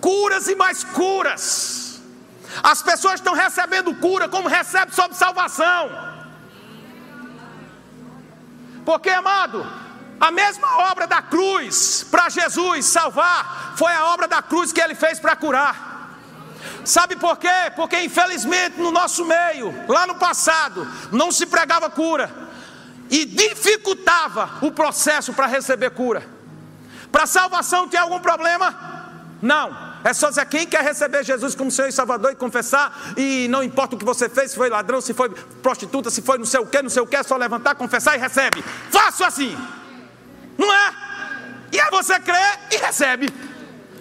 Curas 0.00 0.48
e 0.48 0.54
mais 0.54 0.84
curas. 0.84 2.00
As 2.62 2.82
pessoas 2.82 3.14
estão 3.14 3.34
recebendo 3.34 3.94
cura 3.96 4.28
como 4.28 4.48
recebe 4.48 4.94
sobre 4.94 5.16
salvação. 5.16 5.90
Porque, 8.84 9.10
amado, 9.10 9.66
a 10.18 10.30
mesma 10.30 10.90
obra 10.90 11.06
da 11.06 11.20
cruz 11.20 12.06
para 12.10 12.28
Jesus 12.28 12.86
salvar 12.86 13.74
foi 13.76 13.92
a 13.92 14.06
obra 14.06 14.26
da 14.26 14.42
cruz 14.42 14.72
que 14.72 14.80
ele 14.80 14.94
fez 14.94 15.18
para 15.18 15.36
curar. 15.36 15.90
Sabe 16.84 17.16
por 17.16 17.36
quê? 17.36 17.72
Porque 17.76 18.00
infelizmente 18.00 18.78
no 18.78 18.90
nosso 18.90 19.24
meio, 19.24 19.74
lá 19.86 20.06
no 20.06 20.14
passado, 20.14 20.86
não 21.12 21.30
se 21.30 21.46
pregava 21.46 21.90
cura 21.90 22.39
e 23.10 23.24
dificultava 23.24 24.58
o 24.62 24.70
processo 24.70 25.32
para 25.34 25.46
receber 25.46 25.90
cura. 25.90 26.22
Para 27.10 27.26
salvação 27.26 27.88
tem 27.88 27.98
algum 27.98 28.20
problema? 28.20 28.74
Não. 29.42 29.90
É 30.02 30.14
só 30.14 30.30
dizer 30.30 30.46
quem 30.46 30.66
quer 30.66 30.82
receber 30.82 31.22
Jesus 31.24 31.54
como 31.54 31.70
Senhor 31.70 31.88
e 31.88 31.92
Salvador 31.92 32.32
e 32.32 32.34
confessar, 32.34 33.12
e 33.18 33.48
não 33.48 33.62
importa 33.62 33.96
o 33.96 33.98
que 33.98 34.04
você 34.04 34.30
fez, 34.30 34.52
se 34.52 34.56
foi 34.56 34.70
ladrão, 34.70 35.00
se 35.00 35.12
foi 35.12 35.28
prostituta, 35.28 36.10
se 36.10 36.22
foi 36.22 36.38
não 36.38 36.46
sei 36.46 36.60
o 36.60 36.66
que, 36.66 36.80
não 36.80 36.88
sei 36.88 37.02
o 37.02 37.06
que, 37.06 37.16
é 37.16 37.22
só 37.22 37.36
levantar, 37.36 37.74
confessar 37.74 38.16
e 38.16 38.18
recebe. 38.18 38.62
Fácil 38.90 39.26
assim. 39.26 39.58
Não 40.56 40.72
é? 40.72 40.94
E 41.72 41.80
aí 41.80 41.90
você 41.90 42.18
crê 42.18 42.34
e 42.70 42.76
recebe. 42.78 43.28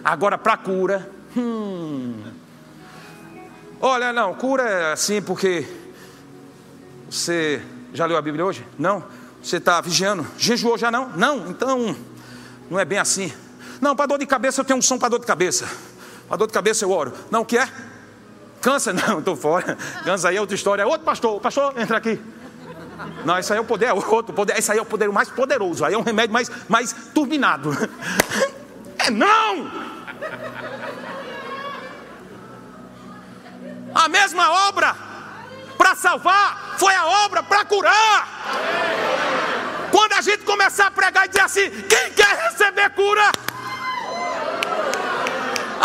Agora, 0.04 0.38
para 0.38 0.56
cura, 0.56 1.10
hum. 1.36 2.24
Olha, 3.82 4.14
não, 4.14 4.34
cura 4.34 4.64
é 4.64 4.94
assim 4.94 5.22
porque 5.22 5.68
você 7.10 7.62
já 7.94 8.06
leu 8.06 8.18
a 8.18 8.22
Bíblia 8.22 8.46
hoje? 8.46 8.66
Não. 8.78 9.04
Você 9.42 9.58
está 9.58 9.80
vigiando? 9.82 10.28
Jejuou 10.38 10.78
já 10.78 10.92
não? 10.92 11.10
Não, 11.10 11.50
então 11.50 11.96
não 12.70 12.80
é 12.80 12.86
bem 12.86 13.00
assim. 13.00 13.32
Não, 13.80 13.96
para 13.96 14.06
dor 14.06 14.20
de 14.20 14.26
cabeça 14.26 14.62
eu 14.62 14.66
tenho 14.66 14.78
um 14.78 14.82
som 14.82 14.98
para 14.98 15.10
dor 15.10 15.20
de 15.20 15.26
cabeça. 15.26 15.70
Para 16.28 16.38
dor 16.38 16.48
de 16.48 16.54
cabeça 16.54 16.84
eu 16.84 16.92
oro. 16.92 17.14
Não, 17.32 17.42
o 17.42 17.46
que 17.46 17.58
é? 17.58 17.68
Câncer? 18.62 18.94
Não, 19.08 19.20
estou 19.20 19.36
fora. 19.36 19.78
Câncer 20.04 20.28
aí 20.28 20.38
é 20.38 20.42
outra 20.42 20.56
história. 20.56 20.84
É 20.84 20.86
outro 20.86 21.06
pastor. 21.06 21.40
Pastor, 21.40 21.74
entra 21.80 21.98
aqui. 21.98 22.20
Não, 23.26 23.40
isso 23.40 23.52
aí 23.54 23.60
é 23.60 23.62
o 23.62 23.66
poder, 23.66 23.86
é 23.86 23.94
outro 23.94 24.34
poder. 24.34 24.58
Esse 24.58 24.72
aí 24.72 24.78
é 24.78 24.82
o 24.82 24.86
poder 24.86 25.10
mais 25.10 25.30
poderoso. 25.30 25.86
Aí 25.86 25.94
é 25.94 25.98
um 25.98 26.04
remédio 26.04 26.34
mais, 26.34 26.52
mais 26.68 26.94
turbinado. 27.14 27.72
É 29.02 29.10
não! 29.10 29.72
A 33.96 34.10
mesma 34.10 34.68
obra 34.68 34.94
para 35.80 35.96
salvar 35.96 36.76
foi 36.78 36.94
a 36.94 37.06
obra 37.26 37.42
para 37.42 37.64
curar. 37.64 38.28
Quando 39.90 40.14
a 40.14 40.22
gente 40.22 40.44
começar 40.44 40.88
a 40.88 40.92
pregar 40.92 41.26
e 41.26 41.30
dizer 41.30 41.42
assim: 41.42 41.70
quem 41.70 42.12
quer 42.12 42.36
receber 42.50 42.90
cura? 42.90 43.32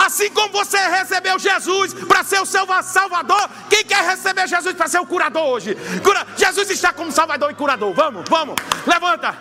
Assim 0.05 0.29
como 0.31 0.53
você 0.53 0.77
recebeu 0.77 1.39
Jesus 1.39 1.95
para 1.95 2.25
ser 2.25 2.41
o 2.41 2.45
seu 2.45 2.67
salvador, 2.83 3.49
quem 3.71 3.85
quer 3.85 4.05
receber 4.05 4.49
Jesus 4.49 4.75
para 4.75 4.89
ser 4.89 4.99
o 4.99 5.07
curador 5.07 5.47
hoje? 5.47 5.77
Cura, 6.03 6.27
Jesus 6.37 6.69
está 6.71 6.93
como 6.93 7.13
salvador 7.13 7.53
e 7.53 7.55
curador. 7.55 7.95
Vamos, 7.95 8.25
vamos, 8.29 8.57
levanta. 8.85 9.39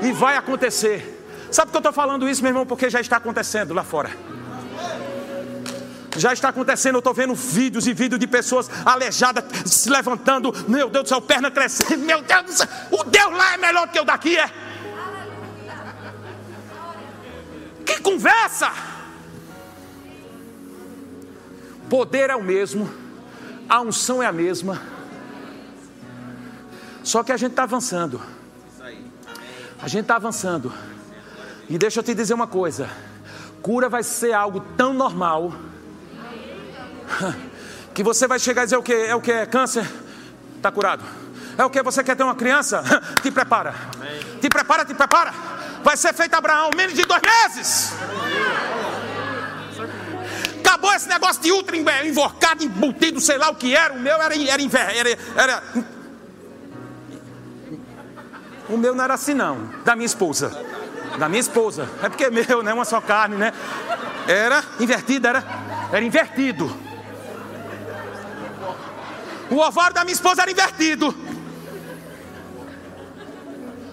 E 0.00 0.10
vai 0.12 0.38
acontecer. 0.38 1.18
Sabe 1.52 1.66
por 1.66 1.72
que 1.72 1.76
eu 1.76 1.90
estou 1.90 1.92
falando 1.92 2.26
isso, 2.26 2.42
meu 2.42 2.50
irmão? 2.50 2.64
Porque 2.64 2.88
já 2.88 3.00
está 3.00 3.18
acontecendo 3.18 3.74
lá 3.74 3.84
fora. 3.84 4.10
Já 6.20 6.32
está 6.32 6.50
acontecendo, 6.50 6.96
eu 6.96 7.00
estou 7.00 7.14
vendo 7.14 7.34
vídeos 7.34 7.86
e 7.86 7.94
vídeos 7.94 8.20
de 8.20 8.26
pessoas 8.26 8.70
aleijadas 8.84 9.44
se 9.64 9.88
levantando. 9.88 10.52
Meu 10.68 10.88
Deus 10.90 11.04
do 11.04 11.08
céu, 11.08 11.20
perna 11.20 11.50
crescendo. 11.50 12.04
Meu 12.04 12.22
Deus 12.22 12.44
do 12.44 12.52
céu, 12.52 12.68
o 12.90 13.04
Deus 13.04 13.32
lá 13.32 13.54
é 13.54 13.56
melhor 13.56 13.86
do 13.86 13.92
que 13.92 14.00
o 14.00 14.04
daqui, 14.04 14.36
é? 14.36 14.50
Que 17.84 18.00
conversa! 18.00 18.70
poder 21.90 22.30
é 22.30 22.36
o 22.36 22.42
mesmo, 22.42 22.88
a 23.68 23.80
unção 23.80 24.22
é 24.22 24.26
a 24.26 24.32
mesma, 24.32 24.80
só 27.02 27.24
que 27.24 27.32
a 27.32 27.36
gente 27.36 27.50
está 27.50 27.64
avançando. 27.64 28.20
A 29.82 29.88
gente 29.88 30.02
está 30.02 30.16
avançando. 30.16 30.72
E 31.68 31.78
deixa 31.78 31.98
eu 31.98 32.04
te 32.04 32.14
dizer 32.14 32.34
uma 32.34 32.46
coisa: 32.46 32.88
cura 33.60 33.88
vai 33.88 34.04
ser 34.04 34.32
algo 34.32 34.60
tão 34.76 34.94
normal 34.94 35.52
que 37.94 38.02
você 38.02 38.26
vai 38.26 38.38
chegar 38.38 38.62
e 38.62 38.64
dizer 38.66 38.76
o 38.76 38.82
que? 38.82 38.92
É 38.92 39.14
o 39.14 39.20
que? 39.20 39.32
É 39.32 39.46
câncer? 39.46 39.86
Está 40.56 40.70
curado. 40.70 41.04
É 41.56 41.64
o 41.64 41.70
que? 41.70 41.82
Você 41.82 42.02
quer 42.02 42.16
ter 42.16 42.22
uma 42.22 42.34
criança? 42.34 42.82
Te 43.22 43.30
prepara. 43.30 43.74
Te 44.40 44.48
prepara, 44.48 44.84
te 44.84 44.94
prepara. 44.94 45.32
Vai 45.82 45.96
ser 45.96 46.14
feito 46.14 46.34
Abraão 46.34 46.70
menos 46.76 46.94
de 46.94 47.04
dois 47.04 47.20
meses. 47.22 47.92
Acabou 50.60 50.92
esse 50.94 51.08
negócio 51.08 51.42
de 51.42 51.50
ultra 51.52 51.76
invocado, 51.76 52.62
embutido, 52.62 53.20
sei 53.20 53.36
lá 53.36 53.50
o 53.50 53.54
que 53.54 53.74
era. 53.74 53.92
O 53.94 54.00
meu 54.00 54.20
era, 54.20 54.34
era, 54.34 54.62
era, 54.92 55.18
era. 55.36 55.62
O 58.68 58.76
meu 58.76 58.94
não 58.94 59.02
era 59.02 59.14
assim, 59.14 59.34
não. 59.34 59.68
Da 59.84 59.96
minha 59.96 60.06
esposa. 60.06 60.56
Da 61.18 61.28
minha 61.28 61.40
esposa. 61.40 61.88
É 62.02 62.08
porque 62.08 62.24
é 62.24 62.30
meu, 62.30 62.62
né? 62.62 62.72
Uma 62.72 62.84
só 62.84 63.00
carne, 63.00 63.36
né? 63.36 63.52
Era 64.28 64.62
invertido, 64.78 65.26
era. 65.26 65.44
Era 65.92 66.04
invertido. 66.04 66.89
O 69.50 69.56
ovário 69.56 69.94
da 69.94 70.04
minha 70.04 70.14
esposa 70.14 70.42
era 70.42 70.50
invertido. 70.50 71.14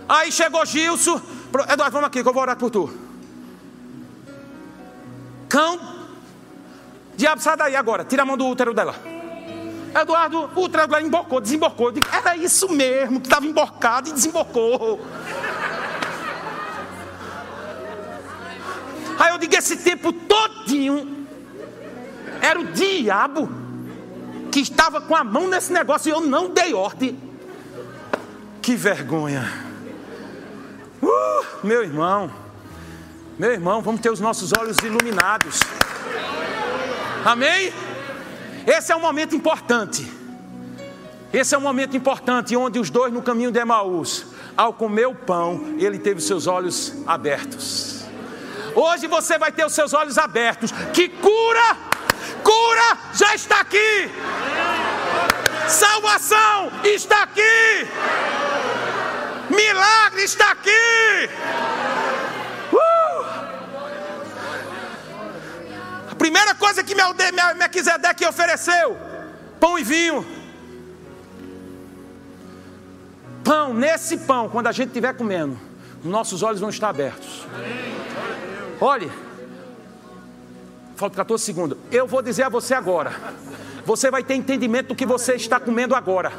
Aí 0.08 0.32
chegou 0.32 0.66
Gilson. 0.66 1.20
Eduardo, 1.70 1.94
vamos 1.94 2.08
aqui 2.08 2.22
que 2.22 2.30
eu 2.30 2.34
vou 2.34 2.42
orar 2.42 2.56
por 2.56 2.70
tu. 2.70 2.90
Cão 5.50 5.98
Diabo, 7.18 7.42
sai 7.42 7.58
daí 7.58 7.76
agora, 7.76 8.06
tira 8.06 8.22
a 8.22 8.26
mão 8.26 8.38
do 8.38 8.46
útero 8.46 8.76
dela. 8.76 8.94
Eduardo, 10.00 10.52
o 10.56 10.62
útero 10.62 10.88
dela 10.88 11.02
embocou, 11.02 11.42
desembocou. 11.42 11.92
Era 12.14 12.38
isso 12.38 12.70
mesmo, 12.70 13.20
que 13.20 13.26
estava 13.26 13.48
embocado 13.48 14.10
e 14.10 14.14
desembocou. 14.14 15.02
Aí 19.18 19.32
eu 19.32 19.38
digo, 19.40 19.56
esse 19.56 19.78
tempo 19.78 20.14
todinho 20.14 21.26
era 22.40 22.60
o 22.60 22.66
diabo 22.66 23.50
que 24.52 24.60
estava 24.60 25.02
com 25.02 25.16
a 25.16 25.24
mão 25.24 25.48
nesse 25.48 25.72
negócio 25.72 26.10
e 26.10 26.12
eu 26.12 26.22
não 26.22 26.50
dei 26.50 26.74
ordem. 26.74 27.18
Que 28.62 28.76
vergonha. 28.76 29.48
Uh, 31.02 31.46
meu 31.64 31.84
irmão, 31.84 32.32
meu 33.38 33.52
irmão, 33.52 33.82
vamos 33.82 34.02
ter 34.02 34.12
os 34.12 34.20
nossos 34.20 34.52
olhos 34.58 34.78
iluminados. 34.80 35.60
Amém? 37.24 37.72
Esse 38.66 38.92
é 38.92 38.96
um 38.96 39.00
momento 39.00 39.36
importante. 39.36 40.12
Esse 41.32 41.54
é 41.54 41.58
um 41.58 41.62
momento 41.62 41.96
importante 41.96 42.56
onde 42.56 42.80
os 42.80 42.90
dois 42.90 43.14
no 43.14 43.22
caminho 43.22 43.52
de 43.52 43.60
Emaús, 43.60 44.26
ao 44.56 44.74
comer 44.74 45.08
o 45.08 45.14
pão, 45.14 45.76
ele 45.78 46.00
teve 46.00 46.22
seus 46.22 46.48
olhos 46.48 46.94
abertos. 47.06 48.06
Hoje 48.74 49.08
você 49.08 49.38
vai 49.38 49.52
ter 49.52 49.66
os 49.66 49.74
seus 49.74 49.94
olhos 49.94 50.18
abertos. 50.18 50.72
Que 50.94 51.10
cura! 51.10 51.78
Cura 52.44 52.98
já 53.14 53.36
está 53.36 53.62
aqui. 53.62 54.12
Salvação 55.68 56.72
está 56.84 57.24
aqui. 57.24 57.88
Milagre 59.50 60.24
está 60.24 60.52
aqui. 60.52 61.30
Uh! 62.72 63.26
A 66.12 66.16
primeira 66.16 66.56
coisa 66.56 66.84
que 66.84 66.96
Melquisedeque 66.96 68.26
ofereceu: 68.26 68.98
pão 69.60 69.78
e 69.78 69.84
vinho. 69.84 70.26
Pão, 73.44 73.74
nesse 73.74 74.18
pão, 74.18 74.50
quando 74.50 74.68
a 74.68 74.72
gente 74.74 74.88
estiver 74.88 75.16
comendo, 75.16 75.58
nossos 76.04 76.44
olhos 76.44 76.60
vão 76.60 76.70
estar 76.70 76.90
abertos. 76.90 77.46
Olhe, 78.80 79.10
falta 80.98 81.16
14 81.18 81.44
segundos. 81.44 81.78
Eu 81.92 82.08
vou 82.08 82.22
dizer 82.22 82.44
a 82.44 82.50
você 82.50 82.74
agora. 82.74 83.14
Você 83.86 84.12
vai 84.12 84.24
ter 84.24 84.34
entendimento 84.34 84.88
do 84.88 84.96
que 84.96 85.06
você 85.06 85.36
está 85.36 85.60
comendo 85.60 85.96
agora. 85.96 86.34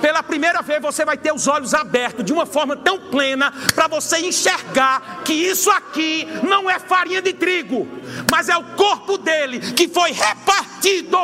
Pela 0.00 0.22
primeira 0.22 0.62
vez 0.62 0.80
você 0.80 1.04
vai 1.04 1.18
ter 1.18 1.34
os 1.34 1.48
olhos 1.48 1.74
abertos 1.74 2.24
de 2.24 2.32
uma 2.32 2.46
forma 2.46 2.76
tão 2.76 3.10
plena 3.10 3.52
para 3.74 3.88
você 3.88 4.18
enxergar 4.18 5.22
que 5.24 5.32
isso 5.32 5.68
aqui 5.70 6.26
não 6.48 6.70
é 6.70 6.78
farinha 6.78 7.20
de 7.20 7.32
trigo, 7.32 7.86
mas 8.30 8.48
é 8.48 8.56
o 8.56 8.62
corpo 8.76 9.18
dele 9.18 9.58
que 9.72 9.88
foi 9.88 10.12
repartido 10.12 11.18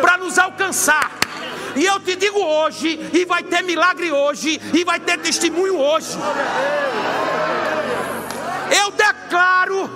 para 0.00 0.16
nos 0.16 0.38
alcançar. 0.38 1.18
E 1.74 1.84
eu 1.84 1.98
te 2.00 2.14
digo 2.14 2.38
hoje, 2.38 3.10
e 3.12 3.24
vai 3.24 3.42
ter 3.42 3.62
milagre 3.62 4.10
hoje, 4.12 4.60
e 4.72 4.84
vai 4.84 5.00
ter 5.00 5.18
testemunho 5.18 5.78
hoje. 5.78 6.16
Eu 8.70 8.90
declaro 8.92 9.90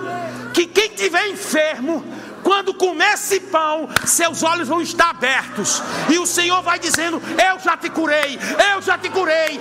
que 0.52 0.66
quem 0.66 0.90
tiver 0.90 1.28
enfermo, 1.28 2.04
quando 2.42 2.74
comer 2.74 3.14
esse 3.14 3.40
pão, 3.40 3.88
seus 4.04 4.42
olhos 4.42 4.68
vão 4.68 4.80
estar 4.82 5.10
abertos. 5.10 5.82
E 6.10 6.18
o 6.18 6.26
Senhor 6.26 6.62
vai 6.62 6.78
dizendo: 6.78 7.22
Eu 7.50 7.58
já 7.58 7.76
te 7.76 7.88
curei, 7.88 8.38
eu 8.72 8.82
já 8.82 8.98
te 8.98 9.08
curei, 9.08 9.60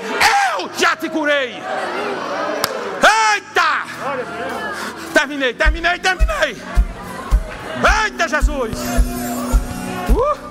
eu 0.58 0.70
já 0.78 0.96
te 0.96 1.10
curei. 1.10 1.62
Eita! 3.34 3.86
Terminei, 5.14 5.54
terminei, 5.54 6.00
terminei. 6.00 6.62
Eita, 8.06 8.28
Jesus! 8.28 8.78
Uh! 10.10 10.51